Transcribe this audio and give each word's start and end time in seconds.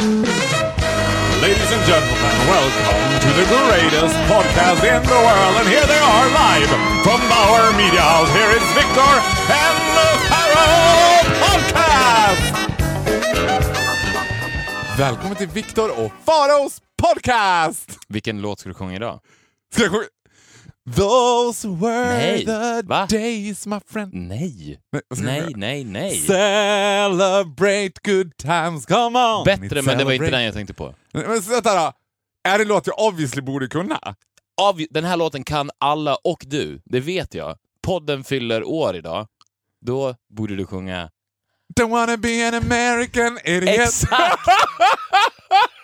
Ladies 0.00 1.72
and 1.72 1.84
gentlemen, 1.84 2.32
welcome 2.48 3.20
to 3.20 3.28
the 3.36 3.44
greatest 3.44 4.16
podcast 4.32 4.80
in 4.80 5.02
the 5.02 5.20
world. 5.26 5.56
And 5.60 5.68
here 5.68 5.84
they 5.86 5.98
are 5.98 6.26
live 6.32 6.68
from 7.04 7.20
Bauer 7.28 7.72
Media 7.76 8.00
House. 8.00 8.32
Here 8.32 8.50
is 8.56 8.62
Victor 8.80 9.12
and 9.52 9.76
the 9.96 10.08
Pharaoh 10.30 11.24
Podcast! 11.44 12.54
Välkommen 14.98 15.36
till 15.36 15.48
Viktor 15.48 16.04
och 16.04 16.12
Faraos 16.24 16.78
podcast! 17.02 17.98
Vilken 18.08 18.40
låt 18.40 18.60
ska 18.60 18.68
du 18.68 18.74
sjunga 18.74 18.94
idag? 18.94 19.20
Ska 19.74 19.82
jag 19.82 19.92
sjunga? 19.92 20.06
Those 20.96 21.68
were 21.68 22.04
Nej, 22.04 22.44
the 22.44 22.82
va? 22.84 23.06
days 23.06 23.66
my 23.66 23.80
friend... 23.86 24.14
Nej. 24.14 24.80
Nej, 25.16 25.52
Nej, 25.56 25.84
nej. 25.84 26.16
Celebrate 26.16 27.92
good 28.04 28.36
times, 28.36 28.86
come 28.86 29.18
on! 29.18 29.44
Bättre, 29.44 29.82
men 29.82 29.98
det 29.98 30.04
var 30.04 30.12
inte 30.12 30.30
den 30.30 30.44
jag 30.44 30.54
tänkte 30.54 30.74
på. 30.74 30.94
Men 31.12 31.40
vänta 31.40 31.74
då. 31.74 31.92
Är 32.48 32.58
det 32.58 32.64
en 32.64 32.68
låt 32.68 32.86
jag 32.86 32.98
obviously 32.98 33.42
borde 33.42 33.68
kunna? 33.68 33.98
Av, 34.60 34.80
den 34.90 35.04
här 35.04 35.16
låten 35.16 35.44
kan 35.44 35.70
alla 35.78 36.14
och 36.14 36.44
du, 36.46 36.82
det 36.84 37.00
vet 37.00 37.34
jag. 37.34 37.56
Podden 37.82 38.24
fyller 38.24 38.64
år 38.64 38.96
idag. 38.96 39.26
Då 39.86 40.14
borde 40.36 40.56
du 40.56 40.66
sjunga... 40.66 41.10
Don't 41.80 41.90
wanna 41.90 42.16
be 42.16 42.48
an 42.48 42.54
American 42.54 43.38
idiot. 43.44 43.68
Exakt! 43.80 44.48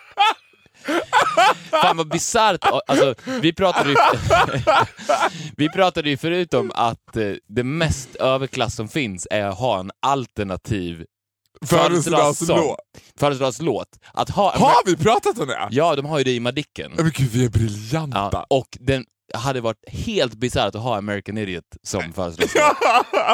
Fan 1.71 1.97
vad 1.97 2.09
bisarrt. 2.09 2.65
Alltså, 2.87 3.15
vi 3.41 3.53
pratade 3.53 3.89
ju... 3.89 3.95
vi 5.57 5.69
pratade 5.69 6.09
ju 6.09 6.17
förut 6.17 6.53
om 6.53 6.71
att 6.75 7.17
eh, 7.17 7.31
det 7.47 7.63
mest 7.63 8.15
överklass 8.15 8.75
som 8.75 8.87
finns 8.87 9.27
är 9.31 9.45
att 9.45 9.57
ha 9.57 9.79
en 9.79 9.91
alternativ 10.01 11.05
Födelsedagslåt. 11.65 12.77
födelsedagslåt. 13.19 13.87
Att 14.13 14.29
ha... 14.29 14.57
Har 14.57 14.85
vi 14.85 14.95
pratat 14.97 15.39
om 15.39 15.47
det? 15.47 15.67
Ja, 15.71 15.95
de 15.95 16.05
har 16.05 16.17
ju 16.17 16.23
det 16.23 16.31
i 16.31 16.39
Madicken. 16.39 16.91
Men 16.95 17.11
gud, 17.15 17.29
vi 17.31 17.45
är 17.45 17.49
briljanta. 17.49 18.29
Ja, 18.31 18.45
och 18.49 18.77
den 18.79 19.05
hade 19.33 19.61
varit 19.61 19.89
helt 19.89 20.33
bisarrt 20.33 20.75
att 20.75 20.81
ha 20.81 20.97
American 20.97 21.37
Idiot 21.37 21.63
som 21.83 22.13
födelsedagslåt. 22.13 22.77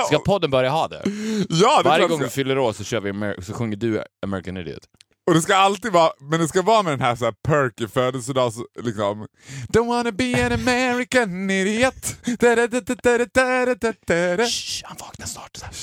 Ska 0.08 0.20
podden 0.20 0.52
börja 0.52 0.70
ha 0.70 0.88
det? 0.88 1.02
Ja, 1.50 1.82
det 1.84 1.90
Varje 1.90 2.08
gång 2.08 2.20
vi 2.20 2.30
fyller 2.30 2.58
år 2.58 2.74
så, 2.74 2.84
kör 2.84 3.00
vi 3.00 3.12
Amer- 3.12 3.42
så 3.42 3.54
sjunger 3.54 3.78
du 3.78 4.04
American 4.26 4.58
Idiot. 4.58 4.84
Och 5.28 5.34
det 5.34 5.42
ska 5.42 5.56
alltid 5.56 5.92
vara, 5.92 6.12
men 6.20 6.40
det 6.40 6.48
ska 6.48 6.62
vara 6.62 6.84
med 6.84 6.94
den 6.94 7.02
här, 7.02 7.16
så 7.16 7.26
här 7.26 7.32
perky 7.32 7.88
födelsedags... 7.88 8.56
Liksom. 8.84 9.28
Don't 9.70 9.88
wanna 9.88 10.12
be 10.12 10.46
an 10.46 10.52
American 10.52 11.50
idiot. 11.50 12.16
Da, 12.40 12.56
da, 12.56 12.68
da, 12.68 12.80
da, 12.82 12.96
da, 13.04 13.18
da, 13.18 13.26
da, 13.66 13.76
da, 13.76 13.94
da, 14.08 14.36
da. 14.38 14.46
Shh, 14.46 14.84
han 14.86 14.98
vaknar 15.00 15.28
snart. 15.28 15.58
Så 15.58 15.66
här. 15.66 15.74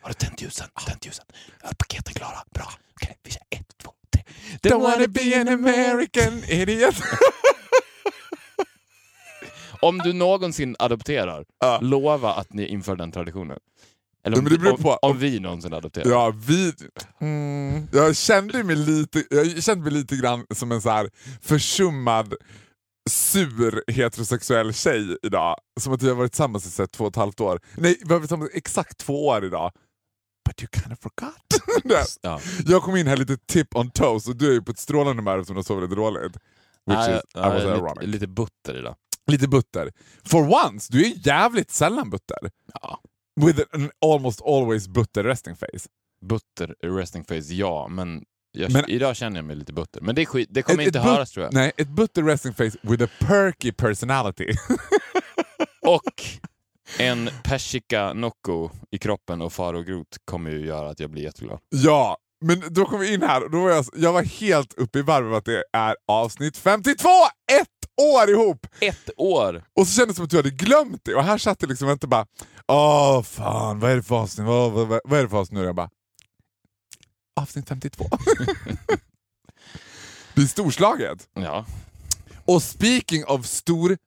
Har 0.00 0.08
du 0.08 0.14
tänt 0.14 0.42
ljusen? 0.42 0.66
Tänt 0.86 1.06
ljusen. 1.06 1.24
Är 1.62 1.74
paketen 1.74 2.14
klara? 2.14 2.38
Bra. 2.54 2.72
Okej, 2.94 3.16
vi 3.24 3.30
kör 3.30 3.42
ett, 3.50 3.78
två, 3.82 3.90
tre. 4.14 4.22
Don't 4.70 4.82
wanna 4.82 5.06
be 5.08 5.40
an 5.40 5.48
American 5.48 6.44
idiot. 6.48 6.94
Om 9.80 9.98
du 9.98 10.12
någonsin 10.12 10.76
adopterar, 10.78 11.44
Ja. 11.60 11.78
lova 11.82 12.34
att 12.34 12.52
ni 12.52 12.66
inför 12.66 12.96
den 12.96 13.12
traditionen. 13.12 13.58
Eller 14.26 14.38
om, 14.38 14.44
men 14.44 14.52
det 14.52 14.58
beror 14.58 14.72
om, 14.72 14.82
på. 14.82 14.92
om 15.02 15.18
vi 15.18 15.40
någonsin 15.40 15.72
adopterar. 15.72 16.10
Ja, 16.10 16.32
vi... 16.46 16.72
Mm, 17.20 17.88
jag 17.92 18.16
kände 18.16 18.64
mig 18.64 18.76
lite, 18.76 19.24
jag 19.30 19.62
kände 19.62 19.84
mig 19.84 19.92
lite 19.92 20.16
grann 20.16 20.46
som 20.54 20.72
en 20.72 20.82
så 20.82 20.90
här 20.90 21.10
försummad 21.42 22.34
sur 23.10 23.84
heterosexuell 23.92 24.74
tjej 24.74 25.16
idag. 25.22 25.56
Som 25.80 25.92
att 25.92 26.02
vi 26.02 26.08
har 26.08 26.14
varit 26.14 26.32
tillsammans 26.32 26.66
i 26.66 26.70
så 26.70 26.86
två 26.86 27.04
och 27.04 27.10
ett 27.10 27.16
halvt 27.16 27.40
år. 27.40 27.60
Nej, 27.74 27.96
vi 28.00 28.08
har 28.12 28.14
varit 28.14 28.22
tillsammans 28.22 28.50
exakt 28.54 28.98
två 28.98 29.26
år 29.26 29.44
idag. 29.44 29.72
But 30.48 30.62
you 30.62 30.68
kind 30.82 30.92
of 30.92 30.98
forgot. 31.00 31.42
Ja. 32.22 32.40
jag 32.66 32.82
kom 32.82 32.96
in 32.96 33.06
här 33.06 33.16
lite 33.16 33.36
tip 33.36 33.76
on 33.76 33.90
toes 33.90 34.28
och 34.28 34.36
du 34.36 34.48
är 34.48 34.52
ju 34.52 34.62
på 34.62 34.70
ett 34.72 34.78
strålande 34.78 35.22
humör 35.22 35.38
eftersom 35.38 35.54
du 35.54 35.58
har 35.58 35.64
sovit 35.64 35.90
dåligt. 35.90 36.36
Which 36.86 36.98
Ja, 36.98 37.16
is, 37.16 37.16
I 37.16 37.20
ja, 37.34 37.48
was 37.50 37.96
lite, 37.96 38.06
lite 38.06 38.26
butter 38.26 38.78
idag. 38.78 38.96
Lite 39.26 39.48
butter. 39.48 39.92
For 40.24 40.66
once, 40.66 40.92
du 40.92 41.06
är 41.06 41.26
jävligt 41.26 41.70
sällan 41.70 42.10
butter. 42.10 42.38
Ja. 42.82 43.00
With 43.40 43.60
an 43.72 43.90
almost 44.06 44.42
always 44.42 44.88
butter 44.88 45.22
resting 45.24 45.56
face. 45.56 45.88
Butter, 46.24 46.74
resting 46.82 47.24
face, 47.24 47.52
ja, 47.54 47.88
men, 47.88 48.24
jag, 48.52 48.72
Men- 48.72 48.90
idag 48.90 49.16
känner 49.16 49.36
jag 49.38 49.44
mig 49.44 49.56
lite 49.56 49.72
butter. 49.72 50.00
Men 50.00 50.14
det, 50.14 50.22
är 50.22 50.26
skit, 50.26 50.48
det 50.52 50.62
kommer 50.62 50.82
Ett- 50.82 50.86
inte 50.86 50.98
ett 50.98 51.04
höras 51.04 51.30
tror 51.30 51.44
jag. 51.44 51.54
Nej, 51.54 51.72
ett 51.76 51.88
butter 51.88 52.22
resting 52.22 52.54
face 52.54 52.70
with 52.82 53.04
a 53.04 53.08
perky 53.20 53.72
personality. 53.72 54.46
Och 55.86 56.22
en 56.98 57.30
persika 57.44 58.12
Nocco 58.12 58.70
i 58.90 58.98
kroppen 58.98 59.42
och 59.42 59.52
Faro 59.52 59.82
Groth 59.82 60.18
kommer 60.24 60.50
ju 60.50 60.66
göra 60.66 60.90
att 60.90 61.00
jag 61.00 61.10
blir 61.10 61.22
jätteglad. 61.22 61.58
ja, 61.68 62.16
men 62.44 62.62
då 62.70 62.84
kom 62.84 63.00
vi 63.00 63.14
in 63.14 63.22
här 63.22 63.44
och 63.44 63.50
då 63.50 63.60
var 63.62 63.70
jag, 63.70 63.84
jag 63.96 64.12
var 64.12 64.22
helt 64.22 64.74
uppe 64.74 64.98
i 64.98 65.02
varv 65.02 65.34
att 65.34 65.44
det 65.44 65.64
är 65.72 65.96
avsnitt 66.08 66.56
52! 66.56 67.08
År 67.96 68.30
ihop! 68.30 68.66
Ett 68.80 69.10
år! 69.16 69.64
Och 69.74 69.86
så 69.86 69.92
kändes 69.92 70.14
det 70.14 70.16
som 70.16 70.24
att 70.24 70.30
du 70.30 70.36
hade 70.36 70.50
glömt 70.50 71.04
det 71.04 71.14
och 71.14 71.24
här 71.24 71.38
satt 71.38 71.58
det 71.58 71.66
liksom 71.66 71.90
inte 71.90 72.06
bara 72.06 72.26
Åh 72.68 73.22
fan, 73.22 73.80
vad 73.80 73.90
är 73.90 73.96
det 73.96 74.02
för 74.02 74.16
avsnitt? 74.16 74.46
Vad, 74.46 74.72
vad, 74.72 74.88
vad, 74.88 75.00
vad 75.04 75.18
är 75.18 75.22
det 75.22 75.28
för 75.28 75.38
avsnitt 75.38 75.58
nu? 75.58 75.64
Jag 75.64 75.74
bara 75.74 75.90
Avsnitt 77.40 77.68
52. 77.68 78.04
det 80.34 80.42
är 80.42 80.46
storslaget. 80.46 81.28
Ja. 81.34 81.66
Och 82.44 82.62
speaking 82.62 83.24
of 83.24 83.46
storslaget, 83.46 84.04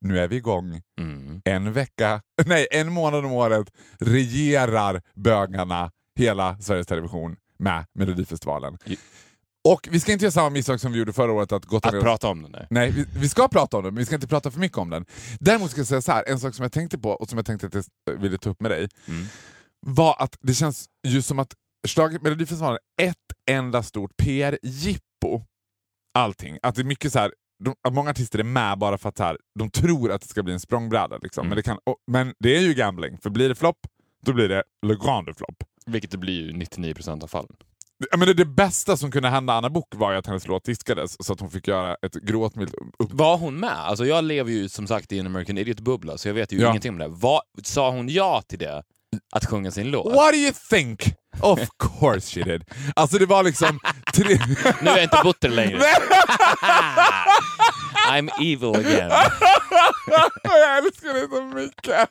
nu 0.00 0.18
är 0.18 0.28
vi 0.28 0.36
igång. 0.36 0.82
Mm. 1.00 1.42
En 1.44 1.72
vecka, 1.72 2.22
nej 2.46 2.66
en 2.70 2.92
månad 2.92 3.24
om 3.24 3.32
året 3.32 3.70
regerar 3.98 5.02
bögarna 5.14 5.90
hela 6.18 6.58
Sveriges 6.58 6.86
Television 6.86 7.36
med 7.58 7.84
Melodifestivalen. 7.94 8.78
Och 9.68 9.88
vi 9.90 10.00
ska 10.00 10.12
inte 10.12 10.24
göra 10.24 10.32
samma 10.32 10.50
misstag 10.50 10.80
som 10.80 10.92
vi 10.92 10.98
gjorde 10.98 11.12
förra 11.12 11.32
året 11.32 11.52
att 11.52 11.64
gå 11.64 11.76
Att 11.76 11.82
prata 11.82 12.28
om 12.28 12.42
den 12.42 12.52
där. 12.52 12.66
Nej, 12.70 12.90
vi, 12.90 13.04
vi 13.16 13.28
ska 13.28 13.48
prata 13.48 13.76
om 13.76 13.82
den, 13.84 13.94
men 13.94 13.98
vi 13.98 14.06
ska 14.06 14.14
inte 14.14 14.26
prata 14.26 14.50
för 14.50 14.60
mycket 14.60 14.78
om 14.78 14.90
den. 14.90 15.06
Däremot 15.40 15.70
ska 15.70 15.80
jag 15.80 15.86
säga 15.86 16.02
så 16.02 16.12
här, 16.12 16.24
en 16.28 16.40
sak 16.40 16.54
som 16.54 16.62
jag 16.62 16.72
tänkte 16.72 16.98
på 16.98 17.10
och 17.10 17.28
som 17.28 17.38
jag 17.38 17.46
tänkte 17.46 17.66
att 17.66 17.86
jag 18.04 18.16
ville 18.16 18.38
ta 18.38 18.50
upp 18.50 18.60
med 18.60 18.70
dig, 18.70 18.88
Mm. 19.08 19.24
var 19.86 20.16
att 20.18 20.36
det 20.40 20.54
känns 20.54 20.86
ju 21.06 21.22
som 21.22 21.38
att 21.38 21.54
slaget 21.86 22.22
Melodifestivalen 22.22 22.78
är 23.02 23.08
ett 23.08 23.16
enda 23.50 23.82
stort 23.82 24.16
PR-jippo. 24.16 25.42
Allting. 26.18 26.58
Att 26.62 26.74
det 26.74 26.82
är 26.82 26.84
mycket 26.84 27.12
så 27.12 27.18
här, 27.18 27.32
de, 27.64 27.74
att 27.88 27.94
många 27.94 28.10
artister 28.10 28.38
är 28.38 28.44
med 28.44 28.78
bara 28.78 28.98
för 28.98 29.08
att 29.08 29.18
här, 29.18 29.38
de 29.58 29.70
tror 29.70 30.12
att 30.12 30.22
det 30.22 30.28
ska 30.28 30.42
bli 30.42 30.52
en 30.52 30.60
språngbräda. 30.60 31.18
Liksom. 31.22 31.40
Mm. 31.40 31.48
Men, 31.48 31.56
det 31.56 31.62
kan, 31.62 31.78
och, 31.86 31.96
men 32.10 32.34
det 32.38 32.56
är 32.56 32.60
ju 32.60 32.74
gambling, 32.74 33.18
för 33.18 33.30
blir 33.30 33.48
det 33.48 33.54
flopp, 33.54 33.78
då 34.26 34.32
blir 34.32 34.48
det 34.48 34.62
Le 34.86 34.94
Grande 34.94 35.34
flopp. 35.34 35.64
Vilket 35.86 36.10
det 36.10 36.18
blir 36.18 36.42
ju 36.42 36.52
99% 36.52 37.22
av 37.22 37.26
fallen. 37.28 37.56
Ja, 38.10 38.16
men 38.16 38.28
det, 38.28 38.34
det 38.34 38.44
bästa 38.44 38.96
som 38.96 39.10
kunde 39.10 39.28
hända 39.28 39.52
Anna 39.52 39.70
Book 39.70 39.94
var 39.94 40.12
ju 40.12 40.18
att 40.18 40.26
hennes 40.26 40.46
låt 40.46 40.64
diskades 40.64 41.16
så 41.26 41.32
att 41.32 41.40
hon 41.40 41.50
fick 41.50 41.68
göra 41.68 41.96
ett 42.06 42.14
gråtmilt 42.14 42.74
upp... 42.74 43.12
Var 43.12 43.36
hon 43.36 43.60
med? 43.60 43.70
Alltså 43.78 44.06
jag 44.06 44.24
lever 44.24 44.50
ju 44.50 44.68
som 44.68 44.86
sagt 44.86 45.12
i 45.12 45.18
en 45.18 45.26
American 45.26 45.58
Idiot-bubbla, 45.58 46.18
så 46.18 46.28
jag 46.28 46.34
vet 46.34 46.52
ju 46.52 46.60
Ja. 46.60 46.68
ingenting 46.70 46.92
om 46.92 46.98
det. 46.98 47.08
Vad, 47.08 47.40
sa 47.62 47.90
hon 47.90 48.08
ja 48.08 48.42
till 48.48 48.58
det? 48.58 48.82
Att 49.32 49.44
sjunga 49.44 49.70
sin 49.70 49.90
låt? 49.90 50.14
What 50.14 50.32
do 50.32 50.38
you 50.38 50.52
think? 50.70 51.00
Of 51.40 51.68
course 51.78 52.34
she 52.34 52.44
did. 52.44 52.64
Alltså 52.96 53.18
det 53.18 53.26
var 53.26 53.42
liksom... 53.42 53.80
Tre... 54.14 54.24
Nu 54.82 54.90
är 54.90 54.94
jag 54.94 55.02
inte 55.02 55.20
butter 55.24 55.48
längre. 55.48 55.80
I'm 58.08 58.28
evil 58.40 58.74
again. 58.74 59.10
jag 60.42 60.78
älskar 60.78 61.12
dig 61.12 61.28
så 61.30 61.42
mycket! 61.42 62.08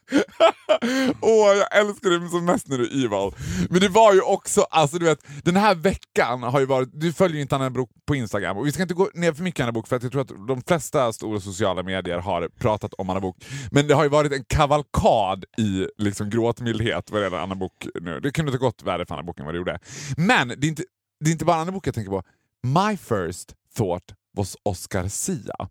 Åh, 1.22 1.48
jag 1.48 1.80
älskar 1.80 2.10
dig 2.10 2.30
som 2.30 2.46
mest 2.46 2.68
när 2.68 2.78
du 2.78 2.84
är 2.84 3.06
evil. 3.06 3.32
Men 3.70 3.82
det 3.82 3.90
var 3.90 4.14
ju 4.14 4.22
också, 4.22 4.62
alltså 4.62 4.98
du 4.98 5.06
vet, 5.06 5.20
den 5.44 5.56
här 5.56 5.76
veckan 5.76 6.44
har 6.44 6.60
ju 6.60 6.66
varit, 6.66 6.90
du 6.94 7.14
följer 7.14 7.36
ju 7.36 7.42
inte 7.42 7.56
Anna 7.56 7.70
Bok 7.70 7.90
på 8.08 8.16
Instagram 8.16 8.58
och 8.58 8.68
vi 8.68 8.72
ska 8.72 8.82
inte 8.82 8.94
gå 8.94 9.10
ner 9.14 9.34
för 9.34 9.44
mycket 9.44 9.64
Anna 9.64 9.72
Bok 9.72 9.88
för 9.88 9.96
att 9.96 10.04
jag 10.04 10.12
tror 10.12 10.22
att 10.22 10.48
de 10.48 10.62
flesta 10.68 11.14
stora 11.14 11.40
sociala 11.40 11.84
medier 11.84 12.18
har 12.18 12.50
pratat 12.60 12.94
om 12.94 13.10
Anna 13.10 13.20
Bok. 13.20 13.38
Men 13.72 13.88
det 13.88 13.94
har 13.94 14.04
ju 14.04 14.10
varit 14.10 14.32
en 14.32 14.44
kavalkad 14.48 15.46
i 15.58 15.88
liksom 15.98 16.30
gråtmildhet 16.30 17.12
vad 17.12 17.22
gäller 17.22 17.38
Anna 17.38 17.56
Bok 17.56 17.88
nu. 18.02 18.20
Det 18.20 18.32
kunde 18.32 18.50
inte 18.50 18.60
gått 18.60 18.84
värre 18.84 19.06
för 19.14 19.20
Anna 19.20 19.24
Bok 19.24 19.40
än 19.40 19.46
vad 19.46 19.54
det 19.54 19.58
gjorde. 19.58 19.80
Men 20.18 20.48
det 20.48 20.68
är 20.68 20.70
inte, 20.70 20.84
det 21.20 21.30
är 21.30 21.32
inte 21.32 21.46
bara 21.46 21.58
Anna 21.58 21.72
Bok 21.72 21.88
jag 21.88 21.96
tänker 21.96 22.12
på. 22.12 22.24
My 22.64 22.98
first 22.98 23.56
thought 23.76 24.14
was 24.38 24.58
Oscar 24.64 25.08
Sia 25.08 25.70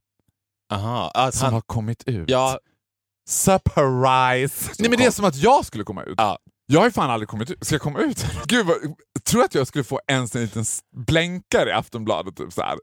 Aha, 0.73 1.11
att 1.15 1.35
som 1.35 1.45
han... 1.45 1.55
har 1.55 1.61
kommit 1.61 2.09
ut. 2.09 2.31
Ja, 2.31 2.59
Surprise! 3.29 4.71
Nej 4.79 4.91
men 4.91 4.99
det 4.99 5.05
är 5.05 5.11
som 5.11 5.25
att 5.25 5.37
jag 5.37 5.65
skulle 5.65 5.85
komma 5.85 6.03
ut. 6.03 6.15
Ja. 6.17 6.39
Jag 6.67 6.81
har 6.81 6.87
ju 6.87 6.93
fan 6.93 7.11
aldrig 7.11 7.29
kommit 7.29 7.51
ut. 7.51 7.67
Ska 7.67 7.75
jag 7.75 7.83
komma 7.83 7.99
ut? 7.99 8.27
Gud, 8.47 8.67
vad, 8.67 8.77
tror 9.25 9.41
du 9.41 9.45
att 9.45 9.55
jag 9.55 9.67
skulle 9.67 9.85
få 9.85 10.01
ens 10.07 10.37
en 10.37 10.43
liten 10.43 10.65
blänkare 10.97 11.69
i 11.69 11.73
Aftonbladet? 11.73 12.37
Typ 12.37 12.53
så 12.53 12.63
här. 12.63 12.79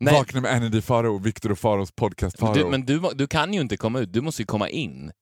Nej. 0.00 0.14
Vakna 0.14 0.40
med 0.40 0.52
Andy 0.52 0.80
Faro, 0.80 1.18
Viktor 1.18 1.52
och 1.52 1.58
Faros 1.58 1.92
podcast 1.92 2.38
Faro. 2.38 2.54
du, 2.54 2.64
men 2.64 2.86
du, 2.86 3.00
du 3.14 3.26
kan 3.26 3.54
ju 3.54 3.60
inte 3.60 3.76
komma 3.76 4.00
ut, 4.00 4.12
du 4.12 4.20
måste 4.20 4.42
ju 4.42 4.46
komma 4.46 4.68
in. 4.68 5.12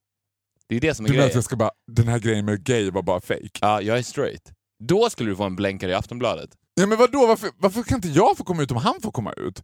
Det 0.68 0.76
är 0.76 0.80
det 0.80 0.94
som 0.94 1.04
är 1.04 1.08
du 1.08 1.12
menar 1.12 1.24
att 1.24 1.28
grejen. 1.28 1.36
jag 1.36 1.44
ska 1.44 1.56
bara, 1.56 1.70
den 1.92 2.08
här 2.08 2.18
grejen 2.18 2.44
med 2.44 2.64
gay 2.64 2.90
var 2.90 3.02
bara 3.02 3.20
fake. 3.20 3.50
Ja, 3.60 3.82
jag 3.82 3.98
är 3.98 4.02
straight. 4.02 4.52
Då 4.80 5.10
skulle 5.10 5.30
du 5.30 5.36
få 5.36 5.44
en 5.44 5.56
blänkare 5.56 5.90
i 5.90 5.94
Aftonbladet. 5.94 6.50
Ja, 6.74 6.86
men 6.86 6.98
vadå, 6.98 7.26
varför, 7.26 7.50
varför 7.58 7.82
kan 7.82 7.96
inte 7.98 8.08
jag 8.08 8.36
få 8.36 8.44
komma 8.44 8.62
ut 8.62 8.70
om 8.70 8.76
han 8.76 9.00
får 9.02 9.12
komma 9.12 9.32
ut? 9.32 9.62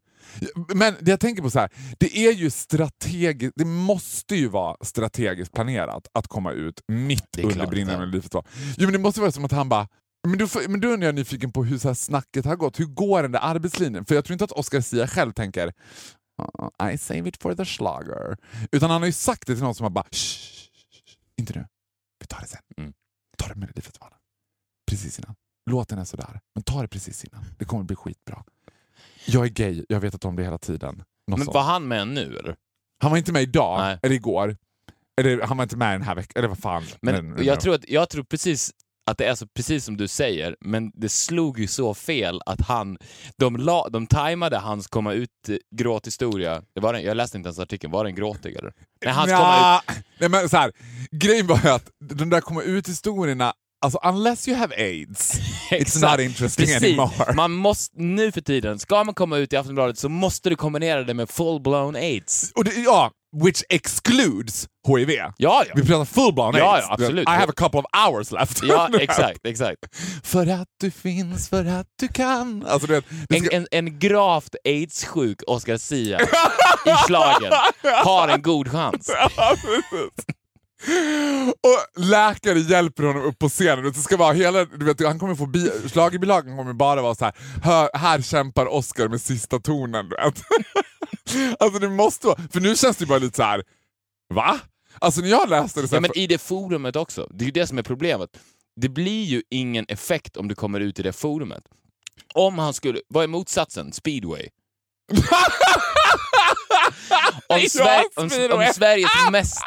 Men 0.74 0.94
det 1.00 1.10
jag 1.10 1.20
tänker 1.20 1.42
på 1.42 1.50
så 1.50 1.58
här, 1.58 1.70
det 1.98 2.18
är 2.26 2.32
ju 2.32 2.50
strategiskt, 2.50 3.52
det 3.56 3.64
måste 3.64 4.36
ju 4.36 4.48
vara 4.48 4.76
strategiskt 4.80 5.52
planerat 5.52 6.08
att 6.14 6.26
komma 6.28 6.52
ut 6.52 6.80
mitt 6.88 7.38
under 7.38 7.66
brinnande 7.66 7.92
ja. 7.92 7.98
Melodifestival. 7.98 8.46
Jo 8.78 8.84
men 8.86 8.92
det 8.92 8.98
måste 8.98 9.20
vara 9.20 9.32
som 9.32 9.44
att 9.44 9.52
han 9.52 9.68
bara, 9.68 9.88
Men, 10.28 10.38
du, 10.38 10.48
får- 10.48 10.68
men 10.68 10.80
då 10.80 10.88
undrar 10.88 11.06
jag 11.08 11.14
nyfiken 11.14 11.52
på 11.52 11.64
hur 11.64 11.78
så 11.78 11.94
snacket 11.94 12.44
har 12.44 12.56
gått. 12.56 12.80
Hur 12.80 12.84
går 12.86 13.22
den 13.22 13.32
där 13.32 13.40
arbetslinjen? 13.42 14.04
För 14.04 14.14
jag 14.14 14.24
tror 14.24 14.32
inte 14.32 14.44
att 14.44 14.52
Oscar 14.52 14.80
Sia 14.80 15.08
själv 15.08 15.32
tänker 15.32 15.72
"Uh, 16.78 16.92
I 16.92 16.98
save 16.98 17.28
it 17.28 17.42
for 17.42 17.54
the 17.54 17.64
schlager. 17.64 18.36
Utan 18.72 18.90
han 18.90 19.02
har 19.02 19.06
ju 19.06 19.12
sagt 19.12 19.46
det 19.46 19.54
till 19.54 19.62
någon 19.64 19.74
som 19.74 19.84
har 19.84 19.90
bara 19.90 20.04
"Shh, 20.04 20.18
shh, 20.18 20.70
shh, 21.06 21.16
inte 21.40 21.58
nu. 21.58 21.66
Vi 22.20 22.26
tar 22.26 22.40
det 22.40 22.46
sen. 22.46 22.60
Mm. 22.78 22.92
Ta 23.38 23.44
det 23.48 23.54
med 23.54 23.58
Melodifestivalen. 23.60 24.15
Precis 24.90 25.18
innan. 25.18 25.34
Låten 25.70 25.98
är 25.98 26.04
sådär, 26.04 26.40
men 26.54 26.62
ta 26.64 26.82
det 26.82 26.88
precis 26.88 27.24
innan. 27.24 27.44
Det 27.58 27.64
kommer 27.64 27.84
bli 27.84 27.96
skitbra. 27.96 28.44
Jag 29.26 29.44
är 29.44 29.48
gay, 29.50 29.84
jag 29.88 30.00
vet 30.00 30.14
att 30.14 30.24
om 30.24 30.36
det 30.36 30.44
hela 30.44 30.58
tiden. 30.58 30.96
Något 30.96 31.38
Men 31.38 31.44
sånt. 31.44 31.54
var 31.54 31.62
han 31.62 31.88
med 31.88 32.08
nu 32.08 32.36
eller? 32.38 32.56
Han 33.02 33.10
var 33.10 33.18
inte 33.18 33.32
med 33.32 33.42
idag, 33.42 33.78
Nej. 33.80 33.98
eller 34.02 34.14
igår. 34.14 34.56
Eller 35.20 35.40
han 35.42 35.56
var 35.56 35.62
inte 35.62 35.76
med 35.76 35.92
den 35.94 36.02
här 36.02 36.14
veckan, 36.14 36.32
eller 36.36 36.48
vad 36.48 36.58
fan. 36.58 36.84
Men 37.02 37.30
Men- 37.30 37.44
jag 37.44 37.60
tror, 37.60 37.74
att, 37.74 37.88
jag 37.88 38.08
tror 38.08 38.24
precis 38.24 38.70
att 39.10 39.18
det 39.18 39.24
är 39.24 39.34
så 39.34 39.46
precis 39.46 39.84
som 39.84 39.96
du 39.96 40.08
säger, 40.08 40.56
men 40.60 40.90
det 40.94 41.08
slog 41.08 41.58
ju 41.58 41.66
så 41.66 41.94
fel 41.94 42.40
att 42.46 42.60
han... 42.60 42.98
De, 43.36 43.56
la, 43.56 43.88
de 43.88 44.06
tajmade 44.06 44.58
hans 44.58 44.86
komma 44.86 45.12
ut 45.12 45.30
eh, 45.48 45.56
jag 47.02 47.16
läste 47.16 47.36
inte 47.36 47.46
ens 47.48 47.58
artikeln, 47.58 47.92
var 47.92 48.04
det 48.04 48.10
en 48.10 48.16
gråtig 48.16 48.56
eller? 48.56 48.72
Nej, 49.04 49.14
hans 49.14 49.30
komma 49.30 49.78
ut... 49.88 50.04
Nej, 50.20 50.28
men 50.28 50.48
så 50.48 50.56
här, 50.56 50.72
grejen 51.10 51.46
var 51.46 51.60
ju 51.64 51.68
att 51.70 51.90
de 51.98 52.30
där 52.30 52.40
komma 52.40 52.62
ut 52.62 52.88
historierna, 52.88 53.52
alltså 53.84 53.98
unless 54.04 54.48
you 54.48 54.56
have 54.58 54.74
aids, 54.76 55.40
it's 55.70 56.00
not 56.10 56.20
interesting 56.20 56.66
Precis. 56.66 56.82
anymore. 56.82 57.34
Man 57.34 57.52
måste, 57.52 58.02
nu 58.02 58.32
för 58.32 58.40
tiden, 58.40 58.78
ska 58.78 59.04
man 59.04 59.14
komma 59.14 59.36
ut 59.36 59.52
i 59.52 59.56
Aftonbladet 59.56 59.98
så 59.98 60.08
måste 60.08 60.48
du 60.50 60.56
kombinera 60.56 61.02
det 61.02 61.14
med 61.14 61.28
full-blown 61.28 61.96
aids. 61.96 62.52
Och 62.54 62.64
det, 62.64 62.74
ja, 62.74 63.10
which 63.44 63.62
excludes 63.68 64.66
HIV. 64.88 65.10
Ja, 65.10 65.32
ja. 65.36 65.64
Vi 65.74 65.82
pratar 65.86 66.04
full-blown 66.04 66.56
Ja, 66.58 66.74
aids. 66.74 66.86
ja, 66.88 66.94
absolut. 66.94 67.28
I 67.28 67.32
have 67.32 67.48
a 67.48 67.54
couple 67.56 67.80
of 67.80 67.86
hours 68.06 68.30
left. 68.30 68.62
Ja, 68.62 68.88
exakt, 69.00 69.46
exakt. 69.46 69.78
för 70.24 70.46
att 70.46 70.68
du 70.80 70.90
finns, 70.90 71.48
för 71.48 71.64
att 71.64 71.86
du 72.00 72.08
kan. 72.08 72.66
Alltså, 72.66 72.86
det 72.86 73.02
En, 73.36 73.44
ska, 73.44 73.56
en, 73.56 73.66
en 73.70 73.98
gravt 73.98 74.54
aids-sjuk 74.64 75.42
Oscar 75.46 75.76
Sia 75.76 76.20
i 76.20 76.26
slagen 77.06 77.52
har 78.04 78.28
en 78.28 78.42
god 78.42 78.68
chans. 78.72 79.10
Och 81.60 82.02
läkare 82.04 82.58
hjälper 82.58 83.02
honom 83.02 83.22
upp 83.22 83.38
på 83.38 83.48
scenen. 83.48 83.84
Det 83.84 83.94
ska 83.94 84.16
vara 84.16 84.32
hela, 84.32 84.64
du 84.64 84.86
vet, 84.86 85.00
han 85.00 85.18
kommer 85.18 85.34
få 85.34 85.46
bi, 85.46 85.70
schlagerbilagan 85.92 86.56
kommer 86.56 86.72
bara 86.72 87.02
vara 87.02 87.14
så 87.14 87.24
här. 87.24 87.34
Hör, 87.62 87.90
här 87.94 88.22
kämpar 88.22 88.66
Oscar 88.66 89.08
med 89.08 89.20
sista 89.20 89.58
tonen. 89.58 90.08
Du 90.08 90.16
vet. 90.16 90.42
alltså 91.58 91.78
det 91.78 91.88
måste 91.88 92.26
vara, 92.26 92.38
för 92.52 92.60
nu 92.60 92.76
känns 92.76 92.96
det 92.96 93.06
bara 93.06 93.18
lite 93.18 93.36
så 93.36 93.42
här. 93.42 93.62
va? 94.34 94.60
Alltså 94.98 95.20
när 95.20 95.28
jag 95.28 95.48
läste 95.50 95.80
det 95.80 95.88
så 95.88 95.94
Ja, 95.94 95.96
här, 95.96 96.00
men 96.00 96.18
i 96.18 96.26
det 96.26 96.38
forumet 96.38 96.96
också. 96.96 97.28
Det 97.30 97.44
är 97.44 97.46
ju 97.46 97.52
det 97.52 97.66
som 97.66 97.78
är 97.78 97.82
problemet. 97.82 98.30
Det 98.80 98.88
blir 98.88 99.24
ju 99.24 99.42
ingen 99.50 99.86
effekt 99.88 100.36
om 100.36 100.48
du 100.48 100.54
kommer 100.54 100.80
ut 100.80 100.98
i 100.98 101.02
det 101.02 101.12
forumet. 101.12 101.64
Om 102.34 102.58
han 102.58 102.74
skulle... 102.74 103.00
Vad 103.08 103.24
är 103.24 103.28
motsatsen? 103.28 103.92
Speedway? 103.92 104.48
om, 107.46 107.60
Sver 107.68 108.04
om, 108.14 108.24
om 108.52 108.72
Sveriges 108.74 109.30
mest 109.32 109.62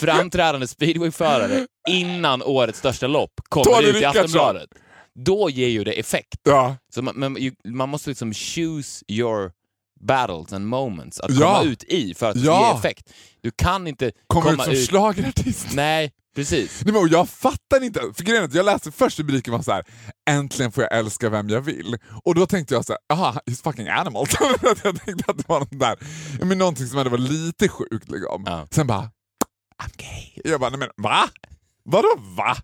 framträdande 0.00 0.66
speedwayförare 0.66 1.66
innan 1.88 2.42
årets 2.42 2.78
största 2.78 3.06
lopp 3.06 3.30
kommer 3.48 3.64
Tony 3.64 3.86
ut 3.88 3.96
i. 3.96 4.04
Aftonbladet, 4.04 4.70
då 5.24 5.50
ger 5.50 5.68
ju 5.68 5.84
det 5.84 5.92
effekt. 5.92 6.40
ja. 6.42 6.76
Så 6.94 7.02
man, 7.02 7.36
ju- 7.38 7.54
man 7.68 7.88
måste 7.88 8.10
liksom 8.10 8.34
choose 8.34 9.04
your 9.08 9.52
battles 10.00 10.52
and 10.52 10.66
moments 10.66 11.20
att 11.20 11.30
Ja. 11.34 11.46
komma 11.58 11.70
ut 11.72 11.84
i 11.84 12.14
för 12.14 12.30
att 12.30 12.36
Ja. 12.36 12.70
ge 12.72 12.78
effekt. 12.78 13.12
Du 13.42 13.50
kan 13.50 13.86
inte 13.86 14.12
Kommer 14.26 14.50
komma 14.50 14.62
ut 14.62 14.64
som 14.64 14.72
ut... 14.72 14.88
schlagerartist. 14.88 15.66
Nej, 15.72 16.12
precis. 16.36 16.82
Nej, 16.84 16.94
men 16.94 17.08
jag 17.10 17.28
fattar 17.28 17.84
inte, 17.84 18.00
för 18.14 18.24
grejen 18.24 18.50
jag 18.52 18.66
läste 18.66 18.92
först 18.92 19.18
rubriken 19.18 19.52
var 19.52 19.62
så 19.62 19.72
här: 19.72 19.84
äntligen 20.30 20.72
får 20.72 20.82
jag 20.82 20.98
älska 20.98 21.28
vem 21.28 21.48
jag 21.48 21.60
vill. 21.60 21.96
Och 22.24 22.34
då 22.34 22.46
tänkte 22.46 22.74
jag 22.74 22.84
så 22.84 22.92
här, 22.92 23.00
jaha, 23.08 23.40
he's 23.46 23.62
fucking 23.62 23.88
animal. 23.88 24.26
jag 24.62 24.82
tänkte 25.04 25.24
att 25.30 25.38
det 25.38 25.48
var 25.48 25.60
något 25.60 25.78
där, 25.80 25.96
men 26.44 26.58
någonting 26.58 26.86
som 26.86 26.98
ändå 26.98 27.10
var 27.10 27.18
lite 27.18 27.68
sjukt. 27.68 28.10
Liksom. 28.10 28.42
Ja. 28.46 28.66
Sen 28.70 28.86
bara, 28.86 29.10
I'm 29.80 29.90
gay. 29.96 30.42
Jag 30.44 30.60
bara, 30.60 30.70
nej 30.70 30.78
men 30.78 30.90
va? 30.96 31.28
Vadå 31.82 32.08
va? 32.18 32.56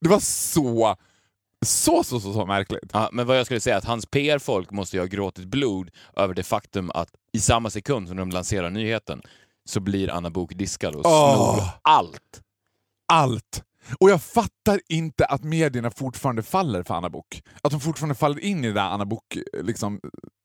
Det 0.00 0.08
var 0.08 0.20
så, 0.20 0.96
så, 1.66 2.04
så, 2.04 2.20
så, 2.20 2.32
så 2.32 2.46
märkligt. 2.46 2.90
Ja, 2.92 3.08
men 3.12 3.26
vad 3.26 3.38
jag 3.38 3.46
skulle 3.46 3.60
säga 3.60 3.74
är 3.74 3.78
att 3.78 3.84
hans 3.84 4.06
PR-folk 4.06 4.70
måste 4.70 4.96
ju 4.96 5.00
ha 5.00 5.06
gråtit 5.06 5.44
blod 5.44 5.90
över 6.16 6.34
det 6.34 6.42
faktum 6.42 6.90
att 6.94 7.08
i 7.32 7.40
samma 7.40 7.70
sekund 7.70 8.08
som 8.08 8.16
de 8.16 8.30
lanserar 8.30 8.70
nyheten 8.70 9.22
så 9.64 9.80
blir 9.80 10.10
Anna 10.10 10.30
Bok 10.30 10.54
diskad 10.54 10.94
och 10.94 11.06
Åh. 11.06 11.56
snor 11.56 11.68
allt. 11.82 12.40
Allt. 13.12 13.62
Och 14.00 14.10
jag 14.10 14.22
fattar 14.22 14.80
inte 14.88 15.24
att 15.24 15.44
medierna 15.44 15.90
fortfarande 15.90 16.42
faller 16.42 16.82
för 16.82 16.94
Anna 16.94 17.10
Bok. 17.10 17.42
Att 17.62 17.70
de 17.70 17.80
fortfarande 17.80 18.14
faller 18.14 18.40
in 18.40 18.58
i 18.64 18.66
den 18.66 18.74
där 18.74 18.82
Anna 18.82 19.04
Bok 19.04 19.38
liksom, 19.62 20.00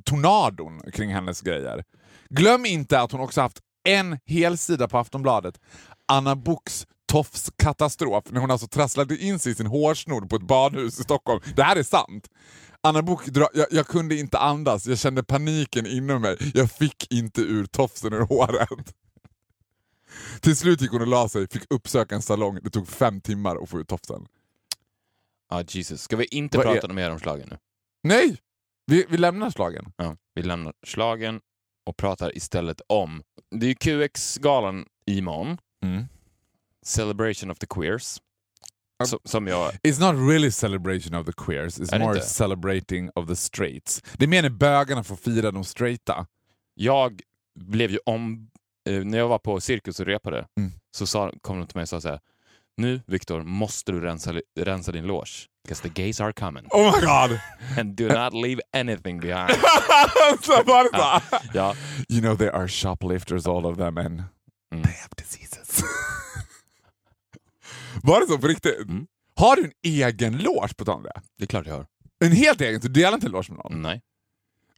tornadon 0.05 0.81
kring 0.93 1.13
hennes 1.13 1.41
grejer. 1.41 1.83
Glöm 2.29 2.65
inte 2.65 3.01
att 3.01 3.11
hon 3.11 3.21
också 3.21 3.41
haft 3.41 3.59
en 3.85 4.19
hel 4.25 4.57
sida 4.57 4.87
på 4.87 4.97
Aftonbladet. 4.97 5.59
Anna 6.07 6.35
Boks 6.35 6.87
tofskatastrof 7.07 8.23
när 8.31 8.41
hon 8.41 8.51
alltså 8.51 8.67
trasslade 8.67 9.17
in 9.17 9.39
sig 9.39 9.51
i 9.51 9.55
sin 9.55 9.65
hårsnodd 9.67 10.29
på 10.29 10.35
ett 10.35 10.41
badhus 10.47 10.99
i 10.99 11.03
Stockholm. 11.03 11.41
Det 11.55 11.63
här 11.63 11.75
är 11.75 11.83
sant. 11.83 12.29
Anna 12.81 13.01
Bok, 13.01 13.25
dra- 13.27 13.49
jag, 13.53 13.67
jag 13.71 13.87
kunde 13.87 14.15
inte 14.15 14.37
andas, 14.37 14.87
jag 14.87 14.97
kände 14.99 15.23
paniken 15.23 15.85
inom 15.85 16.21
mig. 16.21 16.37
Jag 16.53 16.71
fick 16.71 17.11
inte 17.13 17.41
ur 17.41 17.65
tofsen 17.65 18.13
ur 18.13 18.21
håret. 18.21 18.69
Till 20.41 20.55
slut 20.55 20.81
gick 20.81 20.91
hon 20.91 21.01
och 21.01 21.07
la 21.07 21.29
sig, 21.29 21.47
fick 21.47 21.63
uppsöka 21.73 22.15
en 22.15 22.21
salong. 22.21 22.59
Det 22.63 22.69
tog 22.69 22.87
fem 22.87 23.21
timmar 23.21 23.63
att 23.63 23.69
få 23.69 23.79
ut 23.79 23.87
tofsen. 23.87 24.25
Ja, 25.49 25.63
Jesus. 25.67 26.01
Ska 26.01 26.15
vi 26.15 26.25
inte 26.25 26.57
Vad 26.57 26.67
är- 26.67 26.73
prata 26.73 26.93
mer 26.93 27.11
om 27.11 27.19
slagen 27.19 27.47
nu? 27.51 27.57
Nej! 28.03 28.37
Vi, 28.85 29.05
vi 29.09 29.17
lämnar 29.17 29.49
slagen. 29.49 29.91
Ja, 29.97 30.15
vi 30.35 30.41
lämnar 30.41 30.73
slagen 30.85 31.41
och 31.85 31.97
pratar 31.97 32.37
istället 32.37 32.81
om... 32.87 33.23
Det 33.51 33.65
är 33.69 33.73
QX-galan 33.73 34.85
imorgon. 35.05 35.57
Celebration 36.85 37.51
of 37.51 37.59
the 37.59 37.67
Queers. 37.67 38.17
Så, 39.05 39.19
som 39.23 39.47
jag... 39.47 39.71
It's 39.73 39.99
not 39.99 40.29
really 40.29 40.51
celebration 40.51 41.15
of 41.15 41.25
the 41.25 41.33
queers, 41.37 41.79
it's 41.79 41.99
more 41.99 42.15
inte? 42.15 42.27
celebrating 42.27 43.09
of 43.15 43.27
the 43.27 43.35
straights. 43.35 44.01
Det 44.17 44.25
är 44.25 44.29
mer 44.29 44.41
när 44.41 44.49
bögarna 44.49 45.03
får 45.03 45.15
fira 45.15 45.51
de 45.51 45.63
straighta. 45.63 46.27
Jag 46.73 47.21
blev 47.59 47.91
ju 47.91 47.99
om... 48.05 48.49
Eh, 48.89 49.03
när 49.03 49.17
jag 49.17 49.27
var 49.27 49.39
på 49.39 49.61
Cirkus 49.61 49.99
och 49.99 50.05
repade 50.05 50.47
Mm. 50.59 50.71
så 50.97 51.07
sa, 51.07 51.31
kom 51.41 51.59
de 51.59 51.67
till 51.67 51.77
mig 51.77 51.81
och 51.83 51.89
sa 51.89 52.01
så 52.01 52.09
här. 52.09 52.19
Nu, 52.77 53.01
Viktor, 53.07 53.43
måste 53.43 53.91
du 53.91 54.01
rensa, 54.01 54.33
rensa 54.59 54.91
din 54.91 55.05
loge. 55.07 55.47
Because 55.65 55.89
the 55.89 56.03
gays 56.03 56.21
are 56.21 56.33
coming. 56.33 56.67
Oh 56.71 56.95
my 56.95 57.01
god! 57.05 57.39
And 57.79 57.95
do 57.97 58.07
not 58.07 58.33
leave 58.33 58.61
anything 58.73 59.19
behind. 59.19 59.51
så. 60.41 60.63
Ja. 61.53 61.75
You 62.09 62.21
know 62.21 62.37
they 62.37 62.49
are 62.49 62.67
shoplifters 62.67 63.47
all 63.47 63.65
of 63.65 63.77
them 63.77 63.97
and 63.97 64.23
Mm. 64.71 64.83
they 64.83 64.93
have 64.93 65.09
diseases. 65.17 65.83
var 68.03 68.19
det 68.21 68.27
så 68.27 68.37
på 68.37 68.47
riktigt? 68.47 68.79
Mm. 68.89 69.05
Har 69.35 69.55
du 69.55 69.63
en 69.63 69.71
egen 69.83 70.37
loge 70.37 70.73
på 70.77 70.85
tal 70.85 71.03
det? 71.03 71.11
Det 71.37 71.43
är 71.43 71.47
klart 71.47 71.67
jag 71.67 71.73
har. 71.73 71.85
En 72.25 72.31
helt 72.31 72.61
egen? 72.61 72.79
Du 72.81 72.87
delar 72.87 73.13
inte 73.13 73.27
loge 73.29 73.45
med 73.51 73.57
någon? 73.57 73.81
Nej. 73.81 74.01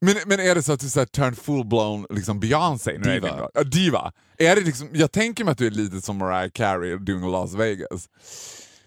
Men, 0.01 0.15
men 0.25 0.39
är 0.39 0.55
det 0.55 0.63
så 0.63 0.73
att 0.73 0.79
du 0.79 0.89
så 0.89 0.99
här, 0.99 1.05
turn 1.05 1.35
full-blown 1.35 2.05
liksom 2.09 2.39
Beyoncé? 2.39 2.97
Diva. 2.97 3.49
Ja, 3.53 3.63
diva. 3.63 4.11
Är 4.37 4.55
det 4.55 4.61
liksom, 4.61 4.89
jag 4.93 5.11
tänker 5.11 5.43
mig 5.43 5.51
att 5.51 5.57
du 5.57 5.67
är 5.67 5.71
lite 5.71 6.01
som 6.01 6.17
Mariah 6.17 6.49
Carey 6.53 6.97
doing 6.97 7.31
Las 7.31 7.53
Vegas. 7.53 8.09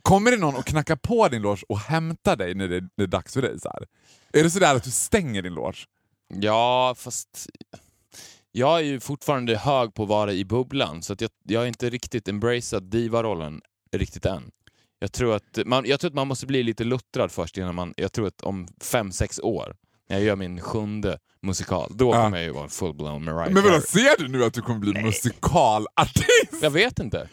Kommer 0.02 0.30
det 0.30 0.36
någon 0.36 0.56
och 0.56 0.64
knackar 0.66 0.96
på 0.96 1.28
din 1.28 1.42
loge 1.42 1.62
och 1.68 1.78
hämtar 1.78 2.36
dig 2.36 2.54
när 2.54 2.68
det, 2.68 2.80
det 2.96 3.02
är 3.02 3.06
dags 3.06 3.34
för 3.34 3.42
dig? 3.42 3.60
Så 3.60 3.68
här? 3.68 3.86
Är 4.32 4.44
det 4.44 4.50
sådär 4.50 4.74
att 4.76 4.84
du 4.84 4.90
stänger 4.90 5.42
din 5.42 5.54
loge? 5.54 5.78
Ja, 6.34 6.94
fast... 6.98 7.46
Jag 8.52 8.78
är 8.78 8.84
ju 8.84 9.00
fortfarande 9.00 9.56
hög 9.56 9.94
på 9.94 10.02
att 10.02 10.08
vara 10.08 10.32
i 10.32 10.44
bubblan, 10.44 11.02
så 11.02 11.12
att 11.12 11.20
jag, 11.20 11.30
jag 11.48 11.60
har 11.60 11.66
inte 11.66 11.90
riktigt 11.90 12.28
embraceat 12.28 12.90
diva-rollen 12.90 13.60
riktigt 13.92 14.26
än. 14.26 14.50
Jag 14.98 15.12
tror, 15.12 15.34
att 15.34 15.58
man, 15.66 15.84
jag 15.86 16.00
tror 16.00 16.08
att 16.08 16.14
man 16.14 16.28
måste 16.28 16.46
bli 16.46 16.62
lite 16.62 16.84
luttrad 16.84 17.32
först 17.32 17.58
innan 17.58 17.74
man... 17.74 17.94
Jag 17.96 18.12
tror 18.12 18.26
att 18.26 18.40
om 18.40 18.68
fem, 18.80 19.12
sex 19.12 19.38
år, 19.38 19.74
när 20.08 20.16
jag 20.16 20.24
gör 20.24 20.36
min 20.36 20.60
sjunde 20.60 21.18
musikal, 21.42 21.92
då 21.94 22.14
Ja. 22.14 22.22
kommer 22.22 22.36
jag 22.36 22.44
ju 22.46 22.52
vara 22.52 22.64
en 22.64 22.70
full-blown 22.70 23.24
Mariah 23.24 23.50
Men 23.50 23.62
vadå, 23.62 23.80
ser 23.80 24.18
du 24.22 24.28
nu 24.28 24.44
att 24.44 24.54
du 24.54 24.62
kommer 24.62 24.78
bli 24.80 25.02
musikalartist? 25.02 26.62
Jag 26.62 26.70
vet 26.70 26.98
inte. 26.98 27.28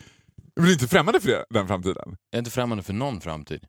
Du 0.61 0.69
är 0.69 0.73
inte 0.73 0.87
främmande 0.87 1.19
för 1.19 1.27
det, 1.29 1.45
den 1.49 1.67
framtiden? 1.67 2.17
Jag 2.29 2.37
är 2.37 2.39
inte 2.39 2.51
främmande 2.51 2.83
för 2.83 2.93
någon 2.93 3.21
framtid. 3.21 3.65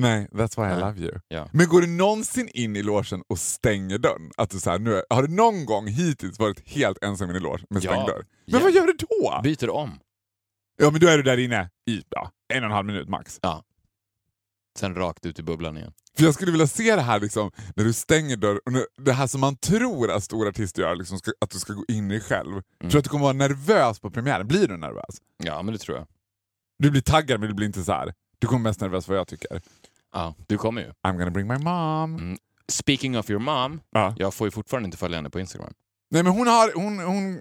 Nej, 0.00 0.28
that's 0.32 0.56
why 0.68 0.76
I 0.76 0.80
love 0.80 1.00
you. 1.00 1.20
Ja. 1.28 1.48
Men 1.52 1.68
går 1.68 1.80
du 1.80 1.86
någonsin 1.86 2.48
in 2.54 2.76
i 2.76 2.82
logen 2.82 3.22
och 3.28 3.38
stänger 3.38 3.98
dörren? 3.98 4.30
Att 4.36 4.50
du 4.50 4.60
så 4.60 4.70
här, 4.70 4.78
nu 4.78 4.94
är, 4.94 5.04
har 5.10 5.22
du 5.22 5.28
någon 5.34 5.66
gång 5.66 5.86
hittills 5.86 6.38
varit 6.38 6.68
helt 6.68 7.04
ensam 7.04 7.30
i 7.30 7.40
loge 7.40 7.64
med 7.70 7.84
Ja. 7.84 7.90
stängd 7.92 8.06
dörr? 8.06 8.26
Men 8.46 8.54
Ja. 8.60 8.64
vad 8.64 8.72
gör 8.72 8.86
du 8.86 8.92
då? 8.92 9.40
Byter 9.42 9.70
om. 9.70 9.98
Ja 10.80 10.90
men 10.90 11.00
då 11.00 11.06
är 11.06 11.16
du 11.16 11.22
där 11.22 11.38
inne 11.38 11.70
i 11.90 12.02
ja, 12.10 12.30
en 12.54 12.62
och 12.62 12.66
en 12.66 12.72
halv 12.74 12.86
minut 12.86 13.08
max. 13.08 13.38
Sen 14.78 14.94
rakt 14.94 15.26
ut 15.26 15.38
i 15.38 15.42
bubblan 15.42 15.76
igen. 15.76 15.92
För 16.16 16.24
jag 16.24 16.34
skulle 16.34 16.52
vilja 16.52 16.66
se 16.66 16.96
det 16.96 17.02
här 17.02 17.20
liksom, 17.20 17.50
när 17.76 17.84
du 17.84 17.92
stänger 17.92 18.36
dörren, 18.36 18.60
och 18.66 18.72
när- 18.72 18.86
det 19.04 19.12
här 19.12 19.26
som 19.26 19.40
man 19.40 19.56
tror 19.56 20.10
att 20.10 20.24
stora 20.24 20.48
artister 20.48 20.82
gör, 20.82 20.96
liksom, 20.96 21.18
ska, 21.18 21.30
att 21.40 21.50
du 21.50 21.58
ska 21.58 21.72
gå 21.72 21.84
in 21.88 22.10
i 22.10 22.20
själv. 22.20 22.52
Mm. 22.52 22.62
Tror 22.80 22.90
du 22.90 22.98
att 22.98 23.04
du 23.04 23.10
kommer 23.10 23.22
vara 23.24 23.32
nervös 23.32 24.00
på 24.00 24.10
premiären? 24.10 24.48
Blir 24.48 24.68
du 24.68 24.76
nervös? 24.76 25.16
Ja, 25.44 25.62
men 25.62 25.72
det 25.72 25.78
tror 25.78 25.96
jag. 25.98 26.06
Du 26.78 26.90
blir 26.90 27.00
taggad 27.02 27.40
men 27.40 27.48
du 27.48 27.54
blir 27.54 27.66
inte 27.66 27.82
så 27.84 27.92
här. 27.92 28.14
Du 28.38 28.46
kommer 28.46 28.62
mest 28.62 28.80
nervös 28.80 29.08
vad 29.08 29.18
jag 29.18 29.28
tycker. 29.28 29.60
Ja, 30.12 30.34
du 30.46 30.58
kommer 30.58 30.80
ju. 30.82 30.88
I'm 31.06 31.18
gonna 31.18 31.30
bring 31.30 31.46
my 31.48 31.58
mom. 31.58 32.14
Mm. 32.16 32.38
Speaking 32.68 33.18
of 33.18 33.30
your 33.30 33.40
mom, 33.40 33.80
Ja. 33.90 34.14
jag 34.18 34.34
får 34.34 34.46
ju 34.46 34.50
fortfarande 34.50 34.84
inte 34.86 34.96
följa 34.98 35.18
henne 35.18 35.30
på 35.30 35.40
Instagram. 35.40 35.72
Nej 36.10 36.22
men 36.22 36.32
hon 36.32 36.46
har, 36.46 36.72
hon, 36.74 36.98
hon, 36.98 37.38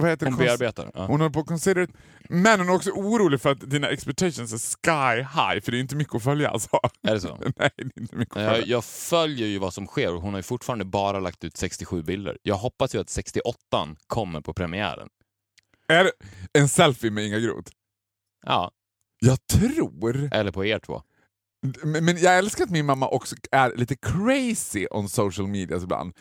vad 0.00 0.10
heter 0.10 0.26
det? 0.26 0.32
Hon 0.32 0.40
Cons- 0.40 0.44
bearbetar. 0.46 0.90
Ja. 0.94 1.06
Hon 1.06 1.20
håller 1.20 1.30
på 1.32 1.40
att 1.40 1.46
consider 1.46 1.82
it. 1.82 1.90
Men 2.28 2.60
hon 2.60 2.68
är 2.68 2.74
också 2.74 2.90
orolig 2.90 3.40
för 3.40 3.50
att 3.52 3.70
dina 3.70 3.88
expectations 3.88 4.52
är 4.52 4.58
sky 4.58 5.16
high, 5.20 5.60
för 5.64 5.70
det 5.72 5.78
är 5.78 5.80
inte 5.80 5.96
mycket 5.96 6.14
att 6.14 6.22
följa 6.22 6.50
alltså. 6.50 6.68
Är 7.02 7.14
det 7.14 7.20
så? 7.20 7.38
Nej, 7.56 7.70
det 7.76 7.82
är 7.82 8.00
inte 8.00 8.16
mycket 8.16 8.36
att 8.36 8.42
Jag, 8.42 8.52
följa. 8.52 8.66
jag 8.66 8.84
följer 8.84 9.46
ju 9.46 9.58
vad 9.58 9.74
som 9.74 9.86
sker 9.86 10.14
och 10.14 10.22
hon 10.22 10.32
har 10.34 10.38
ju 10.38 10.42
fortfarande 10.42 10.84
bara 10.84 11.20
lagt 11.20 11.44
ut 11.44 11.56
67 11.56 12.02
bilder. 12.02 12.38
Jag 12.42 12.54
hoppas 12.56 12.94
ju 12.94 13.00
att 13.00 13.10
68 13.10 13.56
kommer 14.06 14.40
på 14.40 14.54
premiären. 14.54 15.08
Är 15.88 16.04
det 16.04 16.12
en 16.58 16.68
selfie 16.68 17.10
med 17.10 17.24
Inga 17.26 17.38
Groth? 17.38 17.70
Ja, 18.46 18.70
Jag 19.20 19.46
tror... 19.46 20.28
eller 20.32 20.52
på 20.52 20.64
er 20.64 20.78
två. 20.78 21.02
Men 21.84 22.18
jag 22.18 22.38
älskar 22.38 22.64
att 22.64 22.70
min 22.70 22.86
mamma 22.86 23.08
också 23.08 23.36
är 23.52 23.76
lite 23.76 23.96
crazy 23.96 24.86
on 24.90 25.08
social 25.08 25.48
media 25.48 25.76
ibland. 25.76 26.12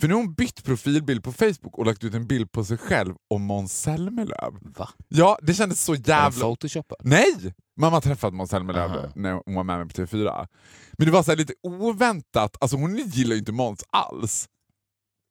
För 0.00 0.08
nu 0.08 0.14
har 0.14 0.20
hon 0.20 0.34
bytt 0.34 0.64
profilbild 0.64 1.24
på 1.24 1.32
Facebook 1.32 1.78
och 1.78 1.86
lagt 1.86 2.04
ut 2.04 2.14
en 2.14 2.26
bild 2.26 2.52
på 2.52 2.64
sig 2.64 2.78
själv 2.78 3.14
och 3.30 3.40
Måns 3.40 3.80
Zelmerlöw. 3.80 4.58
Va? 4.76 4.88
Ja, 5.08 5.38
det 5.42 5.54
kändes 5.54 5.84
så 5.84 5.94
jävla... 5.94 6.40
photoshopad? 6.40 6.98
Nej! 7.02 7.54
Mamma 7.80 7.96
har 7.96 8.00
träffat 8.00 8.34
Måns 8.34 8.50
Zelmerlöw 8.50 8.92
Aha. 8.92 9.08
när 9.14 9.32
hon 9.32 9.54
var 9.54 9.64
med 9.64 9.78
mig 9.78 9.88
på 9.88 9.94
TV4. 9.94 10.46
Men 10.92 11.06
det 11.06 11.12
var 11.12 11.22
så 11.22 11.34
lite 11.34 11.54
oväntat, 11.62 12.56
alltså 12.60 12.76
hon 12.76 12.96
gillar 12.96 13.32
ju 13.32 13.38
inte 13.38 13.52
Måns 13.52 13.84
alls. 13.90 14.46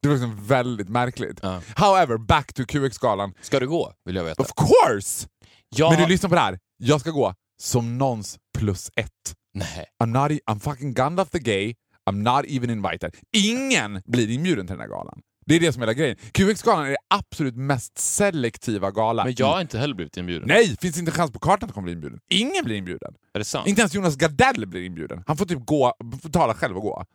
Det 0.01 0.07
var 0.07 0.15
liksom 0.15 0.47
väldigt 0.47 0.89
märkligt. 0.89 1.39
Ja. 1.41 1.61
However, 1.75 2.17
back 2.17 2.53
to 2.53 2.63
QX-galan. 2.65 3.33
Ska 3.41 3.59
du 3.59 3.67
gå, 3.67 3.93
vill 4.05 4.15
jag 4.15 4.23
veta. 4.23 4.41
Of 4.41 4.51
course! 4.55 5.27
Jag 5.75 5.91
Men 5.91 6.01
du 6.01 6.07
lyssnar 6.07 6.29
på 6.29 6.35
det 6.35 6.41
här. 6.41 6.59
Jag 6.77 7.01
ska 7.01 7.11
gå 7.11 7.33
som 7.61 7.97
någons 7.97 8.37
plus 8.57 8.89
ett. 8.95 9.35
Nej. 9.53 9.85
I'm, 10.03 10.05
not, 10.23 10.31
e- 10.31 10.39
I'm 10.51 10.59
fucking 10.59 10.93
Gandalf 10.93 11.29
the 11.29 11.39
gay, 11.39 11.73
I'm 12.09 12.15
not 12.15 12.45
even 12.47 12.69
invited. 12.69 13.15
Ingen 13.35 14.01
blir 14.05 14.29
inbjuden 14.29 14.67
till 14.67 14.73
den 14.73 14.81
här 14.81 14.87
galan. 14.87 15.21
Det 15.45 15.55
är 15.55 15.59
det 15.59 15.73
som 15.73 15.81
är 15.81 15.87
hela 15.87 15.93
grejen. 15.93 16.17
QX-galan 16.31 16.85
är 16.85 16.89
det 16.89 16.97
absolut 17.07 17.55
mest 17.55 17.97
selektiva 17.97 18.91
galan. 18.91 19.25
Men 19.25 19.35
jag 19.37 19.45
har 19.45 19.61
inte 19.61 19.79
heller 19.79 19.95
blivit 19.95 20.17
inbjuden. 20.17 20.47
Nej, 20.47 20.77
finns 20.81 20.97
inte 20.99 21.11
chans 21.11 21.31
på 21.31 21.39
kartan 21.39 21.69
att 21.69 21.75
kommer 21.75 21.83
bli 21.85 21.93
inbjuden. 21.93 22.19
Ingen 22.29 22.65
blir 22.65 22.75
inbjuden. 22.75 23.13
Är 23.33 23.39
det 23.39 23.45
sant? 23.45 23.67
Inte 23.67 23.81
ens 23.81 23.93
Jonas 23.93 24.15
Gardell 24.15 24.67
blir 24.67 24.83
inbjuden. 24.83 25.23
Han 25.27 25.37
får 25.37 25.45
typ 25.45 25.65
gå, 25.65 25.93
betala 26.23 26.53
själv 26.53 26.75
och 26.77 26.81
gå. 26.83 27.05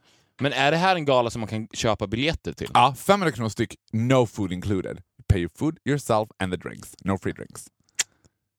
Men 0.41 0.53
är 0.53 0.71
det 0.71 0.77
här 0.77 0.97
en 0.97 1.05
gala 1.05 1.31
som 1.31 1.41
man 1.41 1.49
kan 1.49 1.69
köpa 1.73 2.07
biljetter 2.07 2.53
till? 2.53 2.71
Ja, 2.75 2.95
500 2.99 3.33
kronor 3.33 3.49
styck, 3.49 3.75
no 3.93 4.27
food 4.27 4.53
included. 4.53 5.01
Pay 5.29 5.39
your 5.39 5.51
food 5.59 5.79
yourself 5.85 6.29
and 6.39 6.53
the 6.53 6.57
drinks. 6.57 6.95
No 7.05 7.19
free 7.19 7.33
drinks. 7.33 7.67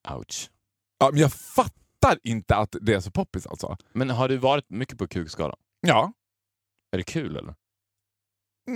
Ouch. 0.09 0.49
Ja, 0.99 1.09
men 1.11 1.21
jag 1.21 1.33
fattar 1.33 1.81
inte 2.23 2.55
att 2.55 2.75
det 2.81 2.93
är 2.93 2.99
så 2.99 3.11
poppis 3.11 3.47
alltså. 3.47 3.77
Men 3.93 4.09
har 4.09 4.29
du 4.29 4.37
varit 4.37 4.69
mycket 4.69 4.97
på 4.97 5.07
Kukskalan? 5.07 5.57
Ja. 5.81 6.13
Är 6.91 6.97
det 6.97 7.03
kul 7.03 7.37
eller? 7.37 7.55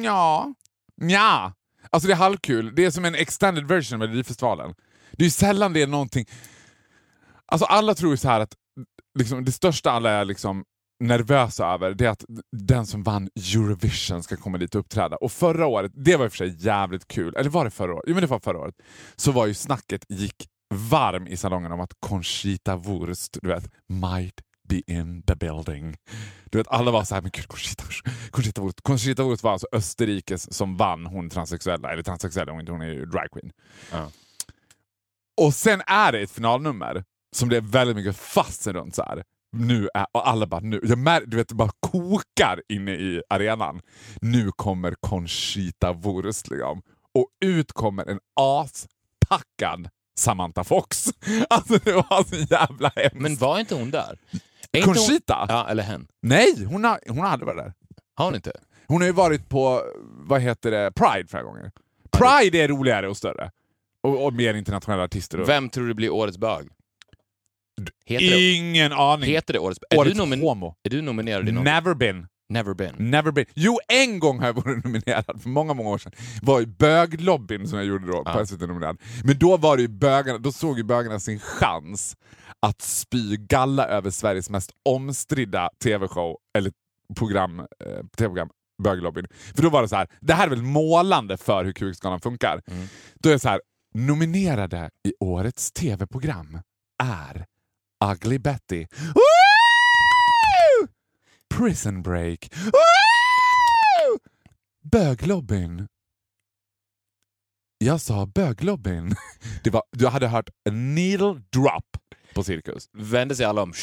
Ja. 0.04 0.54
Ja. 0.96 1.54
Alltså 1.90 2.08
det 2.08 2.14
är 2.14 2.18
halvkul. 2.18 2.76
Det 2.76 2.86
är 2.86 2.92
som 2.92 3.06
en 3.06 3.16
extended 3.16 3.68
version 3.68 4.02
av 4.02 4.08
Melodifestivalen. 4.08 4.76
Det 5.12 5.24
är 5.24 5.26
ju 5.26 5.32
sällan 5.32 5.74
det 5.74 5.82
är 5.82 5.88
någonting... 5.88 6.26
Alltså 7.46 7.66
alla 7.66 7.96
tror 7.96 8.12
ju 8.12 8.18
så 8.18 8.30
här 8.30 8.40
att 8.40 8.56
liksom, 9.20 9.46
det 9.46 9.52
största 9.52 9.92
alla 9.92 10.10
är 10.10 10.26
liksom 10.26 10.66
nervösa 11.00 11.68
över 11.68 11.94
det 11.94 12.06
är 12.06 12.10
att 12.10 12.26
den 12.52 12.86
som 12.86 13.04
vann 13.04 13.30
Eurovision 13.56 14.24
ska 14.24 14.38
komma 14.38 14.58
dit 14.58 14.76
och 14.76 14.80
uppträda. 14.80 15.16
Och 15.16 15.32
förra 15.32 15.68
året, 15.68 15.92
det 15.96 16.16
var 16.16 16.26
i 16.26 16.28
och 16.28 16.32
för 16.32 16.38
sig 16.38 16.66
jävligt 16.66 17.08
kul, 17.08 17.36
eller 17.36 17.50
var 17.50 17.66
det 17.66 17.72
förra 17.72 17.94
året? 17.94 18.04
Jo 18.08 18.14
men 18.14 18.22
det 18.22 18.28
var 18.28 18.40
förra 18.40 18.60
året. 18.60 18.76
Så 19.16 19.32
var 19.32 19.46
ju 19.46 19.54
snacket 19.54 20.06
gick 20.10 20.48
varm 20.72 21.28
i 21.28 21.38
salongen 21.38 21.72
om 21.72 21.80
att 21.80 21.94
Conchita 22.00 22.76
Wurst, 22.76 23.38
du 23.42 23.48
vet, 23.48 23.70
might 23.88 24.42
be 24.70 24.82
in 24.88 25.24
the 25.24 25.36
building. 25.36 25.96
Du 26.50 26.58
vet, 26.58 26.68
alla 26.68 26.92
var 26.92 27.04
så 27.04 27.16
här, 27.16 27.22
men 27.22 27.32
gud 27.32 27.48
Conchita, 27.48 27.84
Conchita 28.30 28.62
Wurst. 28.62 28.82
Conchita 28.82 29.24
Wurst 29.24 29.44
var 29.44 29.52
alltså 29.52 29.68
Österrikes 29.72 30.54
som 30.54 30.78
vann 30.78 31.06
hon 31.06 31.30
transsexuella, 31.30 31.92
eller 31.92 32.04
transsexuella, 32.04 32.52
hon 32.52 32.68
hon 32.68 32.82
är 32.82 32.94
ju 32.94 33.06
dragqueen. 33.06 33.52
Ja. 33.92 34.12
Och 35.42 35.54
sen 35.54 35.82
är 35.88 36.12
det 36.12 36.20
ett 36.20 36.32
finalnummer 36.32 37.04
som 37.36 37.50
det 37.50 37.58
är 37.58 37.62
väldigt 37.62 37.96
mycket 37.96 38.18
fasten 38.18 38.74
runt 38.74 38.96
så 38.96 39.04
här. 39.04 39.24
Nu 39.52 39.90
är, 39.94 40.06
och 40.12 40.28
alla 40.28 40.48
bara 40.48 40.62
nu, 40.62 40.80
jag 40.84 40.98
mär, 40.98 41.24
du 41.26 41.38
vet 41.38 41.50
det 41.50 41.56
bara 41.56 41.72
kokar 41.80 42.62
inne 42.70 42.92
i 42.92 43.22
arenan. 43.30 43.82
Nu 44.22 44.52
kommer 44.56 44.96
Conchita 45.00 45.94
Wurst 45.94 46.50
liksom. 46.50 46.82
Och 47.14 47.28
ut 47.46 47.72
kommer 47.72 48.06
en 48.06 48.20
aspackad 48.36 49.90
Samantha 50.20 50.64
Fox. 50.64 51.08
Alltså 51.50 51.78
det 51.84 51.92
var 51.94 52.24
så 52.24 52.36
jävla 52.36 52.92
hemskt. 52.96 53.16
Men 53.16 53.36
var 53.36 53.60
inte 53.60 53.76
hon 53.76 53.92
där? 53.92 54.20
Är 54.72 54.82
Conchita? 54.82 55.36
Hon... 55.40 55.56
Ja, 55.58 55.68
eller 55.70 55.84
hen. 55.84 56.08
Nej, 56.22 56.66
hon 56.66 56.84
har, 56.84 57.00
hon 57.08 57.18
har 57.20 57.28
aldrig 57.28 57.48
varit 57.48 57.58
där. 57.58 57.74
Har 58.16 58.26
hon 58.26 58.36
inte? 58.36 58.52
Hon 58.88 59.02
har 59.02 59.08
ju 59.08 59.14
varit 59.14 59.50
på, 59.50 59.82
vad 60.04 60.42
heter 60.42 60.72
det, 60.72 60.92
Pride 60.96 61.28
flera 61.30 61.44
gånger. 61.44 61.72
Pride 62.12 62.58
är 62.58 62.68
roligare 62.68 63.10
och 63.10 63.18
större. 63.18 63.52
Och, 64.04 64.26
och 64.26 64.34
mer 64.34 64.54
internationella 64.54 65.04
artister. 65.04 65.40
Och... 65.42 65.50
Vem 65.50 65.70
tror 65.70 65.88
du 65.88 65.94
blir 65.94 66.10
årets 66.10 66.38
bög? 66.38 66.68
Heter 68.06 68.26
det, 68.30 68.52
Ingen 68.54 68.92
aning. 68.94 69.30
heter 69.30 69.54
det 69.54 69.60
årets 69.60 69.80
bög? 69.80 69.88
Är, 70.00 70.02
Årets 70.02 70.16
du 70.18 70.22
nomin- 70.24 70.42
homo. 70.42 70.76
är 70.84 70.90
du 70.90 71.02
nominerad 71.02 71.50
i 71.50 71.52
något? 71.52 71.64
Never 71.64 71.94
been. 71.94 72.28
Never 72.52 72.74
been. 72.74 72.96
Never 72.98 73.32
been. 73.32 73.46
Jo, 73.56 73.80
en 73.88 74.20
gång 74.20 74.40
har 74.40 74.46
jag 74.46 74.54
varit 74.54 74.84
nominerad, 74.86 75.42
för 75.42 75.50
många, 75.50 75.74
många 75.74 75.90
år 75.90 75.98
sedan. 75.98 76.12
var 76.42 76.62
i 76.62 76.66
böglobbyn 76.66 77.68
som 77.68 77.78
jag 77.78 77.88
gjorde 77.88 78.08
då, 78.08 78.24
på 78.24 78.32
Ja. 78.40 78.46
SVT 78.46 78.62
nominerad. 78.62 78.98
Men 79.24 79.38
då 79.40 79.58
var 79.58 79.76
det 79.78 79.82
ju 79.82 79.88
bögarna, 79.88 80.38
då 80.38 80.52
såg 80.52 80.78
ju 80.78 80.84
bögarna 80.84 81.20
sin 81.20 81.40
chans 81.40 82.16
att 82.60 82.82
spy 82.82 83.38
galla 83.38 83.88
över 83.88 84.10
Sveriges 84.10 84.50
mest 84.50 84.72
omstridda 84.90 85.70
TV-show, 85.84 86.38
eller 86.58 86.72
program, 87.16 87.60
eh, 87.60 87.66
TV-program, 88.18 88.50
böglobbyn. 88.84 89.28
För 89.56 89.64
då 89.64 89.70
var 89.70 89.82
det 89.82 89.88
så 89.88 89.96
här, 89.96 90.08
det 90.22 90.34
här 90.34 90.46
är 90.46 90.50
väl 90.50 90.62
målande 90.62 91.38
för 91.38 91.66
hur 91.66 91.74
QX-galan 91.74 92.20
funkar. 92.20 92.62
Mm. 92.68 92.88
Då 93.16 93.30
är 93.30 93.34
det 93.34 93.40
så 93.40 93.50
här, 93.50 93.62
nominerade 93.94 94.90
i 95.08 95.14
årets 95.20 95.72
TV-program 95.72 96.60
är 97.04 97.46
Ugly 98.12 98.40
Betty. 98.40 98.88
Woo! 99.16 99.51
Prison 101.62 102.02
Break. 102.02 102.50
Woo! 102.64 104.20
Böglobbyn. 104.92 105.88
Jag 107.78 108.02
sa 108.02 108.26
böglobbyn. 108.26 109.16
Det 109.64 109.70
var, 109.70 109.84
du 109.92 110.08
hade 110.08 110.28
hört 110.28 110.50
a 110.50 110.72
needle 110.72 111.42
drop 111.54 111.98
på 112.34 112.44
Cirkus. 112.44 112.90
Vände 112.94 113.36
sig 113.36 113.46
alla 113.46 113.62
om 113.62 113.74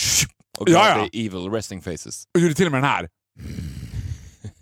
och 0.58 0.66
gav 0.66 0.86
ja. 0.86 1.08
evil 1.12 1.50
resting 1.50 1.82
faces. 1.82 2.24
Och 2.34 2.40
gjorde 2.40 2.54
till 2.54 2.66
och 2.66 2.72
med 2.72 2.82
den 2.82 2.90
här. 2.90 3.08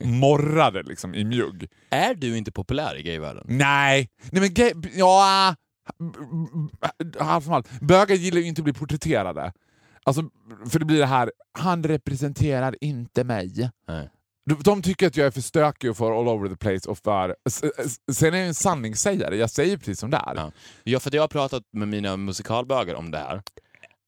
Morrade 0.04 0.82
liksom 0.82 1.14
i 1.14 1.24
mjugg. 1.24 1.68
Är 1.90 2.14
du 2.14 2.36
inte 2.36 2.52
populär 2.52 2.96
i 2.96 3.02
gayvärlden? 3.02 3.44
Nej, 3.48 4.08
nej 4.30 4.40
men 4.40 4.54
gay, 4.54 4.72
ja... 4.94 5.54
Halvt. 7.20 7.80
Bögar 7.80 8.16
gillar 8.16 8.40
ju 8.40 8.46
inte 8.46 8.60
att 8.60 8.64
bli 8.64 8.72
porträtterade. 8.72 9.52
Alltså, 10.06 10.22
för 10.70 10.78
det 10.78 10.84
blir 10.84 10.98
det 10.98 11.06
här, 11.06 11.32
han 11.58 11.84
representerar 11.84 12.76
inte 12.80 13.24
mig. 13.24 13.70
Nej. 13.88 14.10
De, 14.64 14.82
tycker 14.82 15.06
att 15.06 15.16
jag 15.16 15.26
är 15.26 15.30
för 15.30 15.40
stökig 15.40 15.90
och 15.90 15.96
för 15.96 16.20
all 16.20 16.28
over 16.28 16.48
the 16.48 16.56
place 16.56 16.90
och 16.90 16.98
för... 16.98 17.36
Sen 18.12 18.34
är 18.34 18.38
jag 18.38 18.46
en 18.46 18.54
sanningssägare, 18.54 19.36
jag 19.36 19.50
säger 19.50 19.76
precis 19.76 20.00
som 20.00 20.10
det 20.10 20.16
är. 20.16 20.34
Ja. 20.36 20.52
Ja, 20.84 21.00
för 21.00 21.14
jag 21.14 21.22
har 21.22 21.28
pratat 21.28 21.62
med 21.72 21.88
mina 21.88 22.16
musikalbögar 22.16 22.94
om 22.94 23.10
det 23.10 23.18
här. 23.18 23.42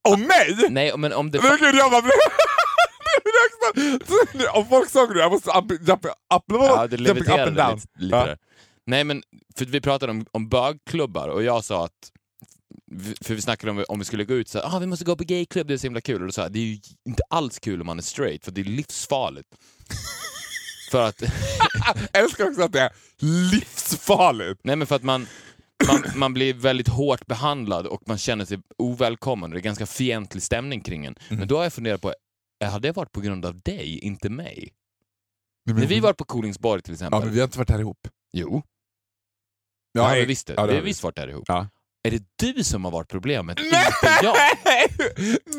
Om 0.08 0.20
mig? 0.20 0.66
Nej, 0.70 0.92
men 0.96 1.12
om 1.12 1.30
det... 1.30 1.42
Men 1.42 1.58
gud, 1.58 1.74
jag 1.74 1.90
bara... 1.90 2.02
Om 4.54 4.66
folk 4.66 4.90
sa 4.90 5.06
det, 5.06 5.20
jag 5.20 5.32
måste 5.32 5.50
up, 5.50 5.88
jump, 5.88 6.04
up, 6.04 6.12
Ja, 6.48 6.86
det 6.86 6.96
jumping 6.96 7.00
up 7.00 7.00
and 7.00 7.00
leviterade 7.00 7.50
down. 7.50 7.74
lite, 7.74 7.88
lite 7.94 8.16
Ja. 8.16 8.36
Nej, 8.86 9.04
men 9.04 9.22
för 9.56 9.64
vi 9.64 9.80
pratade 9.80 10.12
om, 10.12 10.26
om 10.30 10.48
bögklubbar 10.48 11.28
och 11.28 11.42
jag 11.42 11.64
sa 11.64 11.84
att 11.84 12.12
för 13.20 13.34
vi 13.34 13.40
snackade 13.42 13.70
om 13.70 13.84
om 13.88 13.98
vi 13.98 14.04
skulle 14.04 14.24
gå 14.24 14.34
ut 14.34 14.48
så 14.48 14.60
ah, 14.60 14.78
vi 14.78 14.86
måste 14.86 15.04
gå 15.04 15.16
på 15.16 15.24
gayklubb, 15.24 15.66
det 15.68 15.74
är 15.74 15.78
så 15.78 15.86
himla 15.86 16.00
kul. 16.00 16.20
Och 16.20 16.26
då 16.28 16.32
sa 16.32 16.48
det 16.48 16.58
är 16.58 16.64
ju 16.64 16.78
inte 17.04 17.22
alls 17.30 17.58
kul 17.58 17.80
om 17.80 17.86
man 17.86 17.98
är 17.98 18.02
straight, 18.02 18.44
för 18.44 18.52
det 18.52 18.60
är 18.60 18.64
livsfarligt. 18.64 19.48
för 20.90 21.02
att, 21.08 21.22
Jag 22.12 22.22
älskar 22.22 22.48
också 22.48 22.62
att 22.62 22.72
det 22.72 22.80
är 22.80 22.90
livsfarligt. 23.50 24.60
nej 24.64 24.76
men 24.76 24.86
för 24.86 24.96
att 24.96 25.02
man, 25.02 25.26
man, 25.88 26.04
man 26.16 26.34
blir 26.34 26.54
väldigt 26.54 26.88
hårt 26.88 27.26
behandlad 27.26 27.86
och 27.86 28.02
man 28.06 28.18
känner 28.18 28.44
sig 28.44 28.58
ovälkommen. 28.78 29.50
Det 29.50 29.58
är 29.58 29.60
ganska 29.60 29.86
fientlig 29.86 30.42
stämning 30.42 30.80
kring 30.80 31.06
en. 31.06 31.14
Mm. 31.28 31.38
Men 31.38 31.48
då 31.48 31.56
har 31.56 31.62
jag 31.62 31.72
funderat 31.72 32.00
på, 32.00 32.14
har 32.64 32.80
det 32.80 32.92
varit 32.92 33.12
på 33.12 33.20
grund 33.20 33.44
av 33.46 33.60
dig, 33.60 33.98
inte 33.98 34.30
mig? 34.30 34.72
Nej, 35.66 35.74
men- 35.74 35.76
När 35.82 35.86
vi 35.88 36.00
var 36.00 36.12
på 36.12 36.24
Kolingsborg 36.24 36.82
till 36.82 36.92
exempel. 36.92 37.18
Ja, 37.20 37.24
men 37.24 37.34
vi 37.34 37.40
har 37.40 37.44
inte 37.46 37.58
varit 37.58 37.70
här 37.70 37.78
ihop. 37.80 38.08
Jo, 38.32 38.62
Ja, 39.92 40.02
ja, 40.08 40.14
vi 40.14 40.20
jag- 40.20 40.26
visste. 40.26 40.52
ja, 40.52 40.62
det 40.62 40.66
vi 40.66 40.72
har 40.72 40.76
har 40.78 40.82
vi. 40.82 40.88
visst 40.90 41.02
varit 41.02 41.16
där 41.16 41.28
ihop. 41.28 41.44
Ja. 41.48 41.68
Är 42.08 42.18
det 42.18 42.54
du 42.54 42.64
som 42.64 42.84
har 42.84 42.92
varit 42.92 43.08
problemet, 43.08 43.58
Nej! 43.70 43.86
inte 43.86 44.18
jag? 44.22 44.36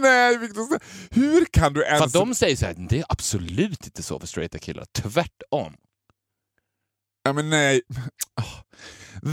Nej, 0.01 0.37
Victor. 0.37 0.79
Hur 1.09 1.45
kan 1.45 1.73
du 1.73 1.79
För 1.79 1.87
ens... 1.87 2.01
att 2.01 2.13
de 2.13 2.35
säger 2.35 2.55
så 2.55 2.65
här, 2.65 2.75
det 2.89 2.99
är 2.99 3.05
absolut 3.09 3.85
inte 3.85 4.03
så 4.03 4.19
för 4.19 4.27
straighta 4.27 4.57
killar. 4.57 4.85
Tvärtom. 4.91 5.73
Ja, 7.23 7.33
men 7.33 7.49
nej. 7.49 7.81
Oh. 8.41 8.61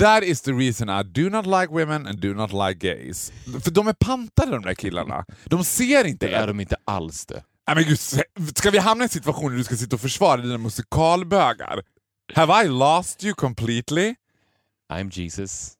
That 0.01 0.23
is 0.23 0.43
the 0.43 0.53
reason 0.53 0.89
I 0.91 1.03
do 1.03 1.31
not 1.31 1.47
like 1.47 1.73
women 1.73 2.07
and 2.07 2.21
do 2.21 2.35
not 2.35 2.53
like 2.53 2.75
gays. 2.89 3.33
För 3.65 3.71
de 3.71 3.89
är 3.89 3.93
pantade 3.93 4.51
de 4.51 4.63
där 4.63 4.75
killarna. 4.75 5.25
De 5.45 5.65
ser 5.65 6.05
inte 6.05 6.27
Det 6.27 6.35
är 6.35 6.47
de 6.47 6.61
inte 6.61 6.77
alls 6.85 7.27
det. 7.27 7.45
Nej, 7.67 7.77
men 7.77 7.85
gud, 7.85 7.99
ska 8.57 8.71
vi 8.71 8.79
hamna 8.79 9.05
i 9.05 9.07
en 9.07 9.09
situation 9.09 9.51
där 9.51 9.59
du 9.59 9.65
ska 9.65 9.77
sitta 9.77 9.97
och 9.97 10.01
försvara 10.01 10.37
dina 10.41 10.59
musikalbögar? 10.59 11.83
Have 12.35 12.65
I 12.65 12.69
lost 12.69 13.25
you 13.25 13.35
completely? 13.35 14.15
I'm 14.93 15.11
Jesus. 15.19 15.76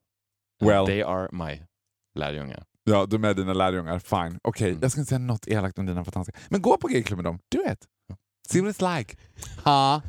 Well. 0.61 0.87
They 0.87 1.03
are 1.03 1.29
my 1.33 1.63
lärjungar. 2.15 2.65
Ja, 2.85 3.07
de 3.07 3.25
är 3.25 3.35
dina 3.35 3.53
lärjungar. 3.53 3.99
Fine. 3.99 4.39
Okej, 4.43 4.69
Mm. 4.69 4.79
jag 4.83 4.91
ska 4.91 5.01
inte 5.01 5.09
säga 5.09 5.19
något 5.19 5.49
elakt 5.49 5.79
om 5.79 5.87
dina 5.87 6.05
fantastiska. 6.05 6.41
Men 6.49 6.63
gå 6.63 6.77
på 6.77 6.89
gayklubben 6.89 7.25
med 7.25 7.33
dem. 7.33 7.39
Do 7.49 7.73
it. 7.73 7.79
See 8.49 8.61
what 8.61 8.77
it's 8.77 8.97
like. 8.99 9.17
Ha. 9.65 10.03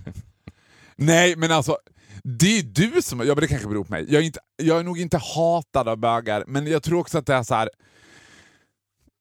Nej, 0.95 1.35
men 1.35 1.51
alltså. 1.51 1.77
Det 2.23 2.59
är 2.59 2.63
du 2.63 3.01
som... 3.01 3.19
Ja, 3.19 3.25
men 3.25 3.35
det 3.35 3.47
kanske 3.47 3.67
beror 3.67 3.83
på 3.83 3.91
mig. 3.91 4.05
Jag 4.09 4.21
är, 4.21 4.25
inte, 4.25 4.39
jag 4.55 4.79
är 4.79 4.83
nog 4.83 4.99
inte 4.99 5.17
hatad 5.17 5.87
av 5.87 5.97
bögar, 5.97 6.43
men 6.47 6.67
jag 6.67 6.83
tror 6.83 6.99
också 6.99 7.17
att 7.17 7.25
det 7.25 7.33
är 7.33 7.43
så 7.43 7.55
här. 7.55 7.69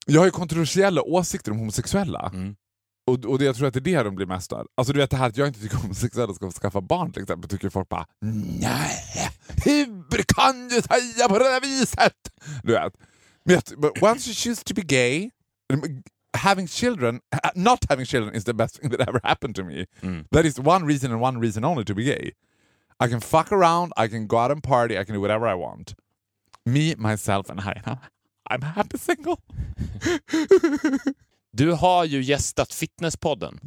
Jag 0.06 0.20
har 0.20 0.26
ju 0.26 0.30
kontroversiella 0.30 1.02
åsikter 1.02 1.52
om 1.52 1.58
homosexuella. 1.58 2.30
Mm. 2.34 2.56
Och, 3.06 3.24
och 3.24 3.38
det, 3.38 3.44
jag 3.44 3.56
tror 3.56 3.68
att 3.68 3.74
det 3.74 3.80
är 3.80 3.96
det 3.96 4.02
de 4.02 4.14
blir 4.14 4.26
mest 4.26 4.44
störd. 4.44 4.66
Alltså 4.74 4.92
du 4.92 4.98
vet 5.00 5.10
det 5.10 5.16
här 5.16 5.28
att 5.28 5.36
jag 5.36 5.48
inte 5.48 5.60
tycker 5.60 5.76
homosexuella 5.76 6.34
ska 6.34 6.46
få 6.46 6.52
skaffa 6.52 6.80
barn 6.80 7.12
till 7.12 7.22
exempel, 7.22 7.50
tycker 7.50 7.70
folk 7.70 7.88
bara 7.88 8.06
nej, 8.20 9.30
hur 9.64 10.22
kan 10.22 10.68
du 10.68 10.74
säga 10.74 11.28
på 11.28 11.38
det 11.38 11.44
där 11.44 11.60
viset? 11.60 12.12
Du 12.62 12.72
vet. 12.72 12.92
But 13.76 14.02
once 14.02 14.28
you 14.28 14.34
choose 14.34 14.64
to 14.64 14.74
be 14.74 14.82
gay, 14.82 15.30
having 16.36 16.66
children, 16.66 17.20
not 17.54 17.84
having 17.88 18.06
children 18.06 18.34
is 18.34 18.44
the 18.44 18.54
best 18.54 18.80
thing 18.80 18.90
that 18.90 19.00
ever 19.08 19.20
happened 19.22 19.54
to 19.56 19.64
me. 19.64 19.86
Mm. 20.02 20.24
That 20.30 20.44
is 20.44 20.58
one 20.58 20.84
reason 20.86 21.12
and 21.12 21.20
one 21.20 21.40
reason 21.40 21.64
only 21.64 21.84
to 21.84 21.94
be 21.94 22.04
gay. 22.04 22.32
I 22.98 23.08
can 23.08 23.20
fuck 23.20 23.52
around, 23.52 23.92
I 23.96 24.08
can 24.08 24.26
go 24.26 24.38
out 24.38 24.50
and 24.50 24.62
party, 24.62 24.98
I 24.98 25.04
can 25.04 25.14
do 25.14 25.20
whatever 25.20 25.46
I 25.46 25.54
want. 25.54 25.94
Me, 26.64 26.94
myself 26.96 27.50
and 27.50 27.60
I. 27.60 27.98
I'm 28.50 28.62
happy 28.62 28.98
single. 28.98 29.40
Du 31.52 31.72
har 31.72 32.04
ju 32.04 32.22
gästat 32.22 32.72
Fitnesspodden, 32.72 33.60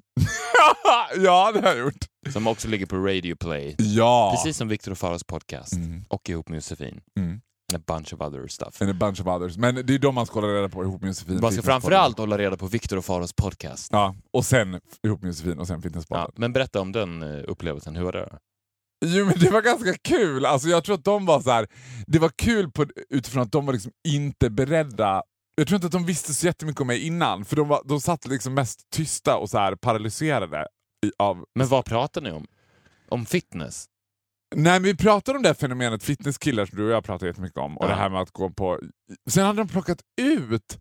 ja, 1.18 1.52
det 1.52 1.60
har 1.62 1.68
jag 1.68 1.80
gjort. 1.80 2.06
som 2.34 2.48
också 2.48 2.68
ligger 2.68 2.86
på 2.86 2.96
Radio 2.96 3.36
Play. 3.36 3.76
Ja. 3.78 4.36
Precis 4.36 4.58
som 4.58 4.68
Viktor 4.68 4.92
och 4.92 4.98
Faros 4.98 5.24
podcast. 5.24 5.74
Mm. 5.74 6.04
Och 6.10 6.30
ihop 6.30 6.50
med 6.50 6.56
Josefin. 6.56 7.02
Mm. 7.20 7.42
A 7.76 7.80
bunch 7.88 8.14
of 8.14 8.22
other 8.22 8.48
stuff. 8.48 8.82
And 8.82 8.92
a 8.92 8.94
bunch 9.00 9.22
of 9.22 9.28
others. 9.28 9.58
Men 9.58 9.76
det 9.86 9.94
är 9.94 10.00
de 10.00 10.16
man 10.16 10.26
ska 10.26 10.40
hålla 10.40 10.54
reda 10.54 10.70
på 10.70 10.84
ihop 10.84 11.02
med 11.02 11.08
Josefin. 11.08 11.40
Man 11.42 11.52
ska 11.52 11.62
framförallt 11.62 12.18
hålla 12.18 12.38
reda 12.38 12.58
på 12.58 12.68
Viktor 12.68 12.98
och 12.98 13.06
Faros 13.06 13.34
podcast. 13.34 13.88
Ja, 13.92 14.16
och 14.34 14.46
sen 14.46 14.80
ihop 15.06 15.22
med 15.22 15.28
Josefin 15.28 15.60
och 15.60 15.68
sen 15.68 15.82
Fitnesspodden. 15.82 16.26
Ja, 16.28 16.34
men 16.36 16.54
berätta 16.54 16.82
om 16.82 16.92
den 16.92 17.24
eh, 17.24 17.44
upplevelsen, 17.48 17.96
hur 17.96 18.04
var 18.04 18.12
det? 18.12 18.38
Jo 19.06 19.26
men 19.26 19.40
det 19.40 19.50
var 19.50 19.62
ganska 19.62 19.94
kul. 19.94 20.46
Alltså, 20.46 20.68
jag 20.68 20.84
tror 20.84 20.96
att 20.96 21.04
de 21.04 21.26
var 21.26 21.42
så 21.42 21.52
här. 21.52 21.68
Det 22.08 22.20
var 22.20 22.30
kul 22.30 22.72
på, 22.72 22.86
utifrån 23.10 23.44
att 23.44 23.52
de 23.52 23.66
var 23.66 23.74
liksom 23.74 23.92
inte 24.08 24.50
beredda. 24.50 25.24
Jag 25.60 25.68
tror 25.68 25.76
inte 25.76 25.88
att 25.88 25.92
de 25.94 26.06
visste 26.06 26.34
så 26.34 26.46
jättemycket 26.46 26.82
om 26.82 26.88
mig 26.88 27.06
innan, 27.06 27.46
för 27.46 27.56
de, 27.56 27.68
var, 27.68 27.82
de 27.86 28.02
satt 28.02 28.28
liksom 28.28 28.54
mest 28.54 28.90
tysta 28.90 29.38
och 29.38 29.50
så 29.50 29.58
här 29.58 29.76
paralyserade. 29.76 30.68
I, 31.06 31.12
av... 31.20 31.46
Men 31.56 31.68
vad 31.68 31.86
pratar 31.86 32.22
ni 32.22 32.32
om? 32.32 32.48
Om 33.10 33.26
fitness? 33.26 33.86
Nej 34.56 34.74
men 34.74 34.84
vi 34.84 34.96
pratade 34.98 35.38
om 35.38 35.44
det 35.44 35.50
här 35.50 35.54
fenomenet 35.54 36.04
fitnesskillar 36.04 36.66
som 36.66 36.78
du 36.78 36.86
och 36.86 36.92
jag 36.92 37.04
pratar 37.04 37.28
jättemycket 37.28 37.58
om. 37.58 37.78
Och 37.78 37.86
Ja. 37.86 37.90
det 37.90 37.96
här 37.96 38.10
med 38.10 38.22
att 38.22 38.32
gå 38.32 38.50
på... 38.50 38.80
Sen 39.30 39.46
hade 39.46 39.58
de 39.62 39.68
plockat 39.68 40.00
ut 40.22 40.78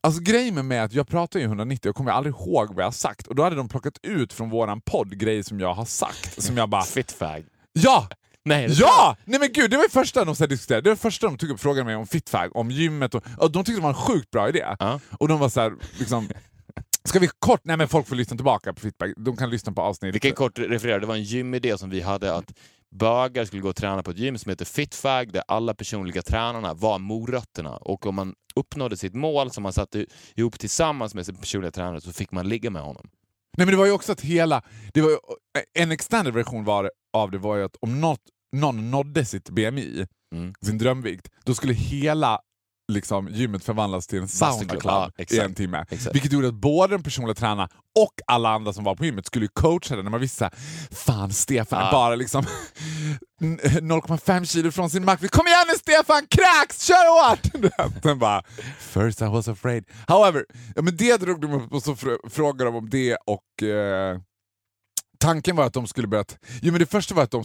Alltså 0.00 0.22
grejen 0.22 0.54
med 0.54 0.64
mig 0.64 0.78
är 0.78 0.82
att 0.82 0.92
jag 0.92 1.08
pratar 1.08 1.40
ju 1.40 1.46
190 1.46 1.88
och 1.90 1.96
kommer 1.96 2.10
aldrig 2.10 2.34
ihåg 2.34 2.68
vad 2.68 2.78
jag 2.78 2.86
har 2.86 2.92
sagt 2.92 3.26
och 3.26 3.34
då 3.34 3.42
hade 3.42 3.56
de 3.56 3.68
plockat 3.68 3.98
ut 4.02 4.32
från 4.32 4.50
våran 4.50 4.80
podd 4.80 5.18
grejer 5.18 5.42
som 5.42 5.60
jag 5.60 5.74
har 5.74 5.84
sagt. 5.84 6.42
Som 6.42 6.56
jag 6.56 6.68
bara... 6.68 6.82
Fitfag? 6.82 7.44
Ja! 7.72 8.08
Nej, 8.44 8.68
Ja! 8.70 9.16
Nej 9.24 9.40
men 9.40 9.52
gud, 9.52 9.70
det 9.70 9.76
var 9.76 9.84
det 9.84 9.92
första 9.92 10.24
de 10.24 10.36
så 10.36 10.46
diskuterade. 10.46 10.82
Det 10.82 10.90
var 10.90 10.94
det 10.94 11.00
första 11.00 11.26
de 11.26 11.38
tog 11.38 11.50
upp 11.50 11.60
frågan 11.60 11.86
mig 11.86 11.96
om 11.96 12.06
fitfag, 12.06 12.56
om 12.56 12.70
gymmet 12.70 13.14
och, 13.14 13.24
och 13.38 13.52
de 13.52 13.64
tyckte 13.64 13.80
det 13.80 13.82
var 13.82 13.88
en 13.88 13.94
sjukt 13.94 14.30
bra 14.30 14.48
idé. 14.48 14.66
Ja. 14.78 15.00
Och 15.18 15.28
de 15.28 15.38
var 15.40 15.48
så 15.48 15.60
här, 15.60 15.72
liksom... 15.98 16.28
Ska 17.04 17.18
vi 17.18 17.28
kort... 17.38 17.60
Nej 17.64 17.76
men 17.76 17.88
folk 17.88 18.08
får 18.08 18.16
lyssna 18.16 18.36
tillbaka 18.36 18.72
på 18.72 18.80
fitbag. 18.80 19.12
De 19.16 19.36
kan 19.36 19.50
lyssna 19.50 19.72
på 19.72 19.82
avsnitt. 19.82 20.14
Vi 20.14 20.20
kan 20.20 20.32
kort 20.32 20.58
referera, 20.58 20.98
det 20.98 21.06
var 21.06 21.14
en 21.14 21.22
gymidé 21.22 21.78
som 21.78 21.90
vi 21.90 22.00
hade 22.00 22.34
att 22.34 22.52
bögar 22.92 23.44
skulle 23.44 23.62
gå 23.62 23.68
och 23.68 23.76
träna 23.76 24.02
på 24.02 24.10
ett 24.10 24.18
gym 24.18 24.38
som 24.38 24.50
heter 24.50 24.64
Fitfag 24.64 25.32
där 25.32 25.42
alla 25.48 25.74
personliga 25.74 26.22
tränarna 26.22 26.74
var 26.74 26.98
morötterna 26.98 27.76
och 27.76 28.06
om 28.06 28.14
man 28.14 28.34
uppnådde 28.54 28.96
sitt 28.96 29.14
mål 29.14 29.50
som 29.50 29.62
man 29.62 29.72
satte 29.72 30.06
ihop 30.34 30.58
tillsammans 30.58 31.14
med 31.14 31.26
sin 31.26 31.34
personliga 31.34 31.70
tränare 31.70 32.00
så 32.00 32.12
fick 32.12 32.32
man 32.32 32.48
ligga 32.48 32.70
med 32.70 32.82
honom. 32.82 33.08
Nej 33.56 33.66
men 33.66 33.72
det 33.72 33.76
var 33.76 33.86
ju 33.86 33.92
också 33.92 34.12
att 34.12 34.20
hela... 34.20 34.62
Det 34.94 35.00
var 35.00 35.10
ju, 35.10 35.16
en 35.74 35.92
extended 35.92 36.34
version 36.34 36.64
var, 36.64 36.90
av 37.12 37.30
det 37.30 37.38
var 37.38 37.56
ju 37.56 37.64
att 37.64 37.76
om 37.80 38.00
något, 38.00 38.20
någon 38.56 38.90
nådde 38.90 39.24
sitt 39.24 39.50
BMI, 39.50 40.06
Mm. 40.34 40.54
sin 40.64 40.78
drömvikt, 40.78 41.28
då 41.44 41.54
skulle 41.54 41.72
hela 41.72 42.40
liksom, 42.92 43.28
gymmet 43.28 43.64
förvandlas 43.64 44.06
till 44.06 44.18
en 44.18 44.28
sauna 44.28 44.52
Masterclub. 44.52 44.80
club 44.82 45.12
Ja, 45.16 45.24
i 45.36 45.38
en 45.38 45.54
timme. 45.54 45.84
Exakt. 45.90 46.14
Vilket 46.14 46.32
gjorde 46.32 46.48
att 46.48 46.54
både 46.54 46.94
den 46.94 47.02
personliga 47.02 47.34
tränaren 47.34 47.68
och 47.98 48.12
alla 48.26 48.48
andra 48.50 48.72
som 48.72 48.84
var 48.84 48.94
på 48.96 49.04
gymmet 49.04 49.26
skulle 49.26 49.48
coacha 49.48 49.96
den 49.96 50.04
när 50.04 50.10
man 50.10 50.20
visste 50.20 50.50
fan 50.90 51.32
Stefan 51.32 51.84
Ja. 51.84 51.90
bara 51.92 52.14
liksom 52.14 52.44
0,5 53.40 54.44
kilo 54.44 54.70
från 54.70 54.90
sin 54.90 55.04
max. 55.04 55.28
Kom 55.30 55.46
igen 55.46 55.64
nu 55.68 55.74
Stefan, 55.78 56.26
kräks, 56.30 56.84
kör 56.86 57.30
hårt! 57.30 57.72
Sen 58.02 58.18
bara, 58.18 58.42
first 58.78 59.20
I 59.22 59.24
was 59.24 59.48
afraid. 59.48 59.84
However, 60.08 60.44
ja, 60.76 60.82
men 60.82 60.96
det 60.96 61.16
drog 61.20 61.40
de 61.40 61.52
upp 61.52 61.72
och 61.72 61.82
så 61.82 61.94
fr- 61.94 62.30
frågade 62.30 62.64
de 62.64 62.76
om 62.76 62.90
det 62.90 63.16
och 63.26 63.62
eh, 63.68 64.18
Tanken 65.18 65.56
var 65.56 65.64
att 65.64 65.72
de 65.72 65.86
skulle 65.86 66.08
börja... 66.08 66.24
Jo 66.62 66.72
men 66.72 66.80
det 66.80 66.86
första 66.86 67.14
var 67.14 67.22
att 67.22 67.30
de... 67.30 67.44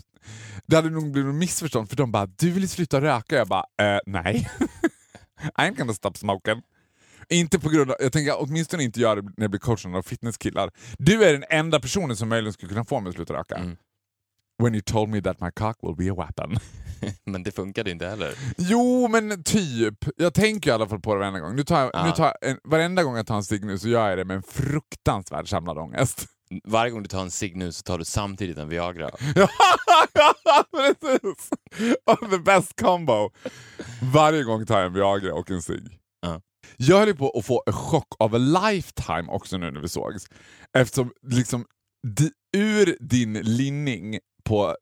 Det 0.66 0.76
hade 0.76 0.90
nog 0.90 1.12
blivit 1.12 1.36
missförstånd 1.36 1.90
för 1.90 1.96
de 1.96 2.12
bara 2.12 2.26
“du 2.26 2.52
vill 2.52 2.70
sluta 2.70 3.02
röka?” 3.02 3.36
Jag 3.36 3.48
bara 3.48 3.64
eh, 3.82 4.00
“nej”. 4.06 4.50
I'm 5.56 5.76
gonna 5.78 5.94
stop 5.94 6.12
smoking. 6.18 6.62
Inte 7.30 7.60
på 7.60 7.70
grund 7.70 7.92
av, 7.92 7.98
jag 8.00 8.12
tänker 8.14 8.36
åtminstone 8.42 8.84
inte 8.84 9.00
göra 9.00 9.16
det 9.16 9.22
när 9.22 9.44
jag 9.44 9.52
blir 9.52 9.60
coachad 9.60 9.96
av 9.96 10.02
fitnesskillar. 10.02 10.72
Du 10.98 11.24
är 11.24 11.34
den 11.34 11.44
enda 11.50 11.80
personen 11.80 12.16
som 12.16 12.30
möjligen 12.30 12.54
skulle 12.54 12.70
kunna 12.70 12.86
få 12.86 13.00
mig 13.00 13.10
att 13.10 13.16
sluta 13.16 13.34
röka. 13.34 13.56
Mm. 13.56 13.78
When 14.64 14.76
you 14.76 14.82
told 14.82 15.10
me 15.10 15.22
that 15.22 15.42
my 15.42 15.52
cock 15.52 15.78
will 15.82 15.96
be 15.96 16.12
a 16.12 16.16
weapon. 16.28 16.58
Men 17.26 17.44
det 17.44 17.52
funkade 17.52 17.92
inte 17.92 18.08
heller. 18.08 18.34
Jo 18.58 19.08
men 19.08 19.44
typ. 19.44 19.94
Jag 20.16 20.34
tänker 20.34 20.70
i 20.70 20.74
alla 20.74 20.88
fall 20.88 21.00
på 21.00 21.14
det 21.14 21.20
varenda 21.20 21.40
gång. 21.40 21.56
Nu 21.56 21.64
tar 21.64 21.80
jag, 21.82 21.90
Ja. 21.94 22.06
nu 22.06 22.12
tar 22.12 22.26
jag 22.42 22.52
en, 22.52 22.60
varenda 22.64 23.04
gång 23.04 23.16
jag 23.16 23.28
tar 23.28 23.36
en 23.36 23.44
cigg 23.44 23.66
nu 23.66 23.78
så 23.78 23.88
gör 23.90 24.10
jag 24.10 24.18
det 24.18 24.26
med 24.26 24.36
en 24.38 24.44
fruktansvärd 24.44 25.50
samlad 25.50 25.78
ångest. 25.78 26.26
Varje 26.64 26.92
gång 26.92 27.04
du 27.04 27.10
tar 27.10 27.22
en 27.22 27.32
cigg 27.32 27.56
nu 27.56 27.72
så 27.72 27.82
tar 27.84 27.98
du 27.98 28.06
samtidigt 28.06 28.58
en 28.58 28.70
Viagra. 28.70 29.10
Precis! 30.72 31.50
The 32.32 32.38
best 32.38 32.82
combo. 32.82 33.30
Varje 34.14 34.44
gång 34.44 34.66
tar 34.66 34.78
jag 34.78 34.86
en 34.88 34.94
Viagra 34.94 35.34
och 35.34 35.52
en 35.52 35.62
cigg. 35.62 36.00
Ja. 36.22 36.42
Jag 36.78 36.98
höll 37.00 37.16
på 37.16 37.30
att 37.40 37.46
få 37.46 37.64
en 37.68 37.74
chock 37.74 38.08
av 38.20 38.36
a 38.36 38.38
lifetime 38.38 39.26
också 39.28 39.58
nu 39.58 39.72
när 39.72 39.82
vi 39.82 39.90
sågs. 39.90 40.26
Eftersom 40.78 41.12
liksom 41.28 41.66
di, 42.08 42.32
ur 42.58 42.98
din 43.00 43.34
linning 43.34 44.20
på 44.44 44.76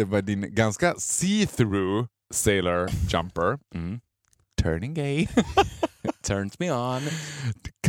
eh, 0.00 0.08
din 0.18 0.54
ganska 0.54 0.94
see-through 0.94 2.06
sailor 2.34 2.88
jumper, 3.08 3.58
Mm. 3.74 4.00
turning 4.62 4.94
gay, 4.94 5.26
Turns 6.22 6.58
me 6.58 6.72
on. 6.72 7.02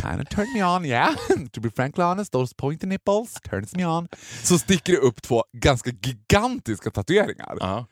kind 0.00 0.20
of 0.20 0.28
turned 0.28 0.52
me 0.54 0.62
on, 0.64 0.84
yeah. 0.84 1.14
to 1.52 1.60
be 1.60 1.70
frankly 1.70 2.04
honest, 2.04 2.32
those 2.32 2.54
pointy 2.54 2.86
nipples 2.86 3.34
turns 3.50 3.76
me 3.76 3.86
on. 3.86 4.08
Så 4.42 4.58
sticker 4.58 4.92
det 4.92 4.98
upp 4.98 5.22
två 5.22 5.44
ganska 5.56 5.90
gigantiska 5.90 6.90
tatueringar. 6.90 7.56
Ja. 7.60 7.86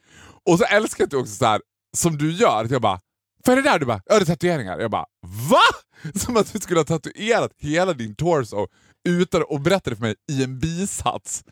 Och 0.51 0.59
så 0.59 0.65
älskar 0.65 1.03
jag 1.03 1.07
att 1.07 1.11
du 1.11 1.17
också 1.17 1.35
så 1.35 1.45
här, 1.45 1.61
som 1.97 2.19
du 2.19 2.33
gör, 2.33 2.65
att 2.65 2.71
jag 2.71 2.83
bara 2.83 3.01
är 3.51 3.57
det 3.57 3.63
där? 3.63 3.79
Du 3.79 3.87
bara, 3.87 4.01
ja 4.07 4.15
det 4.15 4.23
är 4.23 4.27
tatueringar. 4.27 4.79
Jag 4.79 4.91
bara, 4.91 5.07
VA? 5.51 5.59
Som 6.19 6.37
att 6.37 6.53
du 6.53 6.59
skulle 6.59 6.81
ha 6.81 6.85
tatuerat 6.85 7.53
hela 7.59 7.93
din 7.93 8.15
torso 8.15 8.67
utan 9.09 9.43
att 9.51 9.63
berätta 9.63 9.91
det 9.91 9.97
för 9.97 10.03
mig 10.03 10.15
i 10.31 10.45
en 10.45 10.59
bisats. 10.59 11.45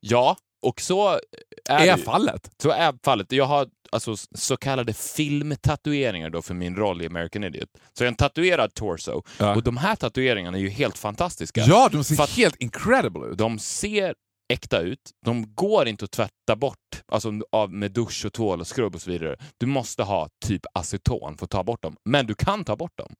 ja, 0.00 0.36
och 0.64 0.80
så 0.80 1.20
är, 1.68 1.88
Är 1.88 1.96
fallet? 1.96 2.50
Så 2.62 2.70
är 2.70 2.94
fallet. 3.04 3.32
Jag 3.32 3.44
har 3.44 3.66
alltså 3.92 4.16
så 4.34 4.56
kallade 4.56 4.92
filmtatueringar 4.92 6.30
då 6.30 6.42
för 6.42 6.54
min 6.54 6.76
roll 6.76 7.02
i 7.02 7.06
American 7.06 7.44
Idiot. 7.44 7.68
Så 7.92 8.04
jag 8.04 8.06
har 8.06 8.10
en 8.10 8.16
tatuerad 8.16 8.74
torso. 8.74 9.22
Ja. 9.38 9.54
Och 9.54 9.62
de 9.62 9.76
här 9.76 9.96
tatueringarna 9.96 10.56
är 10.56 10.62
ju 10.62 10.68
helt 10.68 10.98
fantastiska. 10.98 11.64
Ja, 11.66 11.88
de 11.92 12.04
ser 12.04 12.36
helt 12.36 12.56
incredible 12.56 13.26
ut. 13.26 13.38
De 13.38 13.58
ser 13.58 14.14
äkta 14.48 14.80
ut. 14.80 15.10
De 15.24 15.54
går 15.54 15.88
inte 15.88 16.04
att 16.04 16.10
tvätta 16.10 16.56
bort 16.56 17.02
alltså 17.08 17.32
av, 17.52 17.72
med 17.72 17.92
dusch 17.92 18.24
och 18.26 18.32
tvål 18.32 18.60
och 18.60 18.66
skrubb 18.66 18.94
och 18.94 19.02
så 19.02 19.10
vidare. 19.10 19.36
Du 19.58 19.66
måste 19.66 20.02
ha 20.02 20.28
typ 20.46 20.62
aceton 20.74 21.36
för 21.36 21.44
att 21.44 21.50
ta 21.50 21.64
bort 21.64 21.82
dem. 21.82 21.96
Men 22.04 22.26
du 22.26 22.34
kan 22.34 22.64
ta 22.64 22.76
bort 22.76 22.98
dem. 22.98 23.14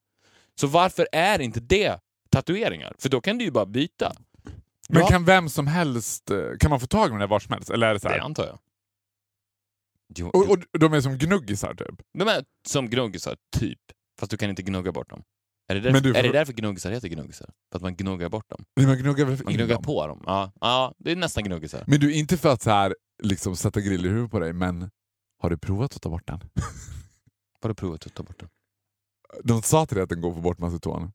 Så 0.61 0.67
varför 0.67 1.09
är 1.13 1.41
inte 1.41 1.61
det 1.61 1.99
tatueringar? 2.31 2.93
För 2.99 3.09
då 3.09 3.21
kan 3.21 3.39
du 3.39 3.45
ju 3.45 3.51
bara 3.51 3.67
byta. 3.67 4.13
Men 4.89 5.01
Ja. 5.03 5.09
kan 5.09 5.25
vem 5.25 5.49
som 5.49 5.67
helst, 5.67 6.31
eh, 6.31 6.39
kan 6.61 6.71
man 6.71 6.81
få 6.81 6.87
tag 6.87 7.07
i 7.07 7.11
dem 7.11 7.19
där 7.19 7.27
var 7.27 7.41
som 7.41 7.53
helst? 7.53 7.71
Eller 7.71 7.87
är 7.87 7.95
det 7.95 8.01
så 8.01 8.09
här? 8.09 8.17
Det 8.17 8.23
antar 8.23 8.47
jag. 8.47 8.59
Jo, 10.17 10.29
Och, 10.29 10.51
och 10.51 10.59
de 10.81 10.93
är 10.93 11.01
som 11.01 11.19
gnuggisar 11.19 11.75
typ? 11.75 12.03
De 12.19 12.29
är 12.29 12.45
som 12.69 12.91
gnuggisar, 12.91 13.37
typ. 13.57 13.79
Fast 14.21 14.31
du 14.31 14.37
kan 14.37 14.51
inte 14.51 14.63
gnugga 14.63 14.93
bort 14.93 15.11
dem. 15.11 15.23
Är 15.69 15.75
det 15.75 15.81
därför, 15.81 16.01
får- 16.01 16.17
är 16.19 16.23
det 16.23 16.33
därför 16.33 16.53
gnuggisar 16.53 16.91
heter 16.91 17.09
gnuggisar? 17.09 17.51
För 17.73 17.79
att 17.79 17.83
man 17.83 17.97
gnuggar 17.97 18.29
bort 18.29 18.49
dem? 18.51 18.65
Men 18.77 18.87
Man 18.87 18.99
gnuggar 18.99 19.27
Man 19.27 19.37
gnuggar 19.37 19.75
dem? 19.75 19.83
på 19.85 20.07
dem? 20.07 20.23
Ja, 20.27 20.53
ja 20.61 20.95
det 20.99 21.13
är 21.13 21.17
nästan 21.17 21.45
gnuggisar. 21.45 21.85
Men 21.87 22.01
du, 22.01 22.15
inte 22.15 22.37
för 22.37 22.53
att 22.53 22.63
så 22.63 22.71
här, 22.71 22.97
liksom 23.23 23.57
sätta 23.57 23.81
grill 23.81 24.07
i 24.07 24.09
huvudet 24.09 24.31
på 24.31 24.39
dig, 24.39 24.53
men 24.53 24.91
har 25.43 25.51
du 25.51 25.59
provat 25.59 25.97
att 25.97 26.03
ta 26.03 26.09
bort 26.11 26.27
den? 26.27 26.41
Har 27.63 27.69
du 27.69 27.75
provat 27.75 28.07
att 28.07 28.15
ta 28.15 28.23
bort 28.23 28.39
dem? 28.41 28.49
De 29.45 29.63
sa 29.63 29.87
till 29.87 29.95
dig 29.95 30.03
att 30.05 30.09
den 30.11 30.21
går 30.21 30.29
att 30.31 30.35
få 30.37 30.41
bort 30.43 30.59
med 30.59 30.69
aceton. 30.69 31.13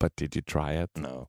But 0.00 0.16
did 0.16 0.36
you 0.36 0.42
try 0.44 0.82
it? 0.84 0.96
No. 0.96 1.28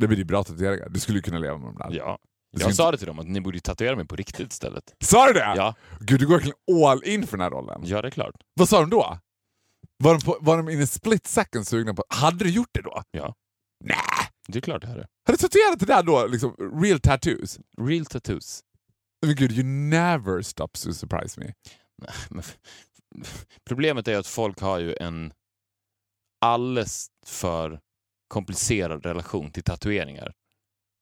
Det 0.00 0.08
blir 0.08 0.24
bra 0.24 0.44
tatueringar. 0.44 0.88
Du 0.88 1.00
skulle 1.00 1.20
kunna 1.20 1.38
leva 1.38 1.58
med 1.58 1.66
dem 1.66 1.76
där. 1.78 1.96
Ja. 1.98 2.18
Du 2.52 2.62
Jag 2.62 2.74
sa 2.74 2.90
det 2.90 2.98
till 2.98 3.06
dem 3.06 3.18
att 3.18 3.26
ni 3.28 3.40
borde 3.40 3.60
tatuera 3.60 3.96
mig 3.96 4.06
på 4.06 4.16
riktigt 4.16 4.52
istället. 4.52 4.94
Sa 5.04 5.26
du 5.26 5.32
det? 5.32 5.52
Ja, 5.56 5.74
Gud, 6.00 6.20
du 6.20 6.26
går 6.26 6.34
verkligen 6.34 6.56
all 6.90 7.04
in 7.04 7.26
för 7.26 7.36
den 7.36 7.44
här 7.44 7.50
rollen. 7.50 7.80
ja 7.84 8.02
det 8.02 8.08
är 8.08 8.10
klart. 8.10 8.34
Vad 8.54 8.68
sa 8.68 8.80
de 8.80 8.90
då? 8.90 9.18
Var 10.02 10.14
de, 10.14 10.20
på, 10.20 10.38
var 10.40 10.56
de 10.56 10.68
in 10.68 10.82
a 10.82 10.86
split 10.86 11.26
second 11.26 11.66
sugna 11.66 11.94
på... 11.94 12.04
Hade 12.08 12.44
du 12.44 12.50
gjort 12.50 12.68
det 12.72 12.82
då? 12.82 13.02
Ja. 13.10 13.34
Nej! 13.84 13.96
Det 14.48 14.58
är 14.58 14.60
klart 14.62 14.82
det 14.82 14.88
här 14.88 14.96
är. 14.96 15.06
Har 15.26 15.32
du 15.32 15.36
tatuerat 15.36 15.80
det 15.80 15.86
där 15.86 16.02
då? 16.02 16.26
Liksom, 16.26 16.54
real 16.82 17.00
tattoos? 17.00 17.58
Real 17.80 18.06
tattoos. 18.06 18.60
Men 19.26 19.34
gud, 19.34 19.52
you 19.52 19.64
never 19.64 20.42
stop 20.42 20.68
to 20.68 20.92
surprise 20.92 21.40
me. 21.40 21.52
F- 22.38 22.56
Problemet 23.68 24.08
är 24.08 24.18
att 24.18 24.26
folk 24.26 24.60
har 24.60 24.78
ju 24.78 24.94
en 25.00 25.32
alldeles 26.40 27.06
för 27.26 27.80
komplicerad 28.30 29.06
relation 29.06 29.50
till 29.50 29.62
tatueringar. 29.62 30.32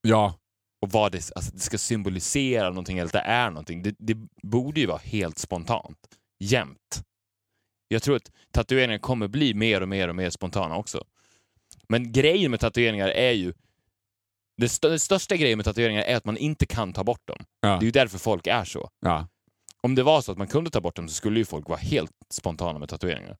Ja. 0.03 0.35
Och 0.83 0.91
vad 0.93 1.13
det, 1.13 1.31
alltså 1.37 1.53
det 1.53 1.59
ska 1.61 1.79
symbolisera 1.79 2.69
någonting 2.69 2.99
eller 2.99 3.13
det 3.13 3.19
är 3.19 3.51
någonting. 3.51 3.83
Det, 3.83 3.95
det 3.99 4.15
borde 4.43 4.81
ju 4.81 4.87
vara 4.87 4.99
helt 4.99 5.39
spontant. 5.39 5.99
Jämt. 6.41 7.03
Jag 7.89 8.03
tror 8.03 8.17
att 8.17 8.31
tatueringar 8.53 8.99
kommer 8.99 9.29
bli 9.29 9.55
mer 9.55 9.81
och 9.81 9.89
mer 9.89 10.09
och 10.09 10.17
mer 10.17 10.31
spontana 10.31 10.77
också. 10.77 11.05
Men 11.89 12.13
grejen 12.13 12.51
med 12.51 12.61
tatueringar 12.61 13.09
är 13.09 13.33
ju... 13.33 13.53
Det, 14.57 14.67
st- 14.67 14.89
det 14.89 14.99
största 14.99 15.37
grejen 15.37 15.59
med 15.59 15.65
tatueringar 15.65 16.03
är 16.03 16.17
att 16.17 16.25
man 16.25 16.37
inte 16.37 16.67
kan 16.67 16.93
ta 16.93 17.05
bort 17.05 17.27
dem. 17.27 17.39
Ja. 17.61 17.69
Det 17.69 17.75
är 17.75 17.85
ju 17.85 17.91
därför 17.91 18.19
folk 18.19 18.47
är 18.47 18.65
så. 18.65 18.91
ja. 19.01 19.29
Om 19.81 19.95
det 19.95 20.03
var 20.03 20.21
så 20.21 20.33
att 20.33 20.39
man 20.39 20.47
kunde 20.47 20.71
ta 20.71 20.81
bort 20.81 20.97
dem 20.97 21.09
så 21.09 21.15
skulle 21.15 21.39
ju 21.39 21.45
folk 21.45 21.69
vara 21.69 21.79
helt 21.79 22.11
spontana 22.31 22.79
med 22.79 22.89
tatueringar. 22.89 23.37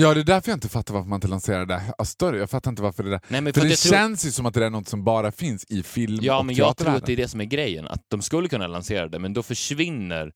Ja, 0.00 0.14
det 0.14 0.20
är 0.20 0.24
därför 0.24 0.50
jag 0.50 0.56
inte 0.56 0.68
fattar 0.68 0.94
varför 0.94 1.08
man 1.08 1.16
inte 1.16 1.28
lanserar 1.28 1.66
det 1.66 1.78
här 1.78 2.04
större. 2.04 2.38
Jag 2.38 2.50
fattar 2.50 2.70
inte 2.70 2.82
varför 2.82 3.02
det 3.02 3.10
där... 3.10 3.20
Nej, 3.28 3.40
men 3.40 3.52
För 3.52 3.60
för 3.60 3.68
det 3.68 3.76
tror- 3.76 3.90
känns 3.92 4.24
ju 4.26 4.32
som 4.32 4.46
att 4.46 4.54
det 4.54 4.66
är 4.66 4.70
något 4.70 4.88
som 4.88 5.04
bara 5.04 5.32
finns 5.32 5.64
i 5.68 5.82
film 5.82 6.18
Ja, 6.22 6.38
och 6.38 6.46
men 6.46 6.54
jag 6.54 6.76
tror 6.76 6.90
att 6.94 7.06
det 7.06 7.12
är 7.12 7.16
det 7.16 7.28
som 7.28 7.40
är 7.40 7.44
grejen. 7.44 7.88
Att 7.88 8.02
de 8.08 8.22
skulle 8.22 8.48
kunna 8.48 8.66
lansera 8.66 9.08
det, 9.08 9.18
men 9.18 9.32
då 9.34 9.42
försvinner 9.42 10.32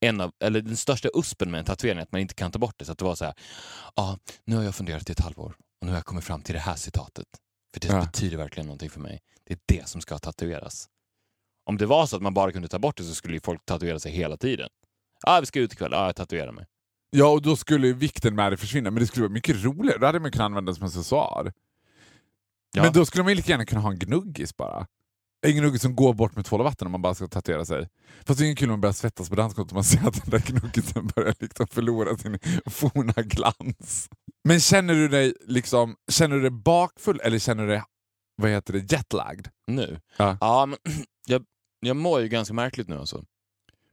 en 0.00 0.20
av, 0.20 0.32
eller 0.44 0.60
den 0.60 0.76
största 0.76 1.08
uspen 1.14 1.50
med 1.50 1.58
en 1.58 1.64
tatuering, 1.64 1.98
att 2.02 2.12
man 2.12 2.20
inte 2.20 2.34
kan 2.34 2.52
ta 2.52 2.58
bort 2.58 2.74
det. 2.78 2.84
Så 2.84 2.92
att 2.92 2.98
det 2.98 3.04
var 3.04 3.14
så 3.14 3.24
här, 3.24 3.34
ja, 3.96 4.18
nu 4.44 4.56
har 4.56 4.62
jag 4.62 4.74
funderat 4.74 5.08
i 5.08 5.12
ett 5.12 5.20
halvår 5.20 5.54
och 5.80 5.86
nu 5.86 5.88
har 5.92 5.98
jag 5.98 6.04
kommit 6.04 6.24
fram 6.24 6.42
till 6.42 6.54
det 6.54 6.60
här 6.60 6.76
citatet. 6.76 7.26
För 7.74 7.80
det 7.80 7.88
Ja. 7.88 8.00
betyder 8.00 8.36
verkligen 8.36 8.66
någonting 8.66 8.90
för 8.90 9.00
mig. 9.00 9.20
Det 9.46 9.52
är 9.54 9.58
det 9.66 9.88
som 9.88 10.00
ska 10.00 10.18
tatueras. 10.18 10.88
Om 11.66 11.76
det 11.76 11.86
var 11.86 12.06
så 12.06 12.16
att 12.16 12.22
man 12.22 12.34
bara 12.34 12.52
kunde 12.52 12.68
ta 12.68 12.78
bort 12.78 12.96
det 12.96 13.04
så 13.04 13.14
skulle 13.14 13.34
ju 13.34 13.40
folk 13.40 13.64
tatuera 13.64 13.98
sig 13.98 14.12
hela 14.12 14.36
tiden. 14.36 14.68
Ja, 15.26 15.40
vi 15.40 15.46
ska 15.46 15.60
ut 15.60 15.72
ikväll. 15.72 15.90
Ja, 15.92 16.06
jag 16.06 16.16
tatuerar 16.16 16.52
mig. 16.52 16.66
Ja, 17.10 17.28
och 17.28 17.42
då 17.42 17.56
skulle 17.56 17.86
ju 17.86 17.92
vikten 17.92 18.34
med 18.34 18.52
det 18.52 18.56
försvinna, 18.56 18.90
men 18.90 19.00
det 19.00 19.06
skulle 19.06 19.22
vara 19.22 19.32
mycket 19.32 19.64
roligare. 19.64 19.98
Då 19.98 20.06
hade 20.06 20.20
man 20.20 20.32
kunnat 20.32 20.44
använda 20.44 20.72
det 20.72 20.76
som 20.76 20.86
accessoar. 20.86 21.52
Ja. 22.72 22.82
Men 22.82 22.92
då 22.92 23.06
skulle 23.06 23.24
man 23.24 23.30
ju 23.30 23.36
lika 23.36 23.50
gärna 23.50 23.64
kunna 23.64 23.80
ha 23.80 23.90
en 23.90 23.98
gnuggis 23.98 24.56
bara. 24.56 24.86
En 25.46 25.56
gnuggis 25.56 25.82
som 25.82 25.96
går 25.96 26.14
bort 26.14 26.36
med 26.36 26.44
tvål 26.44 26.60
och 26.60 26.64
vatten 26.64 26.86
om 26.86 26.92
man 26.92 27.02
bara 27.02 27.14
ska 27.14 27.26
tatuera 27.28 27.64
sig. 27.64 27.88
Fast 28.24 28.38
det 28.38 28.44
är 28.44 28.46
ingen 28.46 28.56
kul 28.56 28.68
om 28.68 28.72
man 28.72 28.80
börjar 28.80 28.92
svettas 28.92 29.28
på 29.28 29.34
dansgolvet 29.34 29.72
och 29.72 29.74
man 29.74 29.84
ser 29.84 30.08
att 30.08 30.22
den 30.22 30.30
där 30.30 30.38
gnuggisen 30.46 31.06
börjar 31.14 31.34
liksom 31.40 31.66
förlora 31.66 32.16
sin 32.16 32.38
forna 32.66 33.12
glans. 33.16 34.08
Men 34.44 34.60
känner 34.60 34.94
du 34.94 35.08
dig 35.08 35.34
liksom, 35.46 35.96
känner 36.10 36.36
du 36.36 36.42
dig 36.42 36.50
bakfull 36.50 37.20
eller 37.24 37.38
känner 37.38 37.62
du 37.66 37.68
dig 37.68 37.82
vad 38.36 38.50
heter 38.50 38.72
det, 38.72 38.92
jetlagged? 38.92 39.48
Nu? 39.66 40.00
Ja. 40.16 40.66
men 40.66 40.78
jag, 41.26 41.44
jag 41.80 41.96
mår 41.96 42.20
ju 42.20 42.28
ganska 42.28 42.54
märkligt 42.54 42.88
nu 42.88 42.98
alltså. 42.98 43.24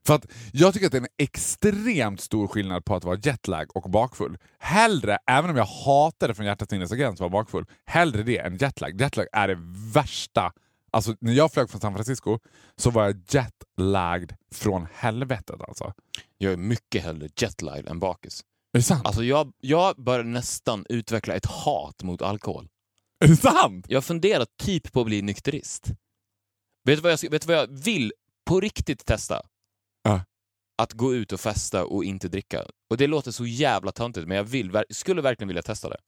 För 0.06 0.14
att 0.14 0.26
jag 0.52 0.74
tycker 0.74 0.86
att 0.86 0.92
det 0.92 0.98
är 0.98 1.02
en 1.02 1.08
extremt 1.18 2.20
stor 2.20 2.48
skillnad 2.48 2.84
på 2.84 2.94
att 2.94 3.04
vara 3.04 3.18
jetlag 3.22 3.76
och 3.76 3.90
bakfull. 3.90 4.38
Hellre, 4.58 5.18
även 5.26 5.50
om 5.50 5.56
jag 5.56 5.64
hatar 5.64 6.28
det 6.28 6.34
från 6.34 6.46
hjärtats 6.46 6.72
innersta 6.72 6.96
gräns 6.96 7.12
att 7.12 7.20
vara 7.20 7.30
bakfull, 7.30 7.66
hellre 7.84 8.22
det 8.22 8.38
än 8.38 8.56
jetlag. 8.56 9.00
Jetlag 9.00 9.26
är 9.32 9.48
det 9.48 9.58
värsta. 9.94 10.52
Alltså 10.90 11.14
när 11.20 11.32
jag 11.32 11.52
flög 11.52 11.70
från 11.70 11.80
San 11.80 11.94
Francisco 11.94 12.38
så 12.76 12.90
var 12.90 13.04
jag 13.04 13.20
jetlagged 13.28 14.34
från 14.54 14.86
helvetet 14.94 15.62
alltså. 15.62 15.92
Jag 16.38 16.52
är 16.52 16.56
mycket 16.56 17.02
hellre 17.02 17.28
jetlagged 17.36 17.88
än 17.88 17.98
bakis. 17.98 18.44
Är 18.72 18.78
det 18.78 18.82
sant? 18.82 19.06
Alltså 19.06 19.24
jag, 19.24 19.52
jag 19.60 19.96
börjar 19.96 20.24
nästan 20.24 20.86
utveckla 20.88 21.34
ett 21.34 21.46
hat 21.46 22.02
mot 22.02 22.22
alkohol. 22.22 22.68
är 23.24 23.28
det 23.28 23.36
sant? 23.36 23.86
Jag 23.88 24.04
funderar 24.04 24.46
typ 24.62 24.92
på 24.92 25.00
att 25.00 25.06
bli 25.06 25.22
nykterist. 25.22 25.86
Vet 26.84 26.96
du 26.96 27.00
vad 27.00 27.12
jag, 27.12 27.30
vet 27.30 27.42
du 27.42 27.46
vad 27.46 27.56
jag 27.56 27.84
vill 27.84 28.12
på 28.46 28.60
riktigt 28.60 29.06
testa? 29.06 29.42
Att 30.78 30.92
gå 30.92 31.14
ut 31.14 31.32
och 31.32 31.40
festa 31.40 31.84
och 31.84 32.04
inte 32.04 32.28
dricka. 32.28 32.64
Och 32.90 32.96
det 32.96 33.06
låter 33.06 33.30
så 33.30 33.46
jävla 33.46 33.92
töntigt, 33.92 34.28
men 34.28 34.36
jag 34.36 34.44
vill, 34.44 34.82
skulle 34.90 35.22
verkligen 35.22 35.48
vilja 35.48 35.62
testa 35.62 35.88
det. 35.88 35.98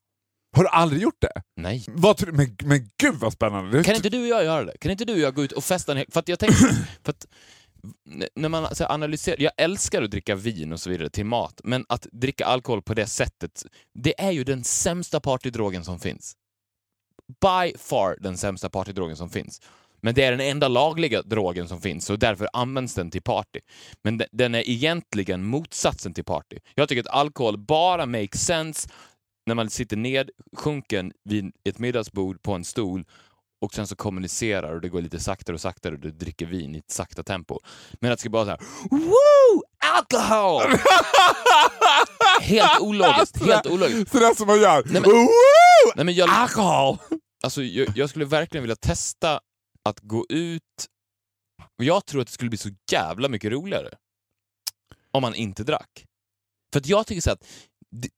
Har 0.56 0.62
du 0.62 0.68
aldrig 0.68 1.02
gjort 1.02 1.20
det? 1.20 1.42
Nej. 1.56 1.84
Vad? 1.88 2.32
Men, 2.32 2.56
men 2.64 2.90
gud 2.98 3.14
vad 3.14 3.32
spännande! 3.32 3.84
Kan 3.84 3.94
inte 3.94 4.08
du 4.08 4.20
och 4.20 4.28
jag 4.28 4.44
göra 4.44 4.64
det? 4.64 4.78
Kan 4.78 4.90
inte 4.90 5.04
du 5.04 5.12
och 5.12 5.18
jag 5.18 5.34
gå 5.34 5.44
ut 5.44 5.52
och 5.52 5.64
festa 5.64 5.98
en. 5.98 6.04
För 6.08 6.20
att 6.20 6.28
jag 6.28 6.38
tänker... 6.38 6.56
För 7.04 7.10
att 7.10 7.26
när 8.34 8.48
man 8.48 8.74
så 8.74 8.84
här, 8.84 8.92
analyserar... 8.92 9.36
Jag 9.40 9.52
älskar 9.56 10.02
att 10.02 10.10
dricka 10.10 10.34
vin 10.34 10.72
och 10.72 10.80
så 10.80 10.90
vidare 10.90 11.10
till 11.10 11.26
mat, 11.26 11.60
men 11.64 11.84
att 11.88 12.06
dricka 12.12 12.44
alkohol 12.44 12.82
på 12.82 12.94
det 12.94 13.06
sättet, 13.06 13.64
det 13.94 14.20
är 14.20 14.30
ju 14.30 14.44
den 14.44 14.64
sämsta 14.64 15.20
partydrogen 15.20 15.84
som 15.84 16.00
finns. 16.00 16.36
By 17.40 17.78
far 17.78 18.16
den 18.20 18.38
sämsta 18.38 18.70
partydrogen 18.70 19.16
som 19.16 19.30
finns. 19.30 19.60
Men 20.02 20.14
det 20.14 20.22
är 20.24 20.30
den 20.30 20.40
enda 20.40 20.68
lagliga 20.68 21.22
drogen 21.22 21.68
som 21.68 21.80
finns 21.80 22.10
och 22.10 22.18
därför 22.18 22.48
används 22.52 22.94
den 22.94 23.10
till 23.10 23.22
party. 23.22 23.60
Men 24.04 24.18
de- 24.18 24.26
den 24.32 24.54
är 24.54 24.68
egentligen 24.70 25.44
motsatsen 25.44 26.14
till 26.14 26.24
party. 26.24 26.56
Jag 26.74 26.88
tycker 26.88 27.00
att 27.00 27.14
alkohol 27.14 27.58
bara 27.58 28.06
makes 28.06 28.44
sense 28.46 28.88
när 29.46 29.54
man 29.54 29.70
sitter 29.70 29.96
nedsjunken 29.96 31.12
vid 31.24 31.52
ett 31.68 31.78
middagsbord 31.78 32.42
på 32.42 32.52
en 32.52 32.64
stol 32.64 33.04
och 33.62 33.74
sen 33.74 33.86
så 33.86 33.96
kommunicerar 33.96 34.74
och 34.74 34.80
det 34.80 34.88
går 34.88 35.02
lite 35.02 35.20
saktare 35.20 35.54
och 35.54 35.60
saktare 35.60 35.92
och 35.94 36.00
du 36.00 36.10
dricker 36.10 36.46
vin 36.46 36.74
i 36.74 36.78
ett 36.78 36.90
sakta 36.90 37.22
tempo. 37.22 37.58
Men 38.00 38.12
att 38.12 38.18
det 38.18 38.20
ska 38.20 38.30
bara 38.30 38.44
så 38.44 38.50
här 38.50 38.60
Woo! 38.90 39.62
Alcohol! 39.96 40.62
helt 42.40 42.80
ologiskt, 42.80 43.44
helt 43.46 43.66
ologiskt. 43.66 44.12
Sådär 44.12 44.34
som 44.34 44.46
man 44.46 44.60
gör. 44.60 44.82
Nej, 44.84 44.92
men- 45.02 45.10
Woo! 45.10 45.92
Nej, 45.96 46.04
men 46.04 46.14
jag, 46.14 46.30
Alkohol! 46.30 46.96
alltså, 47.42 47.62
jag, 47.62 47.88
jag 47.94 48.10
skulle 48.10 48.24
verkligen 48.24 48.62
vilja 48.62 48.76
testa 48.76 49.40
att 49.84 50.00
gå 50.00 50.26
ut 50.28 50.62
jag 51.76 52.06
tror 52.06 52.20
att 52.20 52.26
det 52.26 52.32
skulle 52.32 52.50
bli 52.50 52.58
så 52.58 52.68
jävla 52.92 53.28
mycket 53.28 53.52
roligare 53.52 53.88
om 55.10 55.22
man 55.22 55.34
inte 55.34 55.64
drack. 55.64 56.06
För 56.72 56.80
att 56.80 56.86
jag 56.86 57.06
tycker 57.06 57.20
så 57.20 57.30
att 57.30 57.46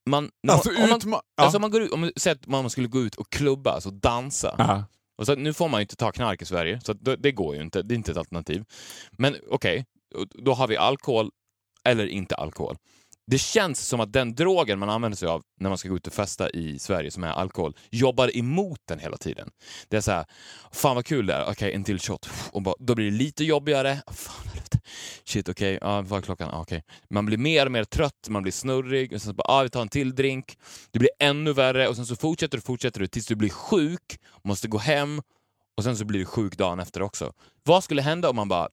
man, 0.06 0.30
Alltså, 0.48 0.70
man, 0.72 0.82
om, 0.82 0.88
man, 0.90 1.00
utma- 1.00 1.20
ja. 1.36 1.42
alltså 1.42 1.58
om 1.58 1.60
man 1.60 1.70
går 1.70 1.82
ut, 1.82 1.92
om 1.92 2.12
säger 2.16 2.36
att 2.36 2.46
man 2.46 2.70
skulle 2.70 2.88
gå 2.88 3.00
ut 3.00 3.14
och 3.14 3.30
klubba, 3.32 3.70
alltså 3.70 3.90
dansa. 3.90 4.54
Ja. 4.58 4.84
Och 5.16 5.26
så, 5.26 5.34
nu 5.34 5.52
får 5.52 5.68
man 5.68 5.80
ju 5.80 5.82
inte 5.82 5.96
ta 5.96 6.12
knark 6.12 6.42
i 6.42 6.44
Sverige, 6.44 6.80
så 6.84 6.92
det, 6.92 7.16
det 7.16 7.32
går 7.32 7.54
ju 7.56 7.62
inte. 7.62 7.82
Det 7.82 7.94
är 7.94 7.96
inte 7.96 8.10
ett 8.10 8.16
alternativ. 8.16 8.64
Men 9.10 9.36
okej, 9.50 9.86
och 10.14 10.26
då 10.28 10.54
har 10.54 10.68
vi 10.68 10.76
alkohol 10.76 11.30
eller 11.84 12.06
inte 12.06 12.34
alkohol. 12.34 12.76
Det 13.26 13.38
känns 13.38 13.88
som 13.88 14.00
att 14.00 14.12
den 14.12 14.34
drogen 14.34 14.78
man 14.78 14.90
använder 14.90 15.16
sig 15.16 15.28
av 15.28 15.42
när 15.60 15.68
man 15.68 15.78
ska 15.78 15.88
gå 15.88 15.96
ut 15.96 16.06
och 16.06 16.12
festa 16.12 16.50
i 16.50 16.78
Sverige, 16.78 17.10
som 17.10 17.24
är 17.24 17.28
alkohol, 17.28 17.76
jobbar 17.90 18.36
emot 18.36 18.80
den 18.84 18.98
hela 18.98 19.16
tiden. 19.16 19.50
Det 19.88 19.96
är 19.96 20.00
så 20.00 20.10
här, 20.10 20.24
fan 20.72 20.94
vad 20.94 21.06
kul 21.06 21.26
det 21.26 21.34
är, 21.34 21.50
okej 21.50 21.72
en 21.72 21.84
till 21.84 21.98
shot. 21.98 22.30
Och 22.52 22.62
bara, 22.62 22.74
då 22.78 22.94
blir 22.94 23.10
det 23.10 23.16
lite 23.16 23.44
jobbigare. 23.44 24.02
Fan. 24.12 24.52
Shit, 25.24 25.48
okej, 25.48 25.78
ja, 25.80 26.02
vad 26.02 26.18
är 26.18 26.22
klockan? 26.22 26.50
Ah, 26.52 26.60
okej. 26.60 26.84
Man 27.10 27.26
blir 27.26 27.38
mer 27.38 27.66
och 27.66 27.72
mer 27.72 27.84
trött, 27.84 28.28
man 28.28 28.42
blir 28.42 28.52
snurrig, 28.52 29.12
och 29.12 29.20
sen 29.20 29.30
så 29.30 29.34
bara, 29.34 29.44
ah, 29.48 29.62
vi 29.62 29.70
tar 29.70 29.82
en 29.82 29.88
till 29.88 30.14
drink. 30.14 30.58
Det 30.90 30.98
blir 30.98 31.10
ännu 31.18 31.52
värre 31.52 31.88
och 31.88 31.96
sen 31.96 32.06
så 32.06 32.16
fortsätter 32.16 32.58
du, 32.58 32.62
fortsätter 32.62 33.00
du 33.00 33.06
tills 33.06 33.26
du 33.26 33.34
blir 33.34 33.50
sjuk, 33.50 34.18
måste 34.44 34.68
gå 34.68 34.78
hem 34.78 35.22
och 35.76 35.84
sen 35.84 35.96
så 35.96 36.04
blir 36.04 36.20
du 36.20 36.26
sjuk 36.26 36.56
dagen 36.56 36.80
efter 36.80 37.02
också. 37.02 37.32
Vad 37.64 37.84
skulle 37.84 38.02
hända 38.02 38.30
om 38.30 38.36
man 38.36 38.48
bara, 38.48 38.68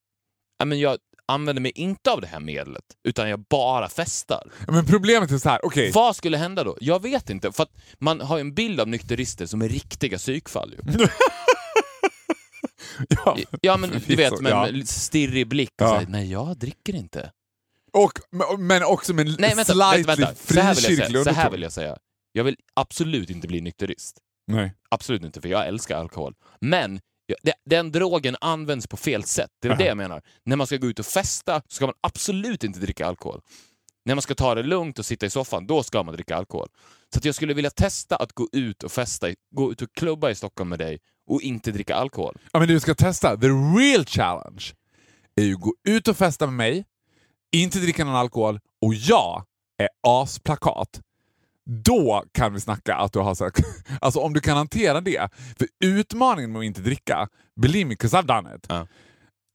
men 0.66 0.80
jag 0.80 0.98
använder 1.30 1.62
mig 1.62 1.72
inte 1.76 2.12
av 2.12 2.22
det 2.22 2.28
här 2.28 2.40
medlet, 2.40 2.84
utan 3.08 3.30
jag 3.30 3.40
bara 3.50 3.90
festar? 3.90 4.52
Men 4.68 4.86
problemet 4.86 5.32
är 5.32 5.38
så 5.38 5.50
här, 5.50 5.66
okej. 5.66 5.92
Vad 5.92 6.16
skulle 6.16 6.38
hända 6.38 6.64
då? 6.64 6.78
Jag 6.82 7.02
vet 7.02 7.30
inte, 7.30 7.52
för 7.52 7.64
att 7.64 7.72
man 8.00 8.22
har 8.22 8.38
ju 8.38 8.42
en 8.42 8.54
bild 8.54 8.80
av 8.80 8.88
nykterister 8.88 9.46
som 9.46 9.62
är 9.62 9.70
riktiga 9.70 10.18
psykfall. 10.18 10.76
Ju. 10.78 11.08
Ja. 13.10 13.38
Ja, 13.62 13.78
men 13.78 13.90
du 14.08 14.16
vet, 14.16 14.42
med, 14.42 14.52
Ja. 14.52 14.86
stirrig 14.86 15.48
blick 15.48 15.70
och 15.82 15.88
Ja. 15.88 15.96
säger 15.96 16.08
nej, 16.10 16.32
jag 16.32 16.58
dricker 16.58 16.96
inte. 16.96 17.32
Och, 17.94 18.12
men- 18.32 18.68
men 18.68 18.84
också 18.84 19.14
med 19.14 19.28
en 19.28 19.36
Nej, 19.40 19.56
vänta, 19.56 19.74
slightly 19.74 20.04
vänta, 20.04 20.26
vänta. 20.26 20.54
Så 20.54 20.60
här, 20.62 20.76
vill 20.76 20.84
jag 20.84 20.88
frikyrklig 20.98 21.08
säga, 21.08 21.24
så 21.24 21.30
här 21.30 21.36
underton. 21.36 21.52
vill 21.52 21.62
jag 21.62 21.72
säga. 21.72 21.98
Jag 22.32 22.44
vill 22.44 22.56
absolut 22.74 23.30
inte 23.30 23.48
bli 23.48 23.62
nykterist. 23.62 24.18
Nej. 24.48 24.74
Absolut 24.90 25.24
inte, 25.24 25.42
för 25.42 25.50
jag 25.50 25.68
älskar 25.68 25.98
alkohol. 25.98 26.34
Men 26.62 27.00
ja, 27.30 27.36
det- 27.44 27.54
den 27.66 27.92
drogen 27.92 28.36
används 28.42 28.88
på 28.88 28.98
fel 28.98 29.24
sätt. 29.24 29.50
Det 29.62 29.68
är 29.68 29.70
det 29.76 29.84
Aha. 29.84 29.88
jag 29.88 29.98
menar. 29.98 30.22
När 30.46 30.56
man 30.56 30.68
ska 30.68 30.78
gå 30.78 30.88
ut 30.88 31.00
och 31.00 31.06
festa 31.06 31.62
så 31.68 31.76
ska 31.76 31.86
man 31.86 31.96
absolut 32.02 32.64
inte 32.64 32.80
dricka 32.80 33.06
alkohol. 33.08 33.42
När 34.06 34.16
man 34.16 34.22
ska 34.22 34.36
ta 34.36 34.56
det 34.56 34.64
lugnt 34.64 35.00
och 35.00 35.06
sitta 35.06 35.26
i 35.26 35.30
soffan, 35.30 35.68
då 35.68 35.84
ska 35.84 36.04
man 36.04 36.14
dricka 36.14 36.36
alkohol. 36.36 36.68
Så 37.14 37.20
jag 37.24 37.36
skulle 37.36 37.54
vilja 37.54 37.70
testa 37.70 38.16
att 38.16 38.34
gå 38.34 38.48
ut 38.52 38.84
och 38.84 38.92
festa, 38.92 39.28
gå 39.56 39.72
ut 39.72 39.82
och 39.82 39.90
klubba 39.94 40.30
i 40.30 40.36
Stockholm 40.36 40.70
med 40.70 40.80
dig 40.80 41.00
och 41.30 41.42
inte 41.42 41.72
dricka 41.72 41.96
alkohol. 41.96 42.38
Ja, 42.54 42.60
men 42.60 42.68
du 42.68 42.80
ska 42.80 42.96
testa, 42.96 43.38
the 43.38 43.48
real 43.48 44.06
challenge 44.06 44.64
är 45.36 45.44
ju 45.44 45.54
att 45.54 45.60
gå 45.62 45.74
ut 45.88 46.08
och 46.08 46.18
festa 46.18 46.46
med 46.46 46.54
mig, 46.56 46.86
inte 47.56 47.80
dricka 47.80 48.04
någon 48.06 48.16
alkohol 48.16 48.60
och 48.82 48.94
jag 48.94 49.44
är 49.78 49.90
asplakat. 50.08 51.02
Då 51.70 52.24
kan 52.32 52.54
vi 52.54 52.60
snacka 52.60 52.96
att 52.96 53.14
du 53.14 53.20
har 53.20 53.44
här, 53.44 53.52
alltså 54.02 54.20
om 54.20 54.34
du 54.34 54.40
kan 54.40 54.58
hantera 54.58 55.02
det. 55.02 55.30
För 55.60 55.68
utmaningen 55.84 56.52
med 56.52 56.60
att 56.60 56.66
inte 56.66 56.82
dricka, 56.82 57.28
believe 57.62 57.86
me, 57.90 57.96
'cause 57.96 58.18
I've 58.22 58.26
done 58.42 58.56
it. 58.56 58.66
Ja. 58.70 58.88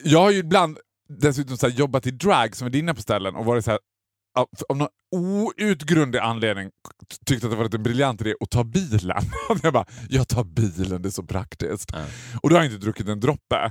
Jag 0.04 0.20
har 0.20 0.30
ju 0.30 0.38
ibland 0.38 0.78
dessutom 1.08 1.56
så 1.56 1.68
jobbat 1.68 2.06
i 2.06 2.10
drag 2.10 2.56
som 2.56 2.66
är 2.66 2.70
dina 2.70 2.94
på 2.94 3.02
ställen 3.02 3.34
och 3.34 3.44
varit 3.44 3.64
så 3.64 3.70
här, 3.70 3.80
av 4.68 4.76
någon 4.76 4.88
outgrundlig 5.60 6.18
anledning 6.18 6.70
tyckte 7.26 7.46
att 7.46 7.52
det 7.52 7.56
var 7.56 7.74
en 7.74 7.82
briljant 7.82 8.20
idé 8.20 8.34
att 8.40 8.50
ta 8.50 8.64
bilen. 8.64 9.22
jag 9.62 9.72
bara, 9.72 9.86
jag 10.08 10.28
tar 10.28 10.44
bilen, 10.44 11.02
det 11.02 11.08
är 11.08 11.10
så 11.10 11.22
praktiskt. 11.22 11.90
Ja. 11.92 12.04
Och 12.42 12.50
då 12.50 12.56
har 12.56 12.62
jag 12.62 12.72
inte 12.72 12.84
druckit 12.84 13.08
en 13.08 13.20
droppe 13.20 13.70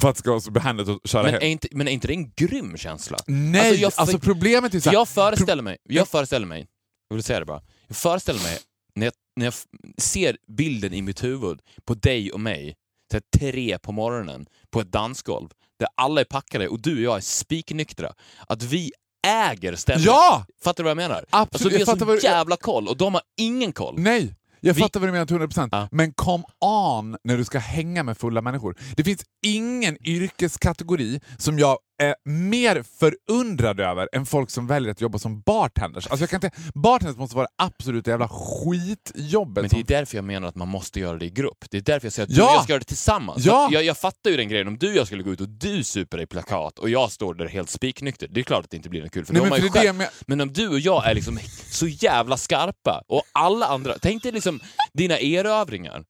för 0.00 0.08
att 0.08 0.14
det 0.14 0.18
ska 0.18 0.30
vara 0.30 0.40
så 0.40 0.50
behändigt 0.50 0.88
att 0.88 1.10
köra 1.10 1.22
Men 1.22 1.32
hem. 1.32 1.42
är, 1.42 1.46
inte, 1.46 1.68
men 1.72 1.88
är 1.88 1.92
inte 1.92 2.06
det 2.08 2.14
en 2.14 2.30
grym 2.36 2.76
känsla? 2.76 3.18
Nej, 3.26 3.84
Alltså, 3.84 4.00
alltså, 4.00 4.18
problemet 4.18 4.74
är 4.74 4.80
så 4.80 4.90
här, 4.90 4.94
jag 4.96 5.08
föreställer 5.08 5.62
mig, 5.62 5.76
jag 5.88 6.08
föreställer 6.08 6.46
mig, 6.46 6.66
jag 7.10 7.14
vill 7.16 7.24
säga 7.24 7.40
det 7.40 7.46
bara, 7.46 7.62
jag 7.86 7.96
föreställer 7.96 8.40
mig 8.42 8.58
när 8.94 9.06
jag, 9.06 9.12
när 9.36 9.44
jag 9.46 9.54
ser 10.02 10.36
bilden 10.56 10.94
i 10.94 11.02
mitt 11.02 11.24
huvud 11.24 11.60
på 11.84 11.94
dig 11.94 12.32
och 12.32 12.40
mig, 12.40 12.74
så 13.10 13.16
här, 13.16 13.22
tre 13.40 13.78
på 13.78 13.92
morgonen, 13.92 14.46
på 14.70 14.80
ett 14.80 14.92
dansgolv, 14.92 15.48
där 15.78 15.88
alla 15.94 16.20
är 16.20 16.24
packade 16.24 16.68
och 16.68 16.80
du 16.82 16.96
och 16.96 17.02
jag 17.02 17.16
är 17.16 17.20
spiknyktra, 17.20 18.12
att 18.46 18.62
vi 18.62 18.92
äger 19.26 19.76
stämningen. 19.76 20.06
Ja! 20.12 20.46
Fattar 20.64 20.82
du 20.84 20.84
vad 20.84 20.90
jag 20.90 21.08
menar? 21.08 21.24
Absolut, 21.30 21.54
Alltså, 21.54 21.68
vi 21.68 21.74
jag 21.74 21.80
har 21.80 21.84
så 21.86 21.92
fattar 21.92 22.06
vad 22.06 22.22
jävla 22.22 22.56
koll 22.56 22.88
och 22.88 22.96
de 22.96 23.14
har 23.14 23.22
ingen 23.40 23.72
koll. 23.72 23.94
Nej, 23.98 24.34
jag 24.60 24.74
Vi- 24.74 24.80
fattar 24.80 25.00
vad 25.00 25.08
du 25.08 25.12
menar 25.12 25.26
till 25.26 25.36
100%. 25.36 25.68
Ja. 25.72 25.88
Men 25.92 26.12
come 26.12 26.44
on 26.60 27.16
när 27.24 27.36
du 27.36 27.44
ska 27.44 27.58
hänga 27.58 28.02
med 28.02 28.18
fulla 28.18 28.42
människor. 28.42 28.76
Det 28.96 29.04
finns 29.04 29.24
ingen 29.46 30.06
yrkeskategori 30.08 31.20
som 31.38 31.58
jag 31.58 31.78
är 32.00 32.14
mer 32.24 32.82
förundrad 32.98 33.80
över 33.80 34.08
än 34.12 34.26
folk 34.26 34.50
som 34.50 34.66
väljer 34.66 34.90
att 34.90 35.00
jobba 35.00 35.18
som 35.18 35.40
bartenders. 35.40 36.06
Alltså 36.06 36.22
jag 36.22 36.30
kan 36.30 36.36
inte, 36.44 36.50
bartenders 36.74 37.16
måste 37.16 37.36
vara 37.36 37.46
absolut 37.58 38.06
jävla 38.06 38.28
skitjobbet. 38.28 39.62
Men 39.62 39.68
det 39.70 39.92
är 39.94 39.98
därför 39.98 40.16
jag 40.16 40.24
menar 40.24 40.48
att 40.48 40.54
man 40.56 40.68
måste 40.68 41.00
göra 41.00 41.18
det 41.18 41.26
i 41.26 41.30
grupp. 41.30 41.64
Det 41.70 41.76
är 41.76 41.80
därför 41.82 42.06
jag 42.06 42.12
säger 42.12 42.26
att 42.26 42.36
Ja! 42.36 42.42
du 42.44 42.48
och 42.48 42.54
jag 42.54 42.62
ska 42.64 42.72
göra 42.72 42.78
det 42.78 42.84
tillsammans. 42.84 43.44
Ja! 43.44 43.68
Jag, 43.72 43.84
jag 43.84 43.98
fattar 43.98 44.30
ju 44.30 44.36
den 44.36 44.48
grejen, 44.48 44.68
om 44.68 44.78
du 44.78 44.90
och 44.90 44.96
jag 44.96 45.06
skulle 45.06 45.22
gå 45.22 45.32
ut 45.32 45.40
och 45.40 45.48
du 45.48 45.84
super 45.84 46.20
i 46.20 46.26
plakat 46.26 46.78
och 46.78 46.90
jag 46.90 47.12
står 47.12 47.34
där 47.34 47.48
helt 47.48 47.70
spiknykter, 47.70 48.28
det 48.30 48.40
är 48.40 48.44
klart 48.44 48.64
att 48.64 48.70
det 48.70 48.76
inte 48.76 48.88
blir 48.88 49.02
något 49.02 49.12
kul 49.12 49.24
för 49.24 49.32
Nej, 49.32 49.42
men 49.42 49.50
för 49.52 49.62
det 49.62 49.70
själv. 49.70 50.02
Men 50.26 50.40
om 50.40 50.52
du 50.52 50.68
och 50.68 50.78
jag 50.80 51.10
är 51.10 51.14
liksom 51.14 51.38
så 51.70 51.86
jävla 51.86 52.36
skarpa 52.36 53.02
och 53.08 53.22
alla 53.32 53.66
andra, 53.66 53.94
tänk 54.02 54.22
dig 54.22 54.32
liksom 54.32 54.60
dina 54.92 55.18
erövringar. 55.18 56.04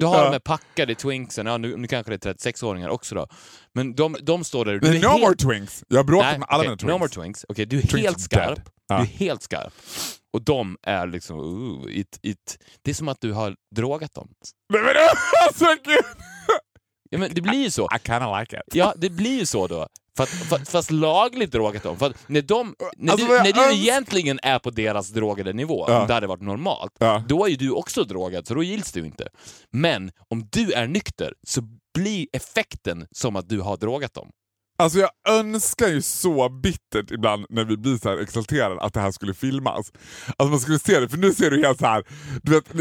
Du 0.00 0.06
har 0.06 0.16
Ja. 0.16 0.24
de 0.24 0.32
här 0.32 0.38
packade 0.38 0.94
twinksen, 0.94 1.46
ja, 1.46 1.56
nu, 1.58 1.76
nu 1.76 1.86
kanske 1.88 2.16
det 2.16 2.26
är 2.26 2.34
36-åringar 2.34 2.88
också 2.88 3.14
då. 3.14 3.26
Men 3.74 3.94
de, 3.94 4.16
de 4.22 4.44
står 4.44 4.64
där 4.64 4.78
du 4.78 5.00
no 5.00 5.08
helt... 5.08 5.20
more 5.20 5.36
twinks! 5.36 5.84
Jag 5.88 6.10
Nej, 6.10 6.38
med 6.38 6.48
alla 6.48 6.60
okej, 6.60 6.68
mina 6.68 6.76
twinks. 6.76 6.92
No 6.92 6.98
more 6.98 7.08
twinks. 7.08 7.44
Okej, 7.48 7.66
du 7.66 7.76
är 7.78 7.82
Twinks 7.82 7.94
helt 7.94 8.20
skarp. 8.20 8.60
Ja. 8.88 8.96
Du 8.96 9.02
är 9.02 9.06
helt 9.06 9.42
skarp. 9.42 9.72
Och 10.32 10.42
de 10.42 10.76
är 10.82 11.06
liksom... 11.06 11.38
Uh, 11.38 11.96
it, 11.96 12.18
it. 12.22 12.58
Det 12.82 12.90
är 12.90 12.94
som 12.94 13.08
att 13.08 13.20
du 13.20 13.32
har 13.32 13.56
drogat 13.76 14.14
dem. 14.14 14.28
Nej, 14.72 14.82
men, 14.82 14.94
alltså, 15.48 15.64
gud. 15.84 16.04
Ja, 17.10 17.18
men 17.18 17.34
det 17.34 17.40
blir 17.40 17.62
ju 17.62 17.70
så. 17.70 17.88
I 17.96 17.98
kinda 18.06 18.40
like 18.40 18.56
it. 18.56 18.74
Ja, 18.74 18.94
det 18.96 19.10
blir 19.10 19.38
ju 19.38 19.46
så 19.46 19.66
då. 19.66 19.88
Fast, 20.16 20.32
fast, 20.32 20.68
fast 20.70 20.90
lagligt 20.90 21.52
drogat 21.52 21.82
dem. 21.82 21.96
För 21.98 22.14
när, 22.26 22.42
de, 22.42 22.74
när, 22.96 23.12
Alltså, 23.12 23.26
du, 23.26 23.32
när 23.32 23.52
du 23.68 23.74
egentligen 23.74 24.40
är 24.42 24.58
på 24.58 24.70
deras 24.70 25.08
drogade 25.08 25.52
nivå, 25.52 25.84
Ja. 25.88 26.00
om 26.00 26.06
det 26.06 26.14
hade 26.14 26.26
varit 26.26 26.42
normalt, 26.42 26.92
Ja. 26.98 27.24
då 27.28 27.44
är 27.44 27.48
ju 27.50 27.56
du 27.56 27.70
också 27.70 28.04
drogad, 28.04 28.46
så 28.46 28.54
då 28.54 28.62
gills 28.62 28.96
ju 28.96 29.06
inte. 29.06 29.28
Men 29.72 30.10
om 30.30 30.48
du 30.52 30.72
är 30.72 30.86
nykter 30.86 31.32
så 31.46 31.62
blir 31.94 32.26
effekten 32.32 33.06
som 33.10 33.36
att 33.36 33.48
du 33.48 33.60
har 33.60 33.76
drogat 33.76 34.14
dem. 34.14 34.28
Alltså 34.78 34.98
jag 34.98 35.10
önskar 35.28 35.88
ju 35.88 36.02
så 36.02 36.48
bittert 36.48 37.10
ibland 37.10 37.46
när 37.50 37.64
vi 37.64 37.76
blir 37.76 37.96
så 37.96 38.08
här 38.08 38.18
exalterade 38.18 38.80
att 38.80 38.94
det 38.94 39.00
här 39.00 39.10
skulle 39.10 39.34
filmas. 39.34 39.92
Att 40.38 40.50
man 40.50 40.60
skulle 40.60 40.78
se 40.78 41.00
det, 41.00 41.08
för 41.08 41.16
nu 41.16 41.32
ser 41.32 41.50
du 41.50 41.62
helt 41.66 41.78
så 41.78 41.86
här. 41.86 42.04
Du 42.42 42.52
vet, 42.52 42.74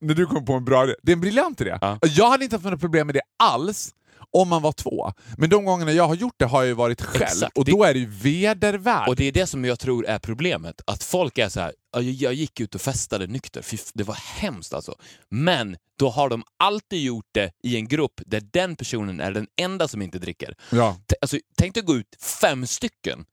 när 0.00 0.14
du 0.14 0.26
kom 0.26 0.44
på 0.44 0.52
en 0.52 0.64
bra 0.64 0.84
idé. 0.84 0.94
Det 1.02 1.12
är 1.12 1.16
en 1.16 1.20
briljant 1.20 1.60
idé. 1.60 1.78
Ja. 1.80 1.98
Jag 2.02 2.30
hade 2.30 2.44
inte 2.44 2.56
haft 2.56 2.64
några 2.64 2.78
problem 2.78 3.06
med 3.06 3.14
det 3.14 3.20
alls 3.38 3.90
om 4.30 4.48
man 4.48 4.62
var 4.62 4.72
två. 4.72 5.12
Men 5.36 5.50
de 5.50 5.64
gångerna 5.64 5.92
jag 5.92 6.08
har 6.08 6.14
gjort 6.14 6.34
det 6.36 6.44
har 6.44 6.60
jag 6.62 6.66
ju 6.68 6.72
varit 6.74 7.02
själv 7.02 7.22
Exakt. 7.22 7.58
och 7.58 7.64
då 7.64 7.84
är 7.84 7.92
det 7.94 8.00
ju 8.00 8.06
vedervärd. 8.06 9.08
Och 9.08 9.16
det 9.16 9.24
är 9.24 9.32
det 9.32 9.46
som 9.46 9.64
jag 9.64 9.78
tror 9.78 10.06
är 10.06 10.18
problemet. 10.18 10.80
Att 10.86 11.02
folk 11.04 11.38
är 11.38 11.48
så 11.48 11.60
här, 11.60 11.72
"Ja, 11.92 12.00
jag- 12.00 12.34
gick 12.34 12.60
ut 12.60 12.74
och 12.74 12.80
festade 12.80 13.26
nykter, 13.26 13.62
Fy, 13.62 13.76
det 13.94 14.04
var 14.04 14.14
hemskt 14.14 14.74
alltså. 14.74 14.94
Men 15.30 15.76
då 15.98 16.08
har 16.10 16.28
de 16.28 16.42
alltid 16.58 17.02
gjort 17.02 17.26
det 17.32 17.50
i 17.62 17.76
en 17.76 17.88
grupp 17.88 18.20
där 18.26 18.42
den 18.52 18.76
personen 18.76 19.20
är 19.20 19.32
den 19.32 19.46
enda 19.60 19.88
som 19.88 20.02
inte 20.02 20.18
dricker. 20.18 20.54
Ja. 20.70 20.96
T- 21.10 21.16
Alltså, 21.20 21.38
tänk 21.56 21.74
dig 21.74 21.82
gå 21.82 21.96
ut 21.96 22.16
fem 22.40 22.66
stycken 22.66 23.24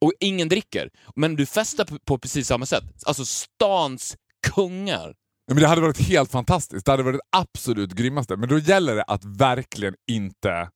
och 0.00 0.12
ingen 0.20 0.48
dricker, 0.48 0.90
men 1.16 1.36
du 1.36 1.46
festar 1.46 1.84
på, 1.84 1.98
på 1.98 2.18
precis 2.18 2.46
samma 2.46 2.66
sätt. 2.66 2.84
Alltså 3.06 3.24
stans 3.24 4.16
kungar. 4.54 5.14
Men 5.54 5.56
det 5.62 5.66
hade 5.68 5.80
varit 5.80 5.98
helt 6.00 6.30
fantastiskt. 6.30 6.86
Det 6.86 6.90
hade 6.92 7.02
varit 7.02 7.16
det 7.32 7.38
absolut 7.38 7.92
grymmaste. 7.92 8.36
Men 8.36 8.48
då 8.48 8.58
gäller 8.58 8.96
det 8.96 9.02
att 9.02 9.24
verkligen 9.24 9.94
inte 10.10 10.68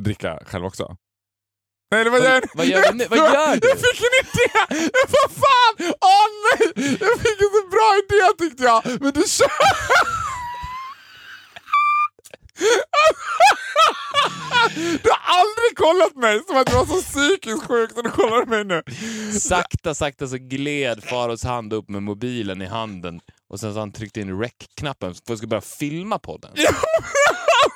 dricka 0.00 0.38
själv 0.46 0.64
också. 0.64 0.96
Nej, 1.90 2.10
Vad- 2.10 2.24
jag. 2.24 2.42
vad 2.54 2.66
gör 2.66 2.92
du 2.92 2.98
nu? 2.98 3.06
Vad 3.10 3.18
gör 3.18 3.56
du? 3.56 3.68
Jag 3.68 3.78
fick 3.78 4.00
en 4.00 4.18
idé! 4.22 4.86
Vad 5.08 5.30
fan! 5.30 5.92
Åh 6.00 6.26
nej! 6.44 6.72
Jag 7.00 7.20
fick 7.20 7.40
en 7.40 7.50
så 7.52 7.68
bra 7.70 7.98
idé 8.04 8.32
tyckte 8.38 8.62
jag! 8.64 8.82
Men 9.02 9.12
du 9.12 9.22
kör... 9.26 10.21
Du 15.02 15.10
har 15.10 15.20
aldrig 15.40 15.76
kollat 15.76 16.16
mig 16.16 16.40
som 16.46 16.56
att 16.56 16.66
du 16.66 16.72
var 16.72 16.86
så 16.86 17.02
psykiskt 17.02 17.66
sjuk 17.66 17.90
så 17.94 18.02
du 18.02 18.10
kollar 18.10 18.46
mig 18.46 18.64
nu. 18.64 18.82
Sakta, 19.40 19.94
sakta 19.94 20.28
så 20.28 20.36
gled 20.36 21.04
Faros 21.04 21.44
hand 21.44 21.72
upp 21.72 21.88
med 21.88 22.02
mobilen 22.02 22.62
i 22.62 22.66
handen 22.66 23.20
och 23.48 23.60
sen 23.60 23.74
så 23.74 23.80
han 23.80 23.92
tryckte 23.92 24.20
in 24.20 24.40
rec-knappen 24.40 25.14
för 25.26 25.32
att 25.32 25.38
ska 25.38 25.46
börja 25.46 25.60
filma 25.60 26.18
podden. 26.18 26.50
Ja, 26.54 26.70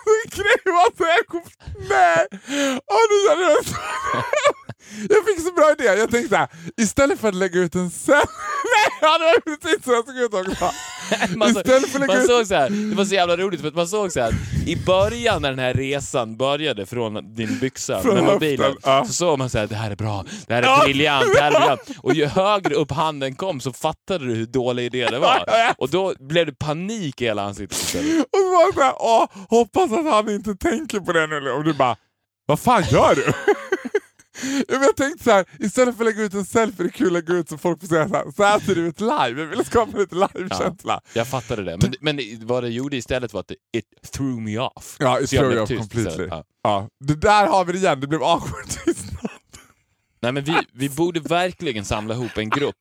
men 0.06 0.30
grejen 0.42 0.76
var 0.76 0.86
att 0.86 1.16
jag 1.16 1.26
kom... 1.26 1.42
Nej! 1.88 2.26
Åh, 2.86 3.02
nu 3.10 3.28
känner 3.28 3.42
jag 3.42 3.64
så... 3.66 3.74
Jag 5.08 5.24
fick 5.26 5.40
så 5.46 5.52
bra 5.52 5.72
idé. 5.72 5.84
Jag 5.84 6.10
tänkte 6.10 6.28
så 6.28 6.36
här, 6.36 6.48
istället 6.76 7.20
för 7.20 7.28
att 7.28 7.34
lägga 7.34 7.60
ut 7.60 7.74
en 7.74 7.90
cell... 7.90 8.26
Ja, 9.00 9.18
det 9.18 9.24
var 9.24 9.56
precis 9.56 9.84
så 9.84 9.92
jag 9.92 10.06
såg 10.06 10.16
ut 10.16 10.34
också. 10.50 10.70
Man, 11.36 11.48
Istället 11.48 11.88
för 11.92 12.26
såg 12.26 12.46
så 12.46 12.54
här, 12.54 12.70
det 12.90 12.96
var 12.96 13.04
så 13.04 13.14
jävla 13.14 13.36
roligt 13.36 13.60
för 13.60 13.68
att 13.68 13.74
man 13.74 13.88
såg 13.88 14.12
så 14.12 14.20
här 14.20 14.34
i 14.66 14.76
början 14.76 15.42
när 15.42 15.50
den 15.50 15.58
här 15.58 15.74
resan 15.74 16.36
började 16.36 16.86
från 16.86 17.34
din 17.34 17.58
byxa 17.58 18.02
Från 18.02 18.14
med 18.14 18.24
mobilen 18.24 18.76
ja. 18.82 19.04
så 19.06 19.12
såg 19.12 19.38
man 19.38 19.50
så 19.50 19.58
här, 19.58 19.66
det 19.66 19.74
här 19.74 19.90
är 19.90 19.96
bra, 19.96 20.24
det 20.46 20.54
här 20.54 20.62
är 20.62 20.66
Ja. 20.66 20.80
briljant, 20.84 21.26
det 21.34 21.40
här 21.40 21.50
är 21.52 21.58
briljant. 21.60 21.80
Och 22.02 22.14
ju 22.14 22.26
högre 22.26 22.74
upp 22.74 22.92
handen 22.92 23.34
kom 23.34 23.60
så 23.60 23.72
fattade 23.72 24.26
du 24.26 24.34
hur 24.34 24.46
dålig 24.46 24.84
idé 24.84 25.08
det 25.10 25.18
var. 25.18 25.42
Och 25.78 25.88
då 25.90 26.14
blev 26.20 26.46
det 26.46 26.52
panik 26.58 27.20
i 27.20 27.24
hela 27.24 27.42
ansiktet 27.42 27.78
istället. 27.78 28.24
Och 28.24 28.38
så 28.38 28.50
var 28.50 28.66
det 28.66 28.74
så 28.74 28.82
här, 28.82 28.94
åh, 28.98 29.26
hoppas 29.50 29.92
att 29.92 30.12
han 30.12 30.30
inte 30.30 30.54
tänker 30.54 31.00
på 31.00 31.12
det 31.12 31.26
nu. 31.26 31.50
Och 31.50 31.64
du 31.64 31.72
bara, 31.72 31.96
vad 32.46 32.60
fan 32.60 32.84
gör 32.90 33.14
du? 33.14 33.32
Ja, 34.42 34.74
jag 34.82 34.96
tänkte 34.96 35.24
så 35.24 35.30
här, 35.30 35.44
istället 35.60 35.96
för 35.96 36.04
att 36.04 36.14
lägga 36.14 36.22
ut 36.26 36.34
en 36.34 36.44
selfie, 36.44 36.84
det 36.84 36.88
är 36.88 36.92
kul 36.92 37.06
att 37.06 37.12
lägga 37.12 37.34
ut 37.34 37.48
så 37.48 37.58
folk 37.58 37.80
får 37.80 37.86
säga 37.86 38.08
så 38.08 38.14
här, 38.14 38.30
så 38.36 38.42
här 38.42 38.60
ser 38.60 38.74
det 38.74 38.80
ut 38.80 39.00
live. 39.00 39.40
Jag 39.40 39.46
ville 39.46 39.64
skapa 39.64 39.98
lite 39.98 40.14
live-känsla. 40.14 41.00
Jag 41.12 41.26
fattade 41.28 41.64
det. 41.64 41.78
Men, 41.82 41.94
men 42.16 42.46
vad 42.46 42.62
det 42.62 42.68
gjorde 42.68 42.96
istället 42.96 43.32
var 43.32 43.40
att 43.40 43.48
det 43.48 43.56
it 43.76 44.12
threw 44.12 44.40
me 44.42 44.58
off. 44.58 44.96
Ja, 44.98 45.20
it 45.20 45.30
Så 45.30 45.36
threw 45.36 45.52
you 45.54 45.62
off 45.62 45.68
completely. 45.78 46.26
Ja. 46.30 46.44
Ja, 46.62 46.88
det 47.00 47.14
där 47.14 47.46
har 47.46 47.64
vi 47.64 47.72
det 47.72 47.78
igen, 47.78 48.00
det 48.00 48.06
blev 48.06 48.22
awkward 48.22 48.68
tystnad. 48.84 49.30
Nej 50.22 50.32
men 50.32 50.44
vi, 50.44 50.56
vi 50.72 50.88
borde 50.88 51.20
verkligen 51.20 51.84
samla 51.84 52.14
ihop 52.14 52.36
en 52.38 52.50
grupp. 52.50 52.76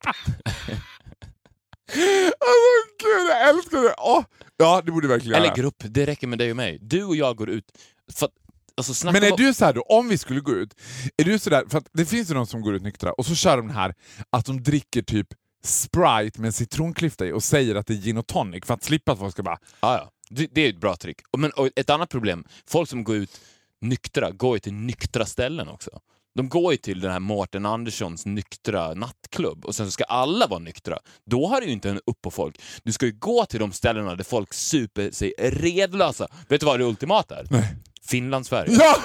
Alltså 1.88 2.66
gud, 3.04 3.30
jag 3.30 3.50
älskar 3.50 3.82
det! 3.84 3.96
Åh, 3.98 4.24
ja, 4.58 4.82
det 4.86 4.92
borde 4.92 5.08
verkligen 5.08 5.36
Eller 5.36 5.46
göra. 5.46 5.56
grupp, 5.56 5.76
det 5.86 6.06
räcker 6.06 6.28
med 6.28 6.40
dig 6.40 6.50
och 6.52 6.58
mig. 6.58 6.78
Du 6.82 7.04
och 7.04 7.16
jag 7.16 7.36
går 7.38 7.50
ut. 7.50 7.66
För, 8.14 8.30
alltså, 8.78 9.06
Men 9.12 9.24
är 9.24 9.32
om- 9.32 9.38
du 9.38 9.54
så 9.54 9.66
här 9.66 9.74
då, 9.74 9.82
om 9.82 10.08
vi 10.10 10.18
skulle 10.18 10.40
gå 10.40 10.52
ut, 10.52 10.74
är 11.18 11.24
du 11.24 11.40
så 11.40 11.50
där, 11.50 11.64
för 11.70 11.78
att 11.78 11.88
det 11.94 12.06
finns 12.06 12.30
ju 12.30 12.34
de 12.34 12.48
som 12.48 12.62
går 12.62 12.76
ut 12.76 12.82
nyktra 12.84 13.12
och 13.14 13.26
så 13.26 13.36
kör 13.36 13.58
de 13.58 13.70
här 13.70 13.94
att 14.30 14.46
de 14.46 14.64
dricker 14.64 15.02
typ 15.02 15.28
Sprite 15.64 16.42
med 16.42 16.46
en 16.46 16.54
citronklyfta 16.54 17.26
i 17.26 17.32
och 17.32 17.44
säger 17.44 17.76
att 17.76 17.88
det 17.88 17.94
är 17.94 17.98
gin 17.98 18.18
och 18.18 18.28
tonic 18.28 18.66
för 18.66 18.74
att 18.74 18.84
slippa 18.84 19.12
att 19.12 19.20
folk 19.20 19.32
ska 19.32 19.44
bara 19.44 19.60
Ja, 19.82 19.98
ja. 19.98 20.12
Det, 20.30 20.48
det 20.52 20.62
är 20.62 20.70
ett 20.70 20.80
bra 20.82 20.96
trick. 20.96 21.22
Men, 21.38 21.52
och 21.52 21.70
ett 21.76 21.90
annat 21.90 22.10
problem, 22.10 22.44
folk 22.68 22.90
som 22.90 23.04
går 23.04 23.16
ut 23.16 23.42
nyktra 23.82 24.32
går 24.32 24.56
ju 24.56 24.60
till 24.60 24.74
nyktra 24.74 25.26
ställen 25.26 25.68
också. 25.68 25.90
De 26.36 26.50
går 26.50 26.72
ju 26.74 26.78
till 26.78 27.00
den 27.00 27.12
här 27.12 27.20
Mårten 27.20 27.66
Anderssons 27.66 28.26
nyktra 28.26 28.94
nattklubb 28.94 29.66
och 29.66 29.76
sen 29.76 29.86
så 29.88 29.92
ska 29.92 30.04
alla 30.04 30.48
vara 30.48 30.60
nyktra. 30.60 31.00
Då 31.26 31.48
har 31.48 31.62
du 31.62 31.68
ju 31.68 31.74
inte 31.74 31.90
en 31.90 32.00
upp 32.06 32.22
på 32.22 32.32
folk. 32.32 32.62
Du 32.84 32.92
ska 32.92 33.06
ju 33.06 33.12
gå 33.12 33.46
till 33.46 33.60
de 33.60 33.72
ställena 33.72 34.16
där 34.16 34.24
folk 34.24 34.54
super 34.54 35.12
sig 35.12 35.34
redlösa. 35.40 36.28
Vet 36.48 36.60
du 36.60 36.66
vad 36.66 36.80
det 36.80 36.86
ultimata 36.86 37.40
är? 37.40 37.48
Nej. 37.50 37.76
Finland-Sverige. 38.08 38.72
Ja! 38.80 38.96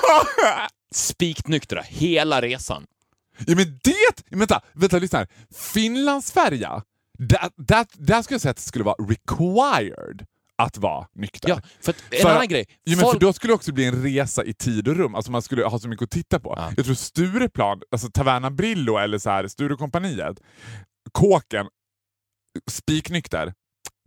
Spiknyktra 0.94 1.82
hela 1.82 2.42
resan. 2.42 2.86
ja 3.46 3.56
men 3.56 3.78
det, 3.84 4.36
vänta, 4.36 4.60
vänta 4.72 4.98
lyssna 4.98 5.18
här. 5.18 5.28
Finlandsfärja, 5.74 6.82
där, 7.56 8.22
skulle 8.22 8.34
jag 8.34 8.40
säga 8.40 8.50
att 8.50 8.56
det 8.56 8.62
skulle 8.62 8.84
vara 8.84 8.96
required 9.08 10.26
att 10.58 10.78
vara 10.78 11.06
nykter. 11.14 11.48
Ja, 11.48 11.60
för 11.80 11.94
en 12.10 12.20
För- 12.22 12.30
annan 12.30 12.48
grej. 12.48 12.64
Ja, 12.84 12.96
men 12.96 13.00
folk- 13.00 13.12
för 13.14 13.20
då 13.20 13.32
skulle 13.32 13.50
det 13.50 13.54
också 13.54 13.72
bli 13.72 13.84
en 13.84 14.02
resa 14.02 14.44
i 14.44 14.54
tid 14.54 14.88
och 14.88 14.96
rum, 14.96 15.14
alltså 15.14 15.30
man 15.30 15.42
skulle 15.42 15.64
ha 15.64 15.78
så 15.78 15.88
mycket 15.88 16.04
att 16.04 16.10
titta 16.10 16.40
på. 16.40 16.54
Ja. 16.56 16.72
Jag 16.76 16.84
tror 16.84 16.94
Stureplan, 16.94 17.82
alltså 17.90 18.10
Taverna 18.10 18.50
Brillo 18.50 18.96
eller 18.98 19.18
så 19.18 19.30
här, 19.30 19.48
Sturecompagniet, 19.48 20.40
Kåken, 21.12 21.66
spiknykter, 22.70 23.52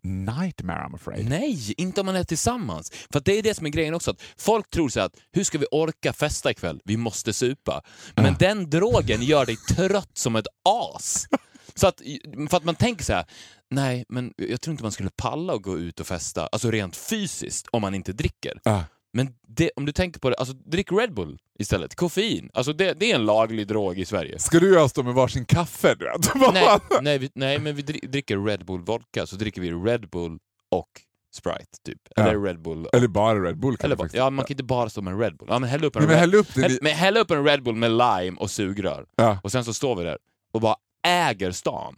nightmare 0.03 0.87
I'm 0.87 0.95
afraid. 0.95 1.29
Nej, 1.29 1.73
inte 1.77 2.01
om 2.01 2.05
man 2.05 2.15
är 2.15 2.23
tillsammans. 2.23 2.91
För 3.13 3.19
det 3.19 3.37
är 3.37 3.43
det 3.43 3.53
som 3.53 3.65
är 3.65 3.69
grejen 3.69 3.93
också. 3.93 4.11
Att 4.11 4.21
folk 4.37 4.69
tror 4.69 4.89
så 4.89 4.99
att 4.99 5.15
hur 5.31 5.43
ska 5.43 5.57
vi 5.57 5.65
orka 5.71 6.13
festa 6.13 6.51
ikväll? 6.51 6.81
Vi 6.85 6.97
måste 6.97 7.33
supa. 7.33 7.81
Men 8.15 8.35
den 8.39 8.69
drogen 8.69 9.21
gör 9.21 9.45
dig 9.45 9.57
trött 9.57 10.11
som 10.13 10.35
ett 10.35 10.47
as. 10.63 11.27
Så 11.75 11.87
att, 11.87 12.01
för 12.49 12.57
att 12.57 12.63
man 12.63 12.75
tänker 12.75 13.03
så 13.03 13.13
här, 13.13 13.25
nej, 13.69 14.05
men 14.09 14.33
jag 14.37 14.61
tror 14.61 14.71
inte 14.71 14.83
man 14.83 14.91
skulle 14.91 15.09
palla 15.09 15.53
att 15.53 15.61
gå 15.61 15.77
ut 15.77 15.99
och 15.99 16.07
festa, 16.07 16.47
alltså 16.47 16.71
rent 16.71 16.95
fysiskt, 16.95 17.67
om 17.71 17.81
man 17.81 17.95
inte 17.95 18.13
dricker. 18.13 18.59
Ah. 18.65 18.81
Men 19.13 19.29
det, 19.47 19.71
om 19.75 19.85
du 19.85 19.91
tänker 19.91 20.19
på 20.19 20.29
det, 20.29 20.35
alltså 20.35 20.53
drick 20.53 20.91
Red 20.91 21.13
Bull 21.13 21.37
istället. 21.59 21.95
Koffein. 21.95 22.49
Alltså 22.53 22.73
det, 22.73 22.93
det 22.99 23.11
är 23.11 23.15
en 23.15 23.25
laglig 23.25 23.67
drog 23.67 23.99
i 23.99 24.05
Sverige. 24.05 24.39
Ska 24.39 24.59
du 24.59 24.75
och 24.75 24.81
jag 24.81 24.89
stå 24.89 25.03
med 25.03 25.13
varsin 25.13 25.45
kaffe? 25.45 25.95
Du 25.95 26.05
vet? 26.05 26.35
nej, 26.53 26.79
nej, 27.01 27.17
vi, 27.17 27.29
nej, 27.35 27.59
men 27.59 27.75
vi 27.75 27.81
dri- 27.81 28.07
dricker 28.07 28.37
Red 28.45 28.65
Bull 28.65 28.81
vodka, 28.81 29.25
så 29.25 29.35
dricker 29.35 29.61
vi 29.61 29.71
Red 29.71 30.09
Bull 30.09 30.39
och 30.71 30.87
Sprite, 31.35 31.77
typ. 31.85 31.99
Ja. 32.15 32.23
Eller 32.23 32.39
Red 32.41 32.61
Bull 32.61 32.87
Eller 32.93 33.07
bara 33.07 33.43
Red 33.43 33.57
Bull 33.59 33.77
Eller 33.79 33.95
kanske. 33.95 34.17
bara, 34.17 34.23
ja, 34.25 34.29
man 34.29 34.45
kan 34.45 34.53
inte 34.53 34.63
bara 34.63 34.89
stå 34.89 35.01
med 35.01 35.13
en 35.13 35.19
Red 35.19 35.37
Bull. 35.37 35.47
Ja, 35.51 35.59
men 35.59 35.69
häll 35.69 35.83
upp 35.83 35.95
en, 35.95 36.01
Nej, 36.01 36.07
men 36.07 36.15
Red, 36.15 36.19
häll 36.19 36.35
upp 36.39 36.55
häll, 36.55 36.77
men 36.81 36.91
häll 36.93 37.17
upp 37.17 37.31
en 37.31 37.43
Red 37.45 37.63
Bull 37.63 37.75
med 37.75 37.91
lime 37.91 38.37
och 38.39 38.51
sugrör. 38.51 39.05
Ja. 39.15 39.39
Och 39.43 39.51
sen 39.51 39.63
så 39.65 39.73
står 39.73 39.95
vi 39.95 40.03
där 40.03 40.17
och 40.53 40.61
bara 40.61 40.75
äger 41.07 41.51
stan. 41.51 41.95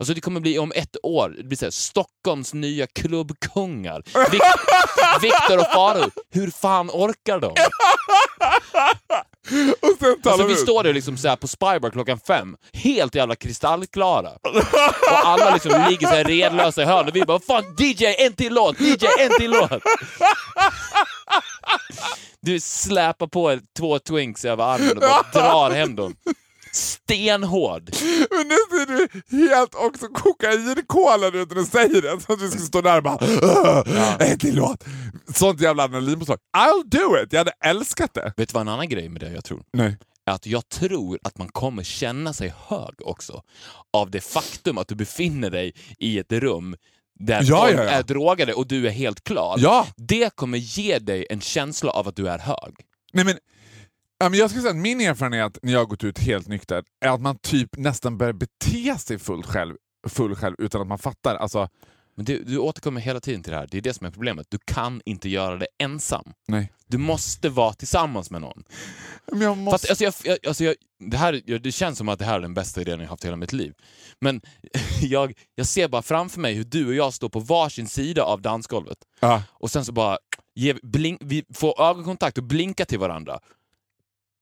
Alltså 0.00 0.14
det 0.14 0.20
kommer 0.20 0.40
bli 0.40 0.58
om 0.58 0.72
ett 0.76 0.96
år, 1.02 1.34
det 1.38 1.44
blir 1.44 1.58
så 1.58 1.64
här, 1.64 1.70
Stockholms 1.70 2.54
nya 2.54 2.86
klubbkungar. 2.86 4.02
Vic- 4.30 5.20
Viktor 5.22 5.58
och 5.58 5.66
Faro, 5.72 6.10
hur 6.34 6.50
fan 6.50 6.90
orkar 6.90 7.38
de? 7.40 7.50
Och 9.80 9.98
sen 9.98 10.16
Alltså 10.32 10.46
vi 10.46 10.52
ut. 10.52 10.58
står 10.58 10.82
där 10.82 10.92
liksom 10.92 11.16
så 11.16 11.36
på 11.36 11.48
Spybar 11.48 11.90
klockan 11.90 12.20
fem, 12.26 12.56
helt 12.72 13.14
jävla 13.14 13.36
kristallklara. 13.36 14.30
Och 15.10 15.26
alla 15.26 15.50
liksom 15.54 15.84
ligger 15.90 16.06
så 16.06 16.14
här 16.14 16.24
redlösa 16.24 16.82
i 16.82 16.84
hörn 16.84 17.08
och 17.08 17.16
vi 17.16 17.24
bara 17.24 17.40
fan 17.40 17.64
DJ 17.78 18.04
en 18.18 18.32
till 18.32 18.54
låt, 18.54 18.80
DJ 18.80 19.06
en 19.20 19.30
till 19.38 19.50
låt. 19.50 19.70
Du 22.40 22.60
släpar 22.60 23.26
på 23.26 23.58
två 23.78 23.98
twinks 23.98 24.44
över 24.44 24.64
armen 24.64 24.90
och 24.96 25.00
bara 25.00 25.22
drar 25.42 25.70
hem 25.70 25.96
dem. 25.96 26.14
Stenhård. 26.72 27.90
Men 28.30 28.48
nu 28.48 28.56
ser 28.70 28.86
du 28.86 29.08
helt 29.48 29.74
också 29.74 30.08
kokainkolad 30.08 31.34
ut 31.36 31.48
när 31.48 31.56
du 31.56 31.64
säger 31.64 32.02
det. 32.02 32.20
Så 32.20 32.32
att 32.32 32.38
du 32.38 32.50
ska 32.50 32.58
stå 32.58 32.80
där 32.80 32.96
och 32.96 33.02
bara 33.02 33.18
ja. 33.42 34.16
en 34.20 34.38
till 34.38 34.54
låt. 34.56 34.84
Sånt 35.34 35.60
jävla 35.60 35.82
adrenalinpåslag. 35.82 36.38
I'll 36.56 36.84
do 36.84 37.22
it! 37.24 37.32
Jag 37.32 37.40
hade 37.40 37.52
älskat 37.64 38.14
det. 38.14 38.32
Vet 38.36 38.48
du 38.48 38.52
vad 38.52 38.60
en 38.60 38.68
annan 38.68 38.88
grej 38.88 39.08
med 39.08 39.20
det 39.20 39.32
jag 39.32 39.44
tror? 39.44 39.62
Nej. 39.72 39.96
Att 40.26 40.46
jag 40.46 40.68
tror 40.68 41.18
att 41.22 41.38
man 41.38 41.48
kommer 41.48 41.82
känna 41.82 42.32
sig 42.32 42.54
hög 42.68 42.94
också. 43.04 43.42
Av 43.92 44.10
det 44.10 44.20
faktum 44.20 44.78
att 44.78 44.88
du 44.88 44.94
befinner 44.94 45.50
dig 45.50 45.72
i 45.98 46.18
ett 46.18 46.32
rum 46.32 46.76
där 47.20 47.42
Ja, 47.44 47.60
folk 47.60 47.78
ja, 47.78 47.84
ja. 47.84 47.90
är 47.90 48.02
drogade 48.02 48.54
och 48.54 48.66
du 48.66 48.86
är 48.86 48.90
helt 48.90 49.24
klar. 49.24 49.56
Ja. 49.58 49.86
Det 49.96 50.36
kommer 50.36 50.58
ge 50.58 50.98
dig 50.98 51.26
en 51.30 51.40
känsla 51.40 51.90
av 51.90 52.08
att 52.08 52.16
du 52.16 52.28
är 52.28 52.38
hög. 52.38 52.74
Nej 53.12 53.24
men 53.24 53.38
jag 54.18 54.50
ska 54.50 54.60
säga 54.60 54.70
att 54.70 54.76
min 54.76 55.00
erfarenhet 55.00 55.58
när 55.62 55.72
jag 55.72 55.80
har 55.80 55.86
gått 55.86 56.04
ut 56.04 56.18
helt 56.18 56.48
nykter 56.48 56.84
är 57.00 57.08
att 57.08 57.20
man 57.20 57.38
typ 57.38 57.76
nästan 57.76 58.18
börjar 58.18 58.32
bete 58.32 58.98
sig 58.98 59.18
full 59.18 59.42
själv, 59.42 59.74
full 60.08 60.34
själv 60.34 60.54
utan 60.58 60.80
att 60.80 60.86
man 60.86 60.98
fattar. 60.98 61.36
Alltså, 61.36 61.68
Men 62.16 62.24
du, 62.24 62.44
du 62.44 62.58
återkommer 62.58 63.00
hela 63.00 63.20
tiden 63.20 63.42
till 63.42 63.52
det 63.52 63.58
här. 63.58 63.68
Det 63.70 63.78
är 63.78 63.82
det 63.82 63.94
som 63.94 64.06
är 64.06 64.10
problemet. 64.10 64.46
Du 64.50 64.58
kan 64.64 65.00
inte 65.04 65.28
göra 65.28 65.56
det 65.56 65.66
ensam. 65.78 66.32
nej. 66.48 66.72
Du 66.90 66.98
måste 66.98 67.48
vara 67.48 67.72
tillsammans 67.72 68.30
med 68.30 68.40
någon. 68.40 68.64
Men 69.32 69.40
jag 69.40 69.56
måste... 69.56 69.92
att, 69.92 70.02
alltså, 70.02 70.04
jag, 70.04 70.14
jag, 70.24 70.48
alltså, 70.48 70.64
jag, 70.64 70.74
det, 71.10 71.16
här, 71.16 71.58
det 71.58 71.72
känns 71.72 71.98
som 71.98 72.08
att 72.08 72.18
det 72.18 72.24
här 72.24 72.36
är 72.36 72.40
den 72.40 72.54
bästa 72.54 72.80
idén 72.80 73.00
jag 73.00 73.08
haft 73.08 73.24
i 73.24 73.26
hela 73.26 73.36
mitt 73.36 73.52
liv. 73.52 73.74
Men 74.20 74.40
jag, 75.00 75.32
jag 75.54 75.66
ser 75.66 75.88
bara 75.88 76.02
framför 76.02 76.40
mig 76.40 76.54
hur 76.54 76.64
du 76.64 76.86
och 76.86 76.94
jag 76.94 77.14
står 77.14 77.28
på 77.28 77.40
varsin 77.40 77.88
sida 77.88 78.22
av 78.22 78.42
dansgolvet. 78.42 78.98
ja. 79.20 79.42
Och 79.50 79.70
sen 79.70 79.84
så 79.84 79.92
bara, 79.92 80.18
ge, 80.54 80.74
blink, 80.82 81.20
vi 81.24 81.44
får 81.54 81.82
ögonkontakt 81.82 82.38
och 82.38 82.44
blinka 82.44 82.84
till 82.84 82.98
varandra. 82.98 83.38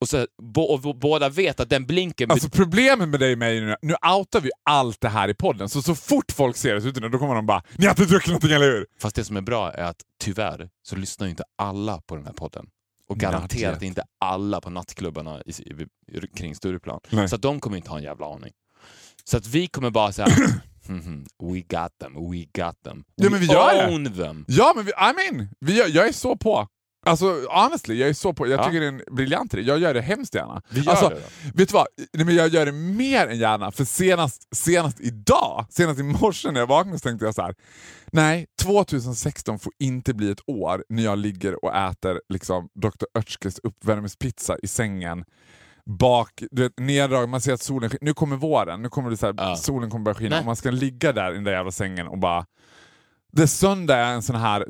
Och, 0.01 0.09
så, 0.09 0.27
bo, 0.43 0.63
och 0.63 0.97
båda 0.99 1.29
vet 1.29 1.61
att 1.61 1.71
den 1.71 1.87
blinken... 1.87 2.31
Alltså 2.31 2.49
problemet 2.51 3.09
med 3.09 3.21
dig 3.21 3.33
och 3.33 3.39
mig 3.39 3.61
nu, 3.61 3.77
nu 3.83 3.95
outar 4.17 4.41
vi 4.41 4.51
allt 4.71 5.01
det 5.01 5.09
här 5.09 5.29
i 5.29 5.35
podden, 5.35 5.69
så 5.69 5.83
så 5.83 5.95
fort 5.95 6.33
folk 6.33 6.57
ser 6.57 6.77
oss 6.77 6.85
ute 6.85 7.01
då 7.01 7.19
kommer 7.19 7.35
de 7.35 7.47
bara 7.47 7.63
“Ni 7.77 7.85
har 7.87 7.91
inte 7.93 8.05
druckit 8.05 8.29
någonting, 8.29 8.51
eller 8.53 8.67
hur?” 8.67 8.87
Fast 9.01 9.17
det 9.17 9.25
som 9.25 9.37
är 9.37 9.41
bra 9.41 9.73
är 9.73 9.85
att 9.85 9.97
tyvärr 10.21 10.69
så 10.83 10.97
lyssnar 10.97 11.27
ju 11.27 11.31
inte 11.31 11.45
alla 11.59 12.01
på 12.01 12.17
den 12.17 12.27
här 12.27 12.33
podden. 12.33 12.67
Och 13.09 13.19
garanterat 13.19 13.83
inte 13.83 14.05
alla 14.21 14.61
på 14.61 14.71
nattklubbarna 14.71 15.43
i, 15.47 15.51
i, 15.51 15.87
kring 16.37 16.55
Stureplan. 16.55 17.01
Nej. 17.11 17.29
Så 17.29 17.37
de 17.37 17.61
kommer 17.61 17.77
inte 17.77 17.91
ha 17.91 17.97
en 17.99 18.05
jävla 18.05 18.27
aning. 18.35 18.53
Så 19.25 19.37
att 19.37 19.47
vi 19.47 19.67
kommer 19.67 19.91
bara 19.91 20.13
säga 20.13 20.29
"Mhm, 20.89 21.27
We 21.43 21.61
got 21.61 21.99
them, 22.01 22.31
we 22.31 22.65
got 22.65 22.83
them. 22.85 23.05
Ja, 23.15 23.31
men 23.31 23.41
vi 23.41 23.47
gör 23.47 23.75
det. 23.87 23.95
own 23.95 24.15
them. 24.17 24.45
Ja, 24.49 24.73
men 24.77 24.85
vi, 24.85 24.91
I 24.91 25.33
mean, 25.37 25.49
vi, 25.61 25.79
jag 25.79 26.09
är 26.09 26.13
så 26.13 26.37
på. 26.37 26.69
Alltså 27.07 27.41
honestly, 27.51 27.95
jag 28.01 28.09
är 28.09 28.13
så 28.13 28.33
på. 28.33 28.47
Jag 28.47 28.61
Ja. 28.61 28.65
tycker 28.65 28.81
det 28.81 28.87
är 28.87 28.93
en 28.93 29.03
briljant 29.11 29.55
idé. 29.55 29.63
Jag 29.63 29.79
gör 29.79 29.95
det 29.95 30.01
hemskt 30.01 30.35
gärna. 30.35 30.63
Vi 30.71 30.81
gör 30.81 30.91
alltså, 30.91 31.09
det 31.09 31.15
då. 31.15 31.21
Vet 31.55 31.69
du 31.69 31.73
vad? 31.73 31.87
Nej, 32.13 32.27
men 32.27 32.35
jag 32.35 32.49
gör 32.49 32.67
det 32.67 32.73
mer 32.73 33.27
än 33.27 33.39
gärna, 33.39 33.71
för 33.73 33.85
senast, 33.85 34.43
senast 34.57 35.01
idag, 35.01 35.67
senast 35.71 36.01
i 36.01 36.03
morse 36.03 36.51
när 36.51 36.61
jag 36.61 36.67
vaknade 36.67 36.99
så 36.99 37.03
tänkte 37.09 37.25
jag 37.25 37.35
så 37.35 37.43
här. 37.43 37.55
Nej, 38.13 38.47
2016 38.63 39.59
får 39.59 39.73
inte 39.79 40.15
bli 40.15 40.31
ett 40.31 40.41
år 40.47 40.85
när 40.89 41.03
jag 41.05 41.19
ligger 41.19 41.65
och 41.65 41.77
äter 41.77 42.21
liksom, 42.29 42.69
Dr. 42.75 42.89
Oetkes 43.19 43.59
uppvärmningspizza 43.63 44.57
i 44.63 44.69
sängen. 44.69 45.25
Bak, 45.99 46.43
du 46.51 46.63
vet, 46.63 46.79
neddrag, 46.79 47.29
man 47.29 47.41
ser 47.41 47.53
att 47.53 47.63
solen. 47.63 47.91
Nu 48.01 48.15
kommer 48.15 48.37
våren, 48.37 48.83
nu 48.83 48.89
kommer 48.89 49.11
det 49.11 49.17
så 49.17 49.27
här, 49.27 49.35
Ja. 49.39 49.57
solen 49.57 49.91
kommer 49.91 50.05
börja 50.05 50.15
skina 50.15 50.31
Nej. 50.31 50.39
och 50.41 50.47
man 50.47 50.57
ska 50.57 50.71
ligga 50.71 51.13
där 51.13 51.31
i 51.31 51.35
den 51.35 51.45
där 51.45 51.53
jävla 51.53 51.71
sängen 51.71 52.07
och 52.09 52.19
bara... 52.19 52.47
Det 53.33 53.47
söndag 53.47 53.97
är 53.97 54.13
en 54.15 54.23
sån 54.23 54.37
här... 54.37 54.67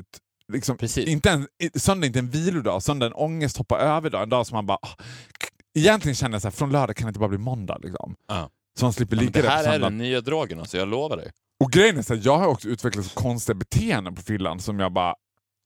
Liksom, 0.53 0.77
inte 0.97 1.29
en, 1.29 1.47
söndag 1.75 2.05
är 2.05 2.07
inte 2.07 2.19
en 2.19 2.29
vilodag, 2.29 2.83
söndag 2.83 3.05
är 3.05 3.09
en 3.09 3.13
ångest 3.15 3.57
hoppa 3.57 3.79
över 3.79 4.09
dag. 4.09 4.23
En 4.23 4.29
dag 4.29 4.47
som 4.47 4.55
man 4.55 4.65
bara... 4.65 4.77
k- 4.77 5.47
Egentligen 5.79 6.15
känner 6.15 6.35
jag 6.35 6.41
så 6.41 6.47
här, 6.47 6.51
från 6.55 6.71
lördag 6.71 6.95
kan 6.95 7.05
det 7.05 7.09
inte 7.09 7.19
bara 7.19 7.29
bli 7.29 7.37
måndag. 7.37 7.77
Liksom. 7.83 8.15
Ja. 8.27 8.49
Så 8.79 8.85
man 8.85 8.93
slipper 8.93 9.15
Ja, 9.15 9.21
ligga 9.21 9.31
det 9.31 9.41
där 9.41 9.63
på 9.63 9.69
här 9.69 9.75
är 9.75 9.79
den 9.79 9.97
nya 9.97 10.21
drogen, 10.21 10.59
alltså, 10.59 10.77
jag 10.77 10.87
lovar 10.87 11.17
dig. 11.17 11.31
Och 11.63 11.71
grejen 11.71 11.97
är 11.97 12.01
så 12.01 12.15
här, 12.15 12.21
jag 12.25 12.37
har 12.37 12.47
också 12.47 12.67
utvecklat 12.67 13.05
så 13.05 13.13
konstiga 13.15 13.55
beteenden 13.55 14.15
på 14.15 14.21
fyllan 14.21 14.59
som 14.59 14.79
jag 14.79 14.93
bara 14.93 15.15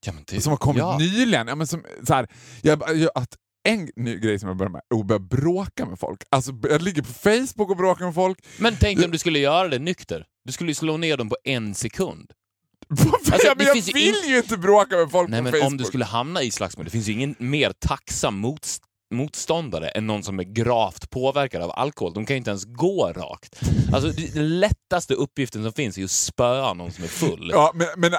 Ja, 0.05 0.13
det, 0.27 0.41
som 0.41 0.51
har 0.51 0.57
kommit 0.57 0.79
ja. 0.79 0.97
nyligen. 0.97 1.47
Ja, 1.47 1.55
men 1.55 1.67
som, 1.67 1.83
så 2.07 2.13
här, 2.13 2.27
jag, 2.61 2.83
jag, 2.97 3.09
att 3.15 3.35
en 3.69 3.89
ny 3.95 4.17
grej 4.19 4.39
som 4.39 4.47
jag 4.49 4.57
börjar 4.57 4.69
med 4.71 4.81
är 4.95 4.99
att 4.99 5.05
börja 5.05 5.19
bråka 5.19 5.85
med 5.85 5.99
folk. 5.99 6.23
Alltså, 6.29 6.51
jag 6.69 6.81
ligger 6.81 7.01
på 7.01 7.13
Facebook 7.13 7.69
och 7.69 7.77
bråkar 7.77 8.05
med 8.05 8.15
folk. 8.15 8.39
Men 8.59 8.75
tänk 8.79 9.05
om 9.05 9.11
du 9.11 9.17
skulle 9.17 9.39
göra 9.39 9.67
det 9.67 9.79
nykter. 9.79 10.25
Du 10.45 10.51
skulle 10.51 10.69
ju 10.71 10.75
slå 10.75 10.97
ner 10.97 11.17
dem 11.17 11.29
på 11.29 11.35
en 11.43 11.75
sekund. 11.75 12.31
Ja, 13.43 13.53
men 13.57 13.65
jag 13.65 13.93
vill 13.93 14.15
ju 14.27 14.37
inte 14.37 14.57
bråka 14.57 14.95
med 14.97 15.11
folk 15.11 15.29
Nej, 15.29 15.39
på 15.39 15.43
men 15.43 15.51
Facebook. 15.51 15.67
om 15.67 15.77
du 15.77 15.83
skulle 15.83 16.05
hamna 16.05 16.41
i 16.43 16.51
slagsmål, 16.51 16.85
det 16.85 16.91
finns 16.91 17.07
ju 17.09 17.13
ingen 17.13 17.35
mer 17.39 17.73
tacksam 17.79 18.37
motst 18.39 18.83
motståndare 19.13 19.89
än 19.89 20.07
någon 20.07 20.23
som 20.23 20.39
är 20.39 20.43
gravt 20.43 21.09
påverkad 21.09 21.61
av 21.61 21.71
alkohol. 21.71 22.13
De 22.13 22.25
kan 22.25 22.33
ju 22.33 22.37
inte 22.37 22.49
ens 22.49 22.65
gå 22.65 23.13
rakt. 23.15 23.59
Alltså, 23.93 24.11
den 24.33 24.59
lättaste 24.59 25.13
uppgiften 25.13 25.63
som 25.63 25.73
finns 25.73 25.97
är 25.97 26.03
att 26.03 26.11
spöa 26.11 26.73
någon 26.73 26.91
som 26.91 27.03
är 27.03 27.07
full. 27.07 27.49
Ja, 27.53 27.71
men, 27.75 27.87
men, 27.97 28.11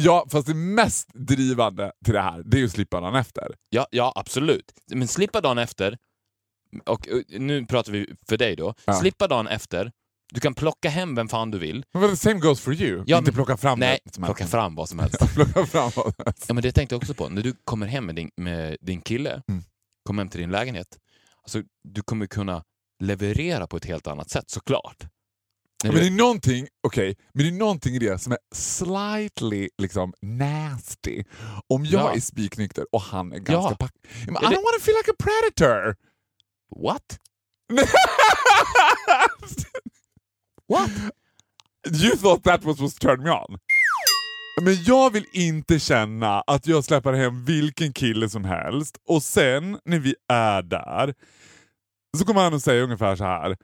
ja, 0.00 0.26
fast 0.30 0.46
det 0.46 0.54
mest 0.54 1.08
drivande 1.14 1.92
till 2.04 2.14
det 2.14 2.20
här, 2.20 2.42
det 2.44 2.56
är 2.56 2.58
ju 2.58 2.64
att 2.66 2.72
slippa 2.72 3.00
dagen 3.00 3.14
efter. 3.14 3.54
Ja, 3.68 3.86
ja, 3.90 4.12
absolut. 4.16 4.72
Men 4.94 5.08
slippa 5.08 5.40
dagen 5.40 5.58
efter, 5.58 5.98
och 6.86 7.08
eh, 7.08 7.40
nu 7.40 7.66
pratar 7.66 7.92
vi 7.92 8.06
för 8.28 8.36
dig 8.36 8.56
då, 8.56 8.74
Ja. 8.84 8.92
slippa 8.92 9.26
dagen 9.28 9.46
efter, 9.46 9.92
du 10.34 10.40
kan 10.40 10.54
plocka 10.54 10.88
hem 10.88 11.14
vem 11.14 11.28
fan 11.28 11.50
du 11.50 11.58
vill. 11.58 11.84
Men 11.94 12.10
the 12.10 12.16
same 12.16 12.34
goes 12.40 12.60
for 12.60 12.74
you. 12.74 13.04
Ja, 13.06 13.18
inte 13.18 13.32
plocka 13.32 13.56
fram 13.56 13.78
Nej, 13.78 14.00
det 14.04 14.14
som 14.14 14.24
helst. 14.24 14.36
plocka 14.38 14.50
fram 14.50 14.74
vad 14.74 14.88
som 14.88 14.98
helst. 14.98 15.18
plocka 15.34 15.66
fram 15.66 15.90
vad 15.96 16.04
som 16.04 16.12
helst. 16.24 16.44
Ja, 16.48 16.54
men 16.54 16.62
det 16.62 16.72
tänkte 16.72 16.94
jag 16.94 17.00
också 17.02 17.14
på. 17.14 17.28
När 17.28 17.42
du 17.42 17.54
kommer 17.64 17.86
hem 17.86 18.06
med 18.06 18.14
din, 18.14 18.30
med 18.36 18.76
din 18.80 19.00
kille, 19.00 19.42
Mm. 19.48 19.62
kommer 20.06 20.22
hem 20.22 20.28
till 20.30 20.40
din 20.40 20.50
lägenhet, 20.50 20.86
alltså, 21.42 21.62
du 21.88 22.02
kommer 22.02 22.26
kunna 22.26 22.62
leverera 23.02 23.66
på 23.66 23.76
ett 23.76 23.84
helt 23.84 24.06
annat 24.06 24.30
sätt 24.30 24.50
såklart. 24.50 24.96
När 25.84 25.92
Men 25.92 26.00
du- 26.02 26.08
det 26.08 26.14
är 26.14 26.18
någonting, 26.18 26.66
okej, 26.86 27.16
men 27.34 27.44
det 27.44 27.50
är 27.50 27.52
någonting 27.58 27.94
i 27.94 27.98
det 27.98 28.18
som 28.18 28.32
är 28.32 28.38
slightly 28.54 29.68
liksom 29.82 30.12
nasty. 30.22 31.24
Om 31.68 31.84
jag 31.84 32.02
Ja. 32.02 32.14
är 32.14 32.20
spiknykter 32.20 32.84
och 32.92 33.00
han 33.02 33.32
är 33.32 33.38
ganska 33.38 33.70
Ja. 33.70 33.76
pack... 33.76 33.92
Men 34.26 34.36
I 34.36 34.38
det- 34.40 34.46
don't 34.46 34.50
want 34.64 34.74
to 34.78 34.80
feel 34.80 34.96
like 34.96 35.10
a 35.10 35.14
predator! 35.18 35.96
What? 36.84 37.18
What? 40.68 40.90
You 42.02 42.16
thought 42.16 42.44
that 42.44 42.64
was 42.64 42.76
supposed 42.76 43.00
to 43.00 43.08
turn 43.08 43.22
me 43.22 43.30
on? 43.30 43.58
Men 44.62 44.84
jag 44.84 45.12
vill 45.12 45.24
inte 45.32 45.78
känna 45.78 46.40
att 46.40 46.66
jag 46.66 46.84
släpper 46.84 47.12
hem 47.12 47.44
vilken 47.44 47.92
kille 47.92 48.28
som 48.28 48.44
helst 48.44 48.96
och 49.08 49.22
sen 49.22 49.78
när 49.84 49.98
vi 49.98 50.14
är 50.28 50.62
där 50.62 51.14
så 52.18 52.24
kommer 52.24 52.40
han 52.40 52.54
att 52.54 52.62
säga 52.62 52.82
ungefär 52.82 53.16
så 53.16 53.24
här. 53.24 53.56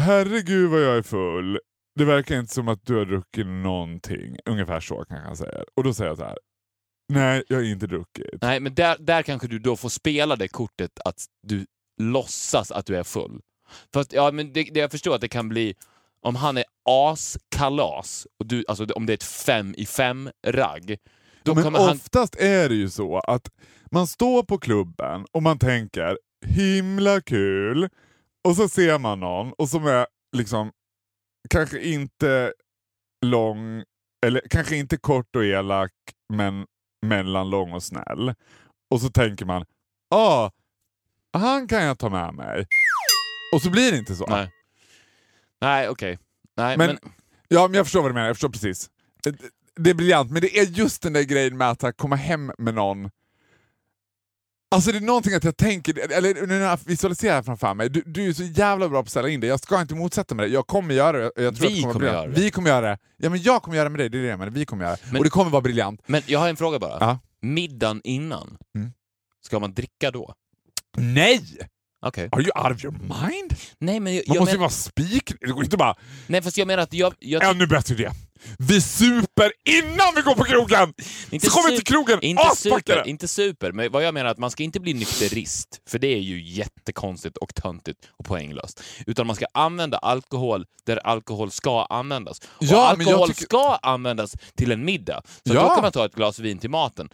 Herregud 0.00 0.70
vad 0.70 0.80
jag 0.80 0.96
är 0.96 1.02
full. 1.02 1.58
Det 1.98 2.04
verkar 2.04 2.38
inte 2.38 2.54
som 2.54 2.68
att 2.68 2.86
du 2.86 2.96
har 2.96 3.04
druckit 3.04 3.46
någonting. 3.46 4.36
Ungefär 4.44 4.80
så 4.80 5.04
kanske 5.04 5.26
han 5.26 5.36
säger. 5.36 5.64
Och 5.76 5.84
då 5.84 5.94
säger 5.94 6.10
jag 6.10 6.18
så 6.18 6.24
här. 6.24 6.38
Nej, 7.12 7.42
jag 7.48 7.56
har 7.56 7.64
inte 7.64 7.86
druckit. 7.86 8.42
Nej, 8.42 8.60
men 8.60 8.74
där, 8.74 8.96
där 8.98 9.22
kanske 9.22 9.48
du 9.48 9.58
då 9.58 9.76
får 9.76 9.88
spela 9.88 10.36
det 10.36 10.48
kortet 10.48 11.00
att 11.04 11.26
du 11.42 11.66
låtsas 12.00 12.70
att 12.70 12.86
du 12.86 12.96
är 12.96 13.04
full. 13.04 13.40
Fast, 13.94 14.12
ja, 14.12 14.30
men 14.32 14.52
det, 14.52 14.62
det, 14.62 14.80
jag 14.80 14.90
förstår 14.90 15.14
att 15.14 15.20
det 15.20 15.28
kan 15.28 15.48
bli 15.48 15.74
om 16.20 16.36
han 16.36 16.56
är 16.56 16.64
askalas, 16.84 18.26
och 18.38 18.46
du, 18.46 18.64
alltså 18.68 18.86
om 18.94 19.06
det 19.06 19.12
är 19.12 19.14
ett 19.14 19.24
fem 19.24 19.74
i 19.76 19.86
fem-ragg, 19.86 20.96
då 21.42 21.54
Men 21.54 21.64
kommer 21.64 21.78
han... 21.78 21.90
oftast 21.90 22.36
är 22.36 22.68
det 22.68 22.74
ju 22.74 22.90
så 22.90 23.18
att 23.18 23.50
man 23.90 24.06
står 24.06 24.42
på 24.42 24.58
klubben 24.58 25.26
och 25.32 25.42
man 25.42 25.58
tänker 25.58 26.18
himla 26.46 27.20
kul 27.20 27.88
och 28.44 28.56
så 28.56 28.68
ser 28.68 28.98
man 28.98 29.20
någon 29.20 29.52
och 29.52 29.68
som 29.68 29.86
är 29.86 30.06
liksom 30.36 30.72
kanske 31.50 31.80
inte 31.80 32.52
lång, 33.26 33.84
eller 34.26 34.42
kanske 34.50 34.76
inte 34.76 34.96
kort 34.96 35.36
och 35.36 35.44
elak 35.44 35.92
men 36.32 36.66
mellanlång 37.06 37.72
och 37.72 37.82
snäll. 37.82 38.34
Och 38.90 39.00
så 39.00 39.08
tänker 39.08 39.44
man, 39.44 39.64
ah, 40.10 40.50
han 41.32 41.68
kan 41.68 41.82
jag 41.82 41.98
ta 41.98 42.08
med 42.08 42.34
mig. 42.34 42.66
Och 43.54 43.62
så 43.62 43.70
blir 43.70 43.92
det 43.92 43.98
inte 43.98 44.14
så. 44.16 44.26
Nej, 44.26 44.50
Nej 45.60 45.88
okej. 45.88 46.18
Nej, 46.56 46.76
Men- 46.78 46.86
men, 46.86 46.98
Ja, 47.50 47.68
men 47.68 47.74
jag 47.76 47.86
förstår 47.86 48.02
vad 48.02 48.10
du 48.10 48.14
menar. 48.14 48.26
Jag 48.26 48.36
förstår 48.36 48.48
precis. 48.48 48.90
Det, 49.22 49.36
det 49.76 49.90
är 49.90 49.94
briljant, 49.94 50.30
men 50.30 50.42
det 50.42 50.58
är 50.58 50.64
just 50.64 51.02
den 51.02 51.12
där 51.12 51.22
grejen 51.22 51.56
med 51.56 51.70
att 51.70 51.96
komma 51.96 52.16
hem 52.16 52.52
med 52.58 52.74
någon. 52.74 53.10
Alltså 54.70 54.92
det 54.92 54.98
är 54.98 55.00
någonting 55.00 55.34
att 55.34 55.44
jag 55.44 55.56
tänker, 55.56 56.12
eller 56.12 56.46
när 56.46 56.60
jag 56.60 56.78
visualiserar 56.84 57.42
framför 57.42 57.74
mig, 57.74 57.88
du, 57.90 58.02
du 58.06 58.28
är 58.28 58.32
så 58.32 58.42
jävla 58.42 58.88
bra 58.88 58.98
på 59.02 59.04
att 59.06 59.10
ställa 59.10 59.28
in 59.28 59.40
det. 59.40 59.46
Jag 59.46 59.60
ska 59.60 59.80
inte 59.80 59.94
motsätta 59.94 60.34
mig 60.34 60.48
det. 60.48 60.54
Jag 60.54 60.66
kommer 60.66 60.94
göra 60.94 61.18
det. 61.18 61.42
Jag 61.42 61.56
tror 61.56 61.68
Vi 61.70 61.82
kommer 61.82 61.94
bli- 61.98 62.06
göra 62.08 62.26
det. 62.26 62.40
Vi 62.40 62.50
kommer 62.50 62.70
göra 62.70 62.86
det. 62.90 62.98
Ja, 63.16 63.30
men 63.30 63.42
jag 63.42 63.62
kommer 63.62 63.76
göra 63.76 63.84
det 63.84 63.90
med 63.90 63.98
dig, 64.00 64.08
det 64.08 64.18
är 64.18 64.22
det 64.22 64.28
jag 64.28 64.38
menar. 64.38 64.52
Vi 64.52 64.66
kommer 64.66 64.84
göra 64.84 64.94
det. 64.96 65.02
Men- 65.06 65.16
Och 65.16 65.24
det 65.24 65.30
kommer 65.30 65.50
vara 65.50 65.62
briljant. 65.62 66.02
men 66.06 66.22
jag 66.26 66.38
har 66.38 66.48
en 66.48 66.56
fråga 66.56 66.78
bara. 66.78 66.96
Ja. 67.00 67.18
Middagen 67.40 68.00
innan, 68.04 68.58
Mm. 68.74 68.92
ska 69.44 69.58
man 69.58 69.74
dricka 69.74 70.10
då? 70.10 70.34
Nej! 70.96 71.42
Okej. 72.06 72.28
Are 72.32 72.42
you 72.42 72.50
out 72.64 72.76
of 72.76 72.84
your 72.84 72.92
mind? 72.98 73.54
Nej, 73.78 74.00
men 74.00 74.14
jag, 74.14 74.24
Man 74.28 74.34
jag 74.34 74.40
måste 74.40 74.52
ju 74.54 74.58
men, 74.58 74.60
vara 74.60 74.70
spik. 74.70 75.32
Det 75.40 75.46
går 75.46 75.64
inte 75.64 75.76
bara, 75.76 75.94
nej, 76.26 76.42
fast 76.42 76.56
jag 76.56 76.66
menar 76.66 76.82
att 76.82 76.92
jag... 76.92 77.14
jag 77.18 77.44
ännu 77.50 77.66
bättre 77.66 77.94
idé. 77.94 78.10
Vi 78.58 78.80
super 78.80 79.52
innan 79.64 80.14
vi 80.16 80.22
går 80.22 80.34
på 80.34 80.44
krogen! 80.44 80.94
inte 81.30 81.46
så 81.46 81.52
kommer 81.52 81.70
vi 81.70 81.76
till 81.76 81.86
krogen 81.86 82.18
Inte 82.22 82.42
aspackade! 82.42 82.80
super, 82.80 83.06
inte 83.08 83.28
super, 83.28 83.72
men 83.72 83.92
vad 83.92 84.04
jag 84.04 84.14
menar 84.14 84.26
är 84.28 84.32
att 84.32 84.38
man 84.38 84.50
ska 84.50 84.62
inte 84.62 84.80
bli 84.80 84.94
nykterist, 84.94 85.80
för 85.88 85.98
det 85.98 86.06
är 86.08 86.18
ju 86.20 86.42
jättekonstigt 86.42 87.36
och 87.36 87.54
töntigt 87.54 87.98
och 88.18 88.24
poänglöst. 88.24 88.82
Utan 89.06 89.26
man 89.26 89.36
ska 89.36 89.46
använda 89.54 89.98
alkohol 89.98 90.66
där 90.86 90.96
alkohol 90.96 91.50
ska 91.50 91.84
användas. 91.84 92.38
Och 92.40 92.64
Ja, 92.64 92.88
alkohol 92.88 93.28
tycker- 93.28 93.42
ska 93.44 93.74
användas 93.82 94.34
till 94.56 94.72
en 94.72 94.84
middag. 94.84 95.22
Så 95.46 95.54
Ja. 95.54 95.62
då 95.62 95.68
kan 95.68 95.82
man 95.82 95.92
ta 95.92 96.04
ett 96.04 96.14
glas 96.14 96.38
vin 96.38 96.58
till 96.58 96.70
maten. 96.70 97.08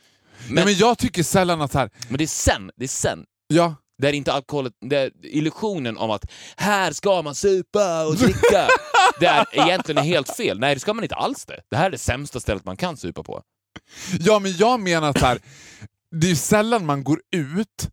Men, 0.46 0.54
Nej, 0.54 0.64
men 0.64 0.74
jag 0.74 0.98
tycker 0.98 1.22
sällan 1.22 1.60
att 1.60 1.74
här, 1.74 1.90
men 2.08 2.18
det 2.18 2.24
är 2.24 2.28
sen, 2.28 2.70
det 2.76 2.84
är 2.84 2.88
sen. 2.88 3.24
ja, 3.46 3.74
Där 3.98 4.12
inte 4.12 4.32
alkoholet, 4.32 4.72
där 4.80 5.10
illusionen 5.22 5.96
om 5.96 6.10
att 6.10 6.30
här 6.56 6.92
ska 6.92 7.22
man 7.22 7.34
supa 7.34 8.06
och 8.06 8.16
dricka, 8.16 8.68
det 9.20 9.26
är 9.26 9.46
egentligen 9.52 10.04
helt 10.04 10.36
fel. 10.36 10.58
Nej, 10.58 10.74
det 10.74 10.80
ska 10.80 10.94
man 10.94 11.04
inte 11.04 11.14
alls 11.14 11.44
det. 11.46 11.60
Det 11.70 11.76
här 11.76 11.86
är 11.86 11.90
det 11.90 11.98
sämsta 11.98 12.40
stället 12.40 12.64
man 12.64 12.76
kan 12.76 12.96
supa 12.96 13.22
på. 13.22 13.42
Ja, 14.20 14.38
men 14.38 14.56
jag 14.56 14.80
menar 14.80 15.10
att 15.10 15.20
här, 15.20 15.38
det 16.10 16.30
är 16.30 16.34
sällan 16.34 16.86
man 16.86 17.04
går 17.04 17.20
ut. 17.36 17.88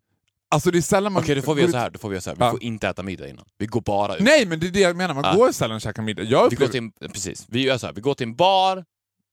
Alltså 0.50 0.70
det 0.70 0.78
är 0.78 0.82
sällan 0.82 1.12
man 1.12 1.22
Okej, 1.22 1.34
då 1.34 1.42
får 1.42 1.54
vi 1.54 1.60
göra 1.62 1.70
så 1.72 1.78
här. 1.78 1.90
Då 1.90 1.98
får 1.98 2.08
vi, 2.08 2.20
så 2.20 2.30
här. 2.30 2.36
vi 2.36 2.44
Ja. 2.44 2.50
får 2.50 2.62
inte 2.62 2.88
äta 2.88 3.02
middag 3.02 3.28
innan. 3.28 3.44
Vi 3.58 3.66
går 3.66 3.80
bara 3.80 4.16
ut. 4.16 4.22
Nej, 4.22 4.46
men 4.46 4.60
det 4.60 4.66
är 4.66 4.70
det 4.70 4.80
jag 4.80 4.96
menar. 4.96 5.14
Man 5.14 5.24
Ja. 5.24 5.34
går 5.34 5.52
sällan 5.52 5.74
och 5.74 5.80
käkar 5.82 6.02
middag. 6.02 6.22
Jag 6.22 6.28
Vi 6.50 6.56
går 6.56 6.64
upplever... 6.64 6.72
till, 6.90 7.06
en- 7.06 7.12
precis, 7.12 7.46
vi 7.48 7.62
gör 7.62 7.78
så 7.78 7.86
här. 7.86 7.94
Vi 7.94 8.00
går 8.00 8.14
till 8.14 8.26
en 8.26 8.34
bar, 8.36 8.84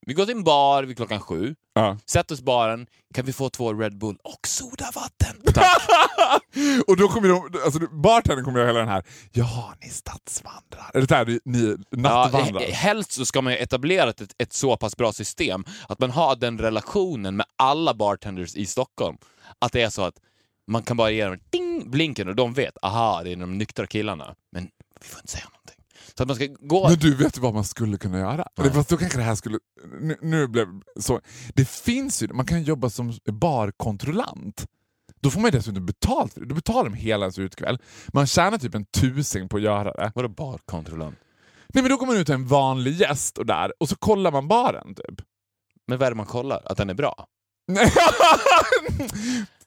vi 0.08 0.14
går 0.14 0.26
till 0.26 0.36
en 0.36 0.43
bar 0.43 0.84
vid 0.84 0.97
klockan 0.97 1.20
sju, 1.20 1.56
Ja. 1.74 1.97
sätter 2.06 2.36
oss 2.36 2.39
i 2.41 2.43
baren, 2.43 2.88
kan 3.14 3.26
vi 3.26 3.34
få 3.34 3.50
två 3.50 3.74
Red 3.74 3.97
Bull 3.97 4.18
och 4.24 4.47
sodavatten? 4.47 5.41
Tack. 5.54 5.82
och 6.88 6.97
då 6.97 7.08
kommer 7.08 7.28
de, 7.30 7.60
alltså 7.66 7.80
bartendern 7.91 8.45
kommer 8.45 8.60
göra 8.60 8.68
hela 8.68 8.80
den 8.80 8.88
här, 8.88 9.04
ja 9.32 9.74
ni 9.82 9.89
stadsvandrar. 9.89 10.91
Eller 10.93 11.08
det 11.08 11.16
här, 11.16 11.39
ni, 11.45 11.76
Ja, 11.89 11.97
nattvandrar. 11.97 12.62
he- 12.62 12.72
helst 12.72 13.12
så 13.12 13.26
ska 13.26 13.41
man 13.41 13.54
ju 13.54 13.60
etablera 13.60 14.10
ett, 14.10 14.22
ett 14.38 14.54
så 14.54 14.78
pass 14.78 14.97
bra 14.97 15.14
system 15.14 15.64
att 15.89 16.00
man 16.00 16.12
har 16.12 16.36
den 16.36 16.58
relationen 16.60 17.36
med 17.36 17.45
alla 17.56 17.93
bartenders 17.93 18.56
i 18.56 18.66
Stockholm. 18.66 19.18
Att 19.60 19.72
det 19.72 19.82
är 19.82 19.89
så 19.89 20.02
att 20.04 20.16
man 20.72 20.84
kan 20.84 20.97
bara 20.97 21.10
ge 21.12 21.26
dem 21.26 21.38
ding, 21.50 21.91
blinken 21.91 22.28
och 22.30 22.36
de 22.36 22.54
vet, 22.54 22.78
aha, 22.82 23.22
det 23.24 23.32
är 23.32 23.36
de 23.36 23.58
nyktra 23.58 23.88
killarna. 23.88 24.36
Men 24.52 24.70
vi 25.02 25.08
får 25.08 25.20
inte 25.20 25.32
säga 25.32 25.43
någonting. 25.43 25.59
Så 26.20 26.24
att 26.24 26.28
man 26.28 26.36
ska 26.36 26.47
gå... 26.59 26.89
Men 26.89 26.99
du, 26.99 27.15
vet 27.15 27.38
vad 27.38 27.53
man 27.53 27.63
skulle 27.63 27.97
kunna 27.97 28.20
göra? 28.20 28.47
Eller 28.59 28.70
fast 28.70 28.89
då 28.89 28.97
kanske 28.97 29.17
det 29.17 29.24
här 29.24 29.36
skulle... 29.36 29.59
Nu, 30.01 30.17
nu 30.22 30.47
blev 30.47 30.67
så... 30.99 31.22
Det 31.53 31.70
finns 31.70 32.24
ju, 32.24 32.28
man 32.28 32.45
kan 32.45 32.63
jobba 32.63 32.89
som 32.89 33.13
barkontrollant. 33.26 34.65
Då 35.22 35.30
får 35.30 35.39
man 35.39 35.51
ju 35.51 35.57
dessutom 35.57 35.86
betalt 35.86 36.34
för 36.34 36.41
det. 36.41 36.47
Då 36.47 36.55
betalar 36.55 36.84
de 36.84 36.93
hela 36.93 37.26
ens 37.26 37.39
utkväll. 37.39 37.78
Man 38.13 38.28
tjänar 38.28 38.57
typ 38.57 38.76
en 38.76 38.86
tusing 38.86 39.49
på 39.49 39.57
att 39.57 39.63
göra 39.63 39.91
det. 39.93 40.11
Vadå 40.15 40.30
barkontrollant? 40.30 41.15
Nej 41.74 41.84
men 41.84 41.91
då 41.91 41.97
kommer 41.97 42.13
man 42.13 42.22
ut 42.22 42.30
en 42.30 42.47
vanlig 42.47 42.93
gäst 42.93 43.38
och 43.38 43.45
där 43.45 43.74
och 43.80 43.89
så 43.89 43.95
kollar 43.95 44.32
man 44.32 44.47
baren 44.47 44.95
typ. 44.95 45.22
Men 45.88 45.97
vad 45.97 46.05
är 46.05 46.11
det 46.11 46.17
man 46.17 46.26
kollar? 46.26 46.61
Att 46.65 46.78
den 46.78 46.89
är 46.89 46.93
bra? 46.93 47.28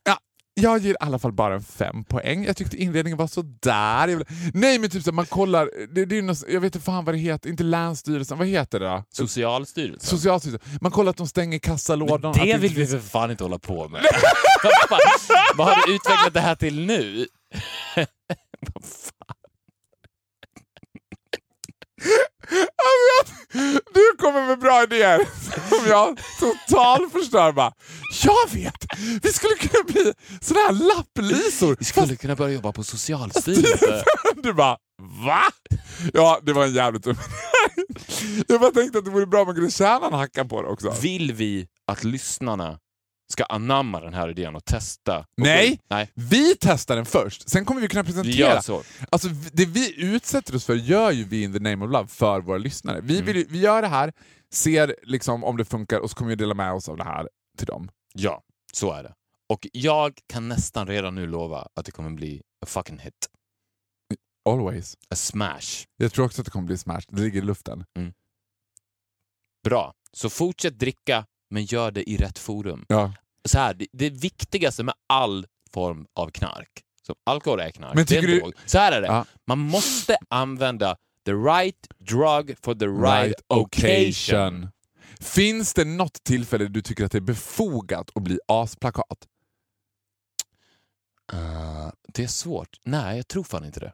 ja, 0.63 0.71
jag 0.71 0.79
ger 0.79 0.93
i 0.93 0.97
alla 1.01 1.19
fall 1.19 1.33
bara 1.33 1.55
en 1.55 1.63
fem 1.63 2.05
poäng. 2.05 2.45
Jag 2.45 2.57
tyckte 2.57 2.77
inledningen 2.77 3.19
var 3.19 3.27
så 3.27 3.43
där. 3.43 4.09
Jag 4.09 4.17
vill... 4.17 4.27
Nej 4.55 4.79
men 4.79 4.91
typ 4.91 5.03
så 5.03 5.11
här, 5.11 5.15
man 5.15 5.27
kollar, 5.27 5.71
det, 5.95 6.05
det 6.05 6.19
är 6.19 6.23
något, 6.23 6.45
jag 6.49 6.61
vet 6.61 6.75
inte 6.75 6.85
fan 6.85 7.05
vad 7.05 7.15
det 7.15 7.19
heter, 7.19 7.51
inte 7.51 7.63
Länsstyrelsen, 7.63 8.39
vad 8.39 8.47
heter 8.47 8.81
det 8.81 8.87
då? 8.87 9.05
Socialstyrelsen? 9.11 10.19
Socialstyrelsen. 10.19 10.79
Man 10.81 10.93
kollar 10.93 11.11
att 11.11 11.17
de 11.17 11.27
stänger 11.27 11.59
kassalådan. 11.59 12.33
det 12.33 12.57
vill 12.57 12.75
vi 12.75 12.87
för 12.87 12.99
fan 12.99 13.31
inte 13.31 13.45
hålla 13.45 13.59
på 13.59 13.89
med. 13.89 14.03
Vad 14.91 15.01
Vad 15.57 15.67
har 15.67 15.87
du 15.87 15.95
utvecklat 15.95 16.35
det 16.35 16.41
här 16.41 16.55
till 16.55 16.87
nu? 16.87 17.27
Vad 18.75 18.85
fan? 18.85 19.37
Du 23.95 24.17
kommer 24.19 24.47
med 24.47 24.59
bra 24.59 24.83
idéer 24.83 25.21
som 25.69 25.87
jag 25.89 26.21
totalt 26.41 27.13
förstör 27.13 27.53
bara. 27.53 27.73
Jag 28.25 28.51
vet! 28.55 28.87
Vi 29.23 29.33
skulle 29.33 29.55
kunna 29.55 29.85
bli 29.85 30.13
såna 30.41 30.61
här 30.61 30.73
lapplisor. 30.73 31.77
Vi 31.79 31.85
skulle 31.85 32.17
kunna 32.17 32.37
börja 32.37 32.55
jobba 32.55 32.73
på 32.73 32.85
Socialstyrelsen. 32.85 34.03
Du 34.43 34.53
bara, 34.53 34.77
va? 35.27 35.43
Ja, 36.13 36.41
det 36.43 36.53
var 36.53 36.65
en 36.65 36.75
jävligt 36.75 37.03
dum 37.05 37.17
Jag 38.49 38.61
bara 38.61 38.71
tänkte 38.71 38.99
att 38.99 39.05
det 39.05 39.11
vore 39.11 39.27
bra 39.27 39.41
om 39.41 39.47
man 39.47 39.55
kunde 39.55 39.71
tjäna 39.71 40.07
en 40.07 40.13
hacka 40.13 40.45
på 40.45 40.63
det 40.63 40.69
också. 40.69 40.95
Vill 41.01 41.33
vi 41.33 41.67
att 41.87 42.05
lyssnarna 42.05 42.79
ska 43.33 43.45
anamma 43.45 44.01
den 44.01 44.15
här 44.15 44.29
idén 44.31 44.57
och 44.57 44.65
testa? 44.65 45.19
Och 45.19 45.27
Nej. 45.37 45.71
gå- 45.71 45.77
Nej, 45.91 46.11
Vi 46.15 46.55
testar 46.61 46.97
den 46.97 47.07
först, 47.07 47.49
sen 47.49 47.65
kommer 47.65 47.81
vi 47.81 47.89
kunna 47.89 48.03
vi 48.03 48.07
presentera. 48.09 48.35
gör 48.55 48.61
så. 48.61 48.83
Alltså, 49.11 49.29
det 49.53 49.67
vi 49.67 50.03
utsätter 50.05 50.57
oss 50.57 50.65
för 50.65 50.75
gör 50.75 51.11
ju 51.11 51.25
vi 51.25 51.43
in 51.43 51.53
the 51.53 51.59
name 51.59 51.85
of 51.87 51.93
love 51.93 52.09
för 52.09 52.41
våra 52.41 52.59
lyssnare. 52.59 53.01
Vi, 53.01 53.15
Mm. 53.21 53.27
vill, 53.35 53.47
vi 53.49 53.61
gör 53.61 53.83
det 53.83 53.89
här, 53.89 54.13
ser 54.53 54.97
liksom 55.03 55.45
om 55.45 55.57
det 55.57 55.65
funkar 55.65 55.99
och 56.01 56.11
så 56.11 56.17
kommer 56.17 56.29
vi 56.29 56.37
dela 56.37 56.55
med 56.55 56.73
oss 56.73 56.89
av 56.89 56.97
det 56.97 57.05
här 57.05 57.29
till 57.59 57.67
dem. 57.67 57.91
Ja, 58.15 58.43
så 58.73 58.93
är 58.93 59.03
det. 59.03 59.15
Och 59.49 59.67
jag 59.73 60.19
kan 60.27 60.49
nästan 60.49 60.87
redan 60.87 61.15
nu 61.15 61.27
lova 61.27 61.69
att 61.75 61.85
det 61.87 61.93
kommer 61.93 62.11
bli 62.11 62.43
a 62.65 62.67
fucking 62.67 62.99
hit. 62.99 63.29
Always. 64.49 64.97
A 65.11 65.15
smash. 65.17 65.85
Jag 65.97 66.13
tror 66.13 66.25
också 66.27 66.41
att 66.41 66.45
det 66.45 66.51
kommer 66.51 66.67
bli 66.67 66.79
smash. 66.79 67.01
Det 67.09 67.21
ligger 67.23 67.39
i 67.39 67.45
luften. 67.45 67.85
Bra. 69.65 69.95
Så 70.13 70.31
fortsätt 70.31 70.79
dricka, 70.79 71.27
men 71.51 71.65
gör 71.65 71.91
det 71.91 72.11
i 72.11 72.17
rätt 72.17 72.39
forum. 72.39 72.85
Ja. 72.89 73.13
Så 73.45 73.59
här, 73.59 73.75
det, 73.75 73.87
det 73.93 74.11
viktigaste 74.11 74.83
med 74.83 74.95
all 75.07 75.47
form 75.73 76.07
av 76.15 76.31
knark, 76.31 76.69
så 77.07 77.15
alkohol 77.25 77.61
är 77.61 77.71
knark, 77.71 77.95
Men 77.95 78.05
det 78.05 78.15
är 78.17 78.19
en 78.19 78.25
du- 78.31 78.41
drog. 78.41 78.53
Så 78.67 78.79
här 78.79 78.93
är 78.93 79.01
det, 79.01 79.07
Ja. 79.07 79.25
man 79.47 79.59
måste 79.59 80.17
använda 80.29 80.97
the 81.27 81.33
right 81.33 81.87
drug 81.99 82.57
for 82.63 82.75
the 82.75 82.87
right, 82.87 83.35
occasion. 83.47 84.69
Finns 85.21 85.75
det 85.75 85.85
något 85.85 86.25
tillfälle 86.25 86.69
du 86.69 86.83
tycker 86.83 87.05
att 87.05 87.13
det 87.13 87.19
är 87.19 87.23
befogat 87.23 88.11
att 88.15 88.23
bli 88.23 88.39
asplakat? 88.49 89.29
Uh, 91.33 91.91
det 92.15 92.23
är 92.23 92.27
svårt. 92.29 92.77
Nej, 92.85 93.17
jag 93.17 93.29
tror 93.29 93.45
fan 93.45 93.65
inte 93.65 93.81
det. 93.81 93.93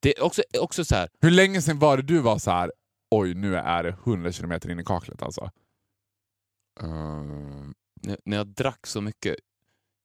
Det 0.00 0.18
är 0.18 0.22
också, 0.24 0.42
också 0.60 0.84
så 0.84 0.94
här, 0.94 1.08
Hur 1.20 1.30
länge 1.30 1.62
sedan 1.62 1.78
var 1.78 1.96
det 1.96 2.02
du 2.02 2.18
var 2.18 2.38
så 2.38 2.50
här? 2.50 2.72
oj 3.10 3.34
nu 3.34 3.56
är 3.56 3.82
det 3.82 3.88
100 4.04 4.32
km 4.32 4.52
in 4.70 4.80
i 4.80 4.84
kaklet 4.84 5.22
alltså? 5.22 5.50
ehm, 6.80 7.74
när, 8.06 8.36
jag 8.36 8.46
drack 8.46 8.86
så 8.86 9.00
mycket, 9.00 9.36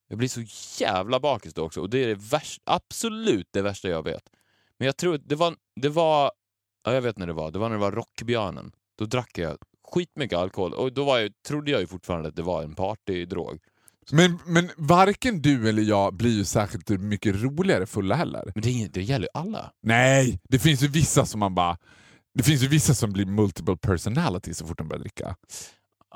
jag 0.07 0.17
blir 0.17 0.27
så 0.27 0.41
jävla 0.83 1.19
bakis 1.19 1.53
då 1.53 1.63
också 1.63 1.81
och 1.81 1.89
det 1.89 2.03
är 2.03 2.07
det 2.07 2.31
värsta, 2.31 2.61
absolut 2.65 3.47
det 3.51 3.61
värsta 3.61 3.89
jag 3.89 4.03
vet. 4.03 4.23
Men 4.77 4.85
jag 4.85 4.97
tror 4.97 5.17
det 5.17 5.35
var, 5.35 5.55
det 5.75 5.89
var, 5.89 6.31
ja 6.85 6.93
jag 6.93 7.01
vet 7.01 7.17
när 7.17 7.27
det 7.27 7.33
var, 7.33 7.51
det 7.51 7.59
var 7.59 7.69
när 7.69 7.75
det 7.75 7.81
var 7.81 7.91
Rockbjörnen. 7.91 8.71
Då 8.97 9.05
drack 9.05 9.37
jag 9.37 9.57
skitmycket 9.87 10.37
alkohol 10.37 10.73
och 10.73 10.93
då 10.93 11.03
var 11.03 11.19
jag, 11.19 11.31
trodde 11.47 11.71
jag 11.71 11.81
ju 11.81 11.87
fortfarande 11.87 12.29
att 12.29 12.35
det 12.35 12.41
var 12.41 12.63
en 12.63 12.75
partydrog. 12.75 13.59
Men, 14.11 14.39
men 14.45 14.69
varken 14.77 15.41
du 15.41 15.69
eller 15.69 15.83
jag 15.83 16.13
blir 16.13 16.31
ju 16.31 16.45
särskilt 16.45 16.89
mycket 16.89 17.35
roligare 17.35 17.85
fulla 17.85 18.15
heller. 18.15 18.51
Men 18.55 18.63
det, 18.63 18.87
det 18.93 19.01
gäller 19.01 19.25
ju 19.25 19.39
alla. 19.39 19.71
Nej, 19.83 20.39
det 20.49 20.59
finns 20.59 20.83
ju 20.83 20.87
vissa 20.87 21.25
som 21.25 21.39
man 21.39 21.55
bara... 21.55 21.77
Det 22.33 22.43
finns 22.43 22.63
ju 22.63 22.67
vissa 22.67 22.93
som 22.93 23.13
blir 23.13 23.25
multiple 23.25 23.77
personality 23.77 24.53
så 24.53 24.67
fort 24.67 24.77
de 24.77 24.87
börjar 24.87 25.01
dricka. 25.01 25.35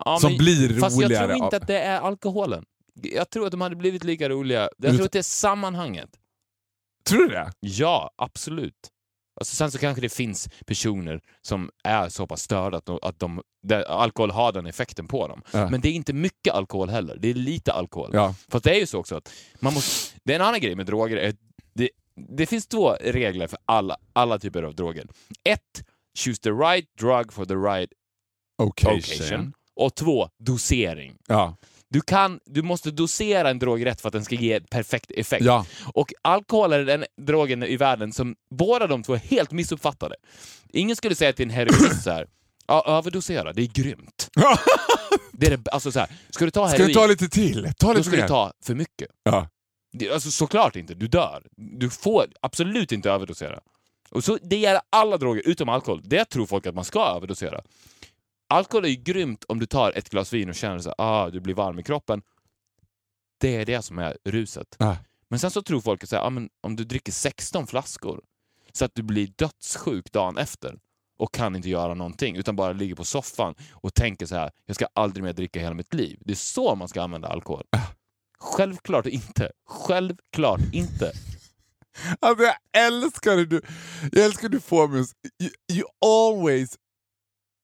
Ja, 0.05 0.17
som 0.19 0.29
men- 0.31 0.37
blir 0.37 0.79
Fast 0.79 0.97
jag 0.97 1.05
roligare. 1.05 1.27
tror 1.33 1.43
inte 1.43 1.57
att 1.57 1.67
det 1.67 1.79
är 1.79 1.99
alkoholen. 1.99 2.65
Jag 3.01 3.29
tror 3.29 3.45
att 3.45 3.51
de 3.51 3.61
hade 3.61 3.75
blivit 3.75 4.03
lika 4.03 4.29
roliga. 4.29 4.69
Jag 4.77 4.95
tror 4.95 5.05
att 5.05 5.11
det 5.11 5.19
är 5.19 5.23
sammanhanget. 5.23 6.09
Tror 7.09 7.19
du 7.19 7.27
det? 7.27 7.51
Ja, 7.59 8.11
absolut. 8.15 8.89
Alltså, 9.39 9.55
sen 9.55 9.71
så 9.71 9.77
kanske 9.77 10.01
det 10.01 10.09
finns 10.09 10.49
personer 10.65 11.21
som 11.41 11.69
är 11.83 12.09
så 12.09 12.27
pass 12.27 12.41
störda 12.41 12.77
att, 12.77 12.85
de, 12.85 12.99
att 13.01 13.19
de, 13.19 13.41
alkohol 13.87 14.31
har 14.31 14.51
den 14.51 14.65
effekten 14.65 15.07
på 15.07 15.27
dem. 15.27 15.41
Ja. 15.51 15.69
Men 15.69 15.81
det 15.81 15.89
är 15.89 15.93
inte 15.93 16.13
mycket 16.13 16.53
alkohol 16.53 16.89
heller, 16.89 17.17
det 17.19 17.27
är 17.27 17.33
lite 17.33 17.73
alkohol. 17.73 18.09
Ja. 18.13 18.35
Fast 18.47 18.63
det 18.63 18.75
är 18.75 18.79
ju 18.79 18.85
så 18.85 18.99
också 18.99 19.15
att 19.15 19.33
man 19.59 19.73
måste... 19.73 20.19
Det 20.23 20.31
är 20.33 20.39
en 20.39 20.45
annan 20.45 20.59
grej 20.59 20.75
med 20.75 20.85
droger. 20.85 21.17
Är, 21.17 21.33
det, 21.73 21.89
det 22.37 22.45
finns 22.45 22.67
två 22.67 22.91
regler 23.01 23.47
för 23.47 23.59
alla, 23.65 23.97
alla 24.13 24.39
typer 24.39 24.63
av 24.63 24.75
droger. 24.75 25.07
Ett, 25.43 25.83
choose 26.19 26.41
the 26.41 26.51
right 26.51 26.87
drug 26.99 27.33
for 27.33 27.45
the 27.45 27.55
right 27.55 27.89
Occasion. 28.57 28.97
occasion. 28.97 29.53
Och 29.75 29.95
två, 29.95 30.29
dosering. 30.39 31.15
Ja. 31.27 31.57
Du, 31.89 32.01
kan, 32.01 32.39
du 32.45 32.61
måste 32.61 32.91
dosera 32.91 33.49
en 33.49 33.59
drog 33.59 33.85
rätt 33.85 34.01
för 34.01 34.09
att 34.09 34.13
den 34.13 34.25
ska 34.25 34.35
ge 34.35 34.59
perfekt 34.59 35.11
effekt. 35.11 35.45
Ja. 35.45 35.65
Och 35.93 36.13
alkohol 36.21 36.73
är 36.73 36.85
den 36.85 37.05
drogen 37.21 37.63
i 37.63 37.77
världen 37.77 38.13
som 38.13 38.35
båda 38.49 38.87
de 38.87 39.03
två 39.03 39.13
är 39.13 39.17
helt 39.17 39.51
missuppfattade. 39.51 40.15
Ingen 40.73 40.95
skulle 40.95 41.15
säga 41.15 41.33
till 41.33 41.45
en 41.45 41.49
heroinist 41.49 42.03
så 42.03 42.11
här, 42.11 42.27
ja, 42.67 42.83
överdosera, 42.87 43.53
det 43.53 43.61
är 43.61 43.67
grymt. 43.67 44.29
Det 45.37 45.47
är 45.47 45.57
det, 45.57 45.69
alltså 45.71 45.91
så 45.91 45.99
här, 45.99 46.09
ska 46.29 46.45
du 46.45 46.51
ta 46.51 46.67
Ska 46.67 46.77
heroin, 46.77 46.87
du 46.87 46.93
ta 46.93 47.07
lite 47.07 47.29
till? 47.29 47.71
Ta 47.77 47.87
då 47.87 47.93
lite 47.93 48.03
ska 48.03 48.15
du 48.15 48.21
mer. 48.21 48.27
ta 48.27 48.53
för 48.63 48.75
mycket. 48.75 49.07
Ja. 49.23 49.49
Det, 49.93 50.09
alltså 50.11 50.31
såklart 50.31 50.75
inte, 50.75 50.93
du 50.93 51.07
dör. 51.07 51.43
Du 51.57 51.89
får 51.89 52.25
absolut 52.41 52.91
inte 52.91 53.11
överdosera. 53.11 53.59
Och 54.09 54.23
så, 54.23 54.37
det 54.41 54.57
gäller 54.57 54.81
alla 54.89 55.17
droger 55.17 55.41
utom 55.45 55.69
alkohol. 55.69 56.01
Det 56.03 56.25
tror 56.25 56.45
folk 56.45 56.67
att 56.67 56.75
man 56.75 56.85
ska 56.85 57.05
överdosera. 57.05 57.61
Alkohol 58.49 58.85
är 58.85 58.89
ju 58.89 58.95
grymt 58.95 59.43
om 59.47 59.59
du 59.59 59.65
tar 59.65 59.91
ett 59.97 60.09
glas 60.09 60.33
vin 60.33 60.49
och 60.49 60.55
känner 60.55 60.79
så 60.79 60.89
här, 60.89 60.95
ah, 60.97 61.29
du 61.29 61.39
blir 61.39 61.53
varm 61.55 61.79
i 61.79 61.83
kroppen. 61.83 62.21
Det 63.37 63.55
är 63.55 63.65
det 63.65 63.81
som 63.81 63.99
är 63.99 64.17
ruset. 64.25 64.75
Ja. 64.79 64.97
Men 65.27 65.39
sen 65.39 65.51
så 65.51 65.61
tror 65.61 65.81
folk 65.81 66.03
att 66.03 66.13
ah, 66.13 66.29
men 66.29 66.49
om 66.61 66.75
du 66.75 66.83
dricker 66.83 67.11
16 67.11 67.67
flaskor 67.67 68.21
så 68.73 68.85
att 68.85 68.95
du 68.95 69.03
blir 69.03 69.27
dödssjuk 69.35 70.11
dagen 70.11 70.37
efter 70.37 70.79
och 71.17 71.33
kan 71.33 71.55
inte 71.55 71.69
göra 71.69 71.93
någonting 71.93 72.35
utan 72.35 72.55
bara 72.55 72.73
ligger 72.73 72.95
på 72.95 73.03
soffan 73.05 73.55
och 73.71 73.93
tänker 73.93 74.25
så 74.25 74.35
här, 74.35 74.51
jag 74.65 74.75
ska 74.75 74.87
aldrig 74.93 75.23
mer 75.23 75.33
dricka 75.33 75.59
hela 75.59 75.73
mitt 75.73 75.93
liv. 75.93 76.19
Det 76.25 76.33
är 76.33 76.35
så 76.35 76.75
man 76.75 76.87
ska 76.87 77.01
använda 77.01 77.27
alkohol. 77.27 77.63
Självklart 78.39 79.05
inte. 79.05 79.51
Självklart 79.67 80.59
inte. 80.73 81.11
Alltså 82.19 82.43
jag 82.43 82.55
älskar 82.87 83.35
hur 83.35 83.45
du, 83.45 83.61
jag 84.11 84.25
älskar 84.25 84.41
hur 84.41 84.49
du 84.49 84.59
får 84.59 84.87
mig 84.87 85.01
att- 85.01 85.11
you, 85.41 85.51
you 85.71 85.87
always 86.05 86.75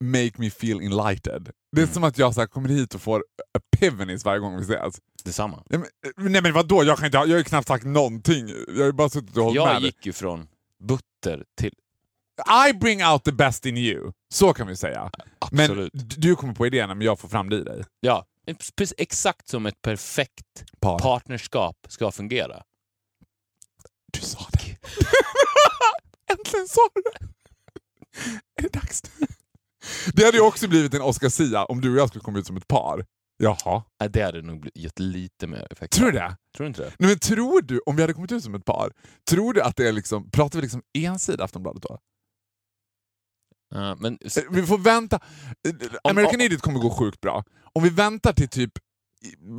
make 0.01 0.31
me 0.37 0.49
feel 0.49 0.81
enlightened. 0.81 1.51
Det 1.71 1.81
är 1.81 1.83
Mm. 1.83 1.93
som 1.93 2.03
att 2.03 2.17
jag 2.17 2.33
så 2.33 2.39
här, 2.39 2.47
kommer 2.47 2.69
hit 2.69 2.95
och 2.95 3.01
får 3.01 3.23
epiphanies 3.57 4.25
varje 4.25 4.39
gång 4.39 4.57
vi 4.57 4.61
ses. 4.63 4.95
Detsamma. 5.23 5.63
Nej 5.69 5.79
men, 6.17 6.31
nej, 6.31 6.41
men 6.41 6.53
vadå, 6.53 6.83
jag, 6.83 6.97
kan 6.97 7.05
inte, 7.05 7.17
jag 7.17 7.27
har 7.27 7.37
ju 7.37 7.43
knappt 7.43 7.67
sagt 7.67 7.85
någonting. 7.85 8.47
Jag 8.67 8.77
har 8.77 8.85
ju 8.85 8.91
bara 8.91 9.09
suttit 9.09 9.37
och 9.37 9.43
hållit 9.43 9.63
med 9.63 9.73
Jag 9.75 9.81
gick 9.81 10.05
ju 10.05 10.13
från 10.13 10.47
butter 10.83 11.43
till... 11.57 11.73
I 12.69 12.73
bring 12.73 13.05
out 13.05 13.23
the 13.23 13.31
best 13.31 13.65
in 13.65 13.77
you. 13.77 14.11
Så 14.33 14.53
kan 14.53 14.67
vi 14.67 14.75
säga. 14.75 15.11
Men 15.51 15.59
Absolut. 15.65 15.91
d- 15.93 16.15
du 16.17 16.35
kommer 16.35 16.53
på 16.53 16.65
idéerna 16.67 16.95
men 16.95 17.05
jag 17.05 17.19
får 17.19 17.27
fram 17.29 17.49
det 17.49 17.55
i 17.57 17.63
dig. 17.63 17.83
Ja, 17.99 18.25
exakt 18.97 19.47
som 19.47 19.65
ett 19.65 19.81
perfekt 19.81 20.63
Par. 20.79 20.99
partnerskap 20.99 21.75
ska 21.89 22.11
fungera. 22.11 22.63
Du 24.13 24.19
sa 24.21 24.39
det. 24.51 24.77
Äntligen 26.33 26.67
sa 26.67 26.81
du 26.95 27.01
det. 27.01 27.27
Är 28.57 28.61
det 28.63 28.73
dags 28.79 29.01
nu? 29.19 29.27
Det 30.13 30.25
hade 30.25 30.37
ju 30.37 30.43
också 30.43 30.67
blivit 30.67 30.93
en 30.93 31.01
Oscar 31.01 31.29
Sia 31.29 31.65
om 31.65 31.81
du 31.81 31.91
och 31.91 31.97
jag 31.97 32.07
skulle 32.09 32.23
komma 32.23 32.39
ut 32.39 32.45
som 32.47 32.57
ett 32.57 32.67
par. 32.67 33.05
Jaha. 33.37 33.83
Nej, 33.99 34.09
Det 34.09 34.21
hade 34.23 34.41
nog 34.41 34.69
gett 34.75 34.99
lite 34.99 35.47
mer 35.47 35.67
effekt. 35.71 35.93
Tror 35.93 36.05
du 36.11 36.17
det? 36.17 36.37
Tror 36.57 36.63
du 36.65 36.67
inte 36.67 36.81
det? 36.81 36.93
Nej, 36.99 37.09
men 37.09 37.19
tror 37.19 37.61
du, 37.61 37.79
om 37.85 37.95
vi 37.95 38.01
hade 38.03 38.13
kommit 38.13 38.31
ut 38.31 38.43
som 38.43 38.55
ett 38.55 38.65
par, 38.65 38.91
tror 39.29 39.53
du 39.53 39.61
att 39.61 39.75
det 39.75 39.87
är 39.87 39.91
liksom, 39.91 40.31
pratar 40.31 40.59
vi 40.59 40.61
liksom 40.61 40.81
ensida 40.97 41.43
Aftonbladet 41.43 41.81
då? 41.83 41.99
Ja, 43.73 43.95
men 43.99 44.13
Eh, 44.21 44.43
Vi 44.51 44.63
får 44.63 44.77
vänta. 44.77 45.15
Eh, 45.67 45.73
American 46.03 46.35
om- 46.35 46.41
Idiot 46.41 46.61
kommer 46.61 46.79
gå 46.79 46.89
sjukt 46.89 47.21
bra. 47.21 47.43
Om 47.73 47.83
vi 47.83 47.89
väntar 47.89 48.33
till 48.33 48.49
typ 48.49 48.71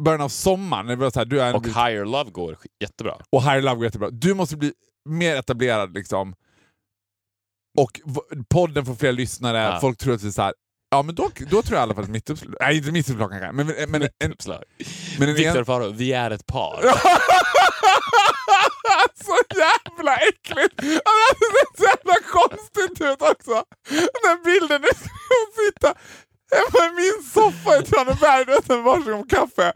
början 0.04 0.20
av 0.20 0.28
sommaren, 0.28 0.86
när 0.86 0.96
vi 0.96 1.02
var 1.02 1.10
så 1.10 1.18
här, 1.20 1.26
du 1.26 1.40
är 1.40 1.48
en 1.48 1.54
och 1.54 1.66
Higher 1.66 2.04
Love 2.04 2.30
går 2.30 2.58
jättebra. 2.80 3.18
och 3.30 3.42
Higher 3.42 3.62
Love 3.62 3.74
går 3.76 3.84
jättebra. 3.84 4.10
Du 4.10 4.34
måste 4.34 4.56
bli 4.56 4.72
mer 5.08 5.36
etablerad 5.36 5.94
liksom. 5.94 6.34
Och 7.78 8.00
podden 8.50 8.86
får 8.86 8.94
fler 8.94 9.12
lyssnare, 9.12 9.58
Ja. 9.58 9.78
folk 9.80 9.98
tror 9.98 10.14
att 10.14 10.22
vi 10.22 10.28
är 10.28 10.32
så 10.32 10.42
här. 10.42 10.52
Ja 10.90 11.02
men 11.02 11.14
då, 11.14 11.30
då 11.50 11.62
tror 11.62 11.64
jag 11.78 11.80
i 11.80 11.82
alla 11.82 11.94
fall 11.94 12.04
att 12.04 12.10
mitt 12.10 12.30
uppslag, 12.30 12.54
nej 12.60 12.76
inte 12.76 12.92
mitt 12.92 13.10
uppslag 13.10 13.30
kanske, 13.30 13.52
men, 13.52 13.66
men, 13.66 13.90
men 13.90 14.08
en, 14.24 14.32
Uppslag. 14.32 14.62
men 15.18 15.28
en, 15.28 15.34
Viktor 15.34 15.64
Faro, 15.64 15.90
vi 15.92 16.12
är 16.12 16.30
ett 16.30 16.46
par. 16.46 16.82
så 19.24 19.36
jävla 19.54 20.16
äckligt! 20.16 20.74
Alltså, 20.78 21.34
det 21.38 21.46
ser 21.52 21.76
så 21.76 21.84
jävla 21.84 22.14
konstigt 22.32 23.00
ut 23.00 23.22
också. 23.22 23.64
Den 24.22 24.38
bilden, 24.44 24.80
ska 24.82 25.08
hon 25.28 25.52
sitta 25.66 25.94
hemma 26.54 26.86
i 26.90 26.90
min 27.02 27.22
soffa 27.34 27.78
i 27.78 27.82
Traneberg 27.86 28.44
vet, 28.44 28.68
med 28.68 28.82
varsin 28.82 29.28
kaffe. 29.28 29.72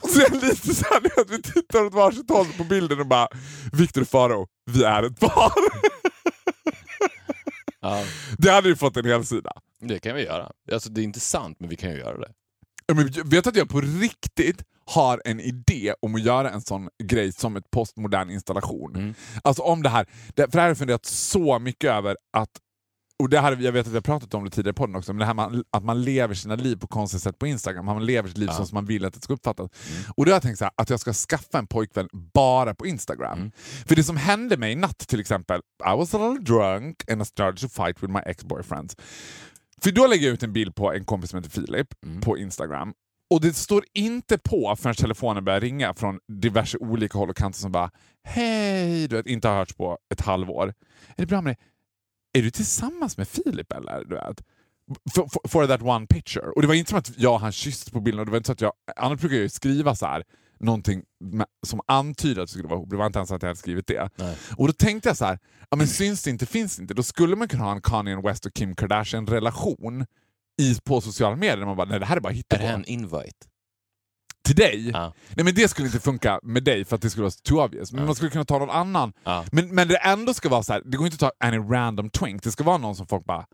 Och 0.00 0.10
så 0.10 0.20
är 0.20 0.30
det 0.30 0.46
lite 0.46 0.74
så 0.74 0.84
här, 0.90 1.00
du 1.00 1.08
vet, 1.16 1.30
vi 1.30 1.42
tittar 1.42 1.84
åt 1.84 1.94
varsitt 1.94 2.30
håll 2.30 2.46
på 2.58 2.64
bilden 2.64 3.00
och 3.00 3.06
bara 3.06 3.28
Viktor 3.72 4.04
Faro, 4.04 4.46
vi 4.70 4.84
är 4.84 5.02
ett 5.02 5.20
par. 5.20 5.52
Ja, 7.80 8.04
Det 8.38 8.50
hade 8.50 8.68
ju 8.68 8.76
fått 8.76 8.96
en 8.96 9.04
hel 9.04 9.24
sida. 9.24 9.52
det 9.80 9.98
kan 9.98 10.14
vi 10.16 10.22
göra. 10.24 10.50
Alltså, 10.72 10.90
det 10.90 11.00
är 11.00 11.04
inte 11.04 11.20
sant, 11.20 11.56
men 11.60 11.68
vi 11.68 11.76
kan 11.76 11.90
ju 11.90 11.98
göra 11.98 12.18
det. 12.18 12.32
Men 12.94 13.10
vet 13.30 13.46
att 13.46 13.56
jag 13.56 13.68
på 13.68 13.80
riktigt 13.80 14.62
har 14.86 15.22
en 15.24 15.40
idé 15.40 15.94
om 16.00 16.14
att 16.14 16.22
göra 16.22 16.50
en 16.50 16.60
sån 16.60 16.88
grej 17.04 17.32
som 17.32 17.56
ett 17.56 17.70
postmodern 17.70 18.30
installation? 18.30 18.96
Mm. 18.96 19.14
Alltså 19.44 19.62
om 19.62 19.82
det 19.82 19.88
här, 19.88 20.04
för 20.04 20.46
det 20.46 20.54
här 20.54 20.60
har 20.60 20.68
jag 20.68 20.78
funderat 20.78 21.06
så 21.06 21.58
mycket 21.58 21.90
över 21.90 22.16
att 22.32 22.50
och 23.18 23.28
det 23.28 23.40
här, 23.40 23.56
jag 23.60 23.72
vet 23.72 23.86
att 23.86 23.92
vi 23.92 23.96
har 23.96 24.00
pratat 24.02 24.34
om 24.34 24.44
det 24.44 24.50
tidigare 24.50 24.70
i 24.70 24.74
podden 24.74 24.96
också, 24.96 25.12
men 25.12 25.18
det 25.18 25.24
här 25.26 25.34
man, 25.34 25.64
att 25.70 25.84
man 25.84 26.02
lever 26.02 26.34
sina 26.34 26.54
liv 26.54 26.76
på 26.76 26.86
konstigt 26.86 27.22
sätt 27.22 27.38
på 27.38 27.46
Instagram. 27.46 27.84
Man 27.84 28.06
lever 28.06 28.28
sitt 28.28 28.38
liv 28.38 28.48
Ja. 28.58 28.64
som 28.64 28.74
man 28.74 28.84
vill 28.86 29.04
att 29.04 29.14
det 29.14 29.20
ska 29.22 29.32
uppfattas. 29.32 29.70
Mm. 29.90 30.02
Och 30.16 30.24
då 30.24 30.30
har 30.30 30.34
jag 30.34 30.42
tänkt 30.42 30.58
så 30.58 30.64
här, 30.64 30.72
att 30.76 30.90
jag 30.90 31.00
ska 31.00 31.12
skaffa 31.12 31.58
en 31.58 31.66
pojkvän 31.66 32.08
bara 32.12 32.74
på 32.74 32.86
Instagram. 32.86 33.38
Mm. 33.38 33.50
För 33.86 33.96
det 33.96 34.04
som 34.04 34.16
hände 34.16 34.56
mig 34.56 34.72
i 34.72 34.76
natt 34.76 34.98
till 34.98 35.20
exempel, 35.20 35.60
I 35.92 35.96
was 35.96 36.14
a 36.14 36.18
little 36.28 36.44
drunk 36.54 37.10
and 37.10 37.22
I 37.22 37.24
started 37.24 37.58
to 37.60 37.68
fight 37.84 38.02
with 38.02 38.12
my 38.12 38.20
ex-boyfriends. 38.26 38.96
För 39.82 39.90
då 39.92 40.06
lägger 40.06 40.26
jag 40.26 40.34
ut 40.34 40.42
en 40.42 40.52
bild 40.52 40.74
på 40.74 40.92
en 40.92 41.04
kompis 41.04 41.30
som 41.30 41.36
heter 41.36 41.50
Filip 41.50 41.88
Mm. 42.06 42.20
på 42.20 42.38
Instagram. 42.38 42.92
Och 43.34 43.40
det 43.40 43.52
står 43.52 43.84
inte 43.94 44.38
på 44.38 44.76
förrän 44.76 44.94
telefonen 44.94 45.44
börjar 45.44 45.60
ringa 45.60 45.94
från 45.94 46.18
diverse 46.32 46.78
olika 46.78 47.18
håll 47.18 47.30
och 47.30 47.36
kanter 47.36 47.58
som 47.58 47.72
bara 47.72 47.90
Hej! 48.24 49.08
Du 49.08 49.16
vet, 49.16 49.26
inte 49.26 49.48
har 49.48 49.54
hörts 49.56 49.74
på 49.74 49.98
ett 50.14 50.20
halvår. 50.20 50.68
Är 51.08 51.14
det 51.16 51.26
bra 51.26 51.40
med 51.40 51.50
dig? 51.56 51.58
Är 52.38 52.42
du 52.42 52.50
tillsammans 52.50 53.16
med 53.16 53.28
Filip 53.28 53.72
eller? 53.72 54.04
Du 54.04 54.14
vet? 54.14 54.42
For, 55.14 55.28
for, 55.28 55.48
for 55.48 55.66
that 55.66 55.82
one 55.82 56.06
picture. 56.06 56.46
Och 56.46 56.62
det 56.62 56.68
var 56.68 56.74
inte 56.74 56.88
som 56.90 56.98
att 56.98 57.18
jag 57.18 57.34
och 57.34 57.40
han 57.40 57.52
kysste 57.52 57.90
på 57.90 58.00
bilden. 58.00 58.20
Och 58.20 58.26
det 58.26 58.30
var 58.32 58.36
inte 58.38 58.46
så 58.46 58.52
att 58.52 58.60
jag, 58.60 58.72
annars 58.96 59.20
brukar 59.20 59.36
jag 59.36 59.42
ju 59.42 59.48
skriva 59.48 59.94
så 59.94 60.06
här 60.06 60.24
någonting 60.60 61.02
med, 61.20 61.46
som 61.66 61.80
antyder 61.86 62.42
att 62.42 62.48
vi 62.48 62.52
skulle 62.52 62.68
vara 62.68 62.78
ihop. 62.78 62.90
Det 62.90 62.96
var 62.96 63.06
inte 63.06 63.18
ens 63.18 63.30
att 63.30 63.42
jag 63.42 63.48
hade 63.48 63.58
skrivit 63.58 63.86
det. 63.86 64.10
Nej. 64.16 64.36
Och 64.56 64.66
då 64.66 64.72
tänkte 64.72 65.08
jag 65.08 65.16
så 65.16 65.24
här, 65.24 65.38
ja 65.70 65.76
men 65.76 65.86
syns 65.86 66.22
det 66.22 66.30
inte, 66.30 66.46
finns 66.46 66.76
det 66.76 66.82
inte. 66.82 66.94
Då 66.94 67.02
skulle 67.02 67.36
man 67.36 67.48
kunna 67.48 67.64
ha 67.64 67.72
en 67.72 67.80
Kanye 67.80 68.20
West 68.20 68.46
och 68.46 68.54
Kim 68.54 68.74
Kardashian 68.74 69.26
relation 69.26 70.06
i, 70.62 70.74
på 70.84 71.00
sociala 71.00 71.36
medier. 71.36 71.66
Man 71.66 71.76
bara, 71.76 71.88
nej 71.88 72.00
det 72.00 72.06
här 72.06 72.16
är 72.16 72.20
bara 72.20 72.32
Är 72.32 72.36
hittepå. 72.36 72.62
det 72.62 72.68
en 72.68 72.84
invite? 72.84 73.46
Till 74.46 74.56
dig? 74.56 74.90
Ja. 74.90 75.12
Nej 75.36 75.44
men 75.44 75.54
det 75.54 75.68
skulle 75.68 75.86
inte 75.88 76.00
funka 76.00 76.40
med 76.42 76.64
dig 76.64 76.84
för 76.84 76.96
att 76.96 77.02
det 77.02 77.10
skulle 77.10 77.22
vara 77.22 77.32
too 77.42 77.64
obvious. 77.64 77.92
Men 77.92 78.00
Ja. 78.00 78.06
man 78.06 78.14
skulle 78.14 78.30
kunna 78.30 78.44
ta 78.44 78.58
någon 78.58 78.70
annan. 78.70 79.12
Ja. 79.24 79.44
Men, 79.52 79.74
men 79.74 79.88
det 79.88 79.96
ändå 79.96 80.34
ska 80.34 80.48
vara 80.48 80.62
så 80.62 80.72
här, 80.72 80.82
det 80.84 80.96
går 80.96 81.06
inte 81.06 81.26
att 81.26 81.38
ta 81.40 81.46
any 81.46 81.58
random 81.58 82.10
twink. 82.10 82.42
Det 82.42 82.50
ska 82.52 82.64
vara 82.64 82.78
någon 82.78 82.96
som 82.96 83.06
folk 83.06 83.24
bara, 83.24 83.46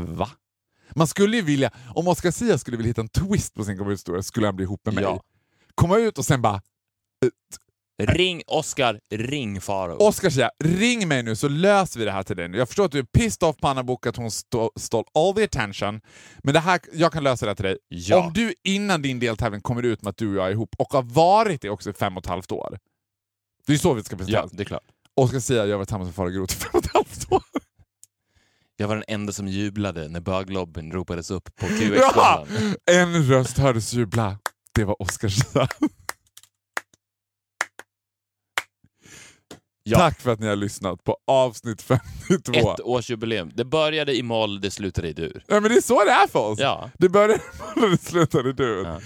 va? 0.00 0.28
Man 0.94 1.06
skulle 1.06 1.36
ju 1.36 1.42
vilja, 1.42 1.70
om 1.94 2.08
Oscar 2.08 2.30
Sia 2.30 2.58
skulle 2.58 2.76
vilja 2.76 2.90
hitta 2.90 3.00
en 3.00 3.08
twist 3.08 3.54
på 3.54 3.64
sin 3.64 3.78
comedy 3.78 3.96
skulle 4.22 4.46
han 4.46 4.56
bli 4.56 4.62
ihop 4.64 4.80
med 4.84 4.94
mig. 4.94 5.20
Komma 5.74 5.96
ut 5.96 6.18
och 6.18 6.24
sen 6.24 6.42
bara, 6.42 6.60
Ring 8.02 8.42
Oscar, 8.46 9.00
ring 9.10 9.60
Faro. 9.60 9.96
Oscar 9.96 10.30
Sia, 10.30 10.50
ring 10.64 11.08
mig 11.08 11.22
nu 11.22 11.36
så 11.36 11.48
löser 11.48 11.98
vi 11.98 12.04
det 12.04 12.12
här 12.12 12.22
till 12.22 12.36
dig. 12.36 12.50
Jag 12.56 12.68
förstår 12.68 12.84
att 12.84 12.92
du 12.92 12.98
är 12.98 13.02
pissed 13.02 13.48
off 13.48 13.56
på 13.56 13.68
Anna 13.68 13.82
Book 13.82 14.06
att 14.06 14.16
hon 14.16 14.30
stå, 14.30 14.72
stole 14.76 15.04
all 15.14 15.34
the 15.34 15.44
attention, 15.44 16.00
men 16.42 16.54
det 16.54 16.60
här, 16.60 16.80
jag 16.92 17.12
kan 17.12 17.24
lösa 17.24 17.46
det 17.46 17.50
här 17.50 17.56
till 17.56 17.64
dig. 17.64 17.78
Ja. 17.88 18.26
Om 18.26 18.32
du 18.32 18.54
innan 18.64 19.02
din 19.02 19.20
deltävling 19.20 19.60
kommer 19.60 19.82
ut 19.82 20.02
med 20.02 20.10
att 20.10 20.16
du 20.16 20.28
och 20.28 20.36
jag 20.36 20.46
är 20.46 20.50
ihop 20.50 20.74
och 20.78 20.92
har 20.92 21.02
varit 21.02 21.62
det 21.62 21.70
också 21.70 21.90
i 21.90 21.92
fem 21.92 22.16
och 22.16 22.24
ett 22.24 22.28
halvt 22.28 22.52
år. 22.52 22.78
Det 23.66 23.72
är 23.72 23.78
så 23.78 23.94
vi 23.94 24.02
ska 24.04 24.16
presentera 24.16 24.42
Ja, 24.42 24.48
det 24.52 24.62
är 24.62 24.64
klart. 24.64 24.82
Oscar 25.14 25.40
Sia, 25.40 25.56
jag 25.56 25.70
har 25.70 25.76
varit 25.76 25.88
tillsammans 25.88 26.08
med 26.08 26.14
Farao 26.14 26.30
Groth 26.30 26.54
i 26.54 26.56
fem 26.56 26.70
och 26.72 26.84
ett 26.84 26.92
halvt 26.94 27.32
år. 27.32 27.42
Jag 28.76 28.88
var 28.88 28.94
den 28.94 29.04
enda 29.08 29.32
som 29.32 29.48
jublade 29.48 30.08
när 30.08 30.20
böglobbyn 30.20 30.92
ropades 30.92 31.30
upp 31.30 31.56
på 31.56 31.66
Ja! 31.66 31.72
QX-galan. 31.78 32.46
En 32.90 33.24
röst 33.28 33.58
hördes 33.58 33.92
jubla. 33.92 34.38
Det 34.74 34.84
var 34.84 35.02
Oscar 35.02 35.28
Sia. 35.28 35.68
Ja. 39.88 39.98
Tack 39.98 40.20
för 40.20 40.32
att 40.32 40.40
ni 40.40 40.46
har 40.46 40.56
lyssnat 40.56 41.04
på 41.04 41.16
avsnitt 41.26 41.82
52. 41.82 42.52
Ett 42.52 42.80
årsjubileum. 42.80 43.50
Det 43.54 43.64
började 43.64 44.16
i 44.16 44.22
moll, 44.22 44.60
det 44.60 44.70
slutade 44.70 45.08
i 45.08 45.12
dur. 45.12 45.44
Ja, 45.46 45.60
men 45.60 45.70
det 45.70 45.76
är 45.76 45.80
så 45.80 46.04
det 46.04 46.10
är 46.10 46.26
för 46.26 46.40
oss. 46.40 46.58
Ja. 46.58 46.90
Det 46.98 47.08
började 47.08 47.34
och 47.76 47.90
det 47.90 48.02
slutade 48.02 48.52
du. 48.52 48.82
Ja. 48.86 49.00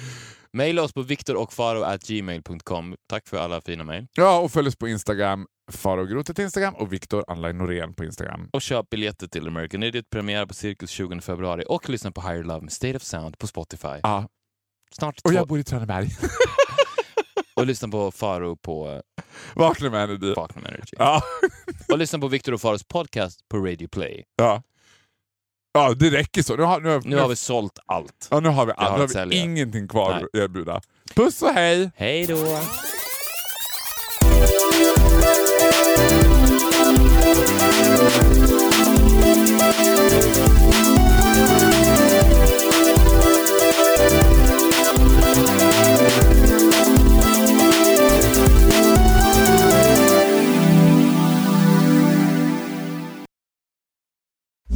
Maila 0.53 0.83
oss 0.83 0.93
på 0.93 1.03
viktorochfaro.gmail.com. 1.03 2.95
Tack 3.09 3.28
för 3.28 3.37
alla 3.37 3.61
fina 3.61 3.85
mejl. 3.85 4.07
Ja, 4.14 4.39
och 4.39 4.53
följ 4.53 4.68
oss 4.68 4.76
på 4.76 4.89
Instagram. 4.89 5.47
Faro 5.72 6.05
Grote 6.05 6.35
till 6.35 6.45
Instagram 6.45 6.74
och 6.74 6.93
Viktor 6.93 7.24
Anlein 7.28 7.59
Norén 7.59 7.95
på 7.95 8.05
Instagram. 8.05 8.49
Och 8.53 8.62
köp 8.62 8.91
biljetter 8.91 9.26
till 9.26 9.47
American 9.47 9.83
Idiot, 9.83 10.11
premiär 10.11 10.47
på 10.47 10.55
Cirkus 10.55 10.91
20 10.91 11.20
februari 11.20 11.64
och 11.68 11.89
lyssna 11.89 12.12
på 12.12 12.20
Higher 12.20 12.43
Love 12.43 12.61
med 12.61 12.72
State 12.72 12.97
of 12.97 13.03
Sound 13.03 13.39
på 13.39 13.47
Spotify. 13.47 14.01
Ja, 14.03 14.28
Snart 14.93 15.20
och 15.24 15.31
två... 15.31 15.39
jag 15.39 15.49
bor 15.49 15.59
i 15.59 15.64
Traneberg. 15.64 16.09
Och 17.61 17.67
lyssna 17.67 17.89
på 17.89 18.11
Faro 18.11 18.57
på 18.57 18.89
eh, 18.91 19.23
Vakna 19.55 19.91
med 19.91 20.05
Energy. 20.05 20.35
Vakna 20.35 20.61
med 20.63 20.71
Energy. 20.73 20.95
Ja. 20.99 21.23
Och 21.89 21.99
lyssna 21.99 22.19
på 22.19 22.29
Viktor 22.29 22.53
och 22.55 22.61
Faros 22.61 22.85
podcast 22.85 23.49
på 23.49 23.57
Radio 23.59 23.89
Play. 23.89 24.25
Ja. 24.37 24.63
ja, 25.75 25.95
det 25.95 26.11
räcker 26.11 26.43
så. 26.43 26.57
Nu 26.57 26.63
har, 26.63 26.81
nu, 26.81 27.01
Nu 27.05 27.17
har 27.17 27.29
vi 27.29 27.37
sålt 27.37 27.79
allt. 27.87 28.29
ja, 28.31 28.41
nu 28.41 28.49
har 28.49 28.67
vi, 28.67 28.73
har 28.77 28.85
allt. 28.85 28.95
Nu 28.95 29.01
har 29.01 29.09
vi 29.09 29.15
sälja. 29.15 29.43
ingenting 29.43 29.89
kvar 29.89 30.15
Nej. 30.15 30.25
att 30.25 30.35
erbjuda. 30.35 30.81
Puss 31.15 31.43
och 31.43 31.49
hej! 31.51 31.91
Hej 31.97 32.27
då! 32.27 32.59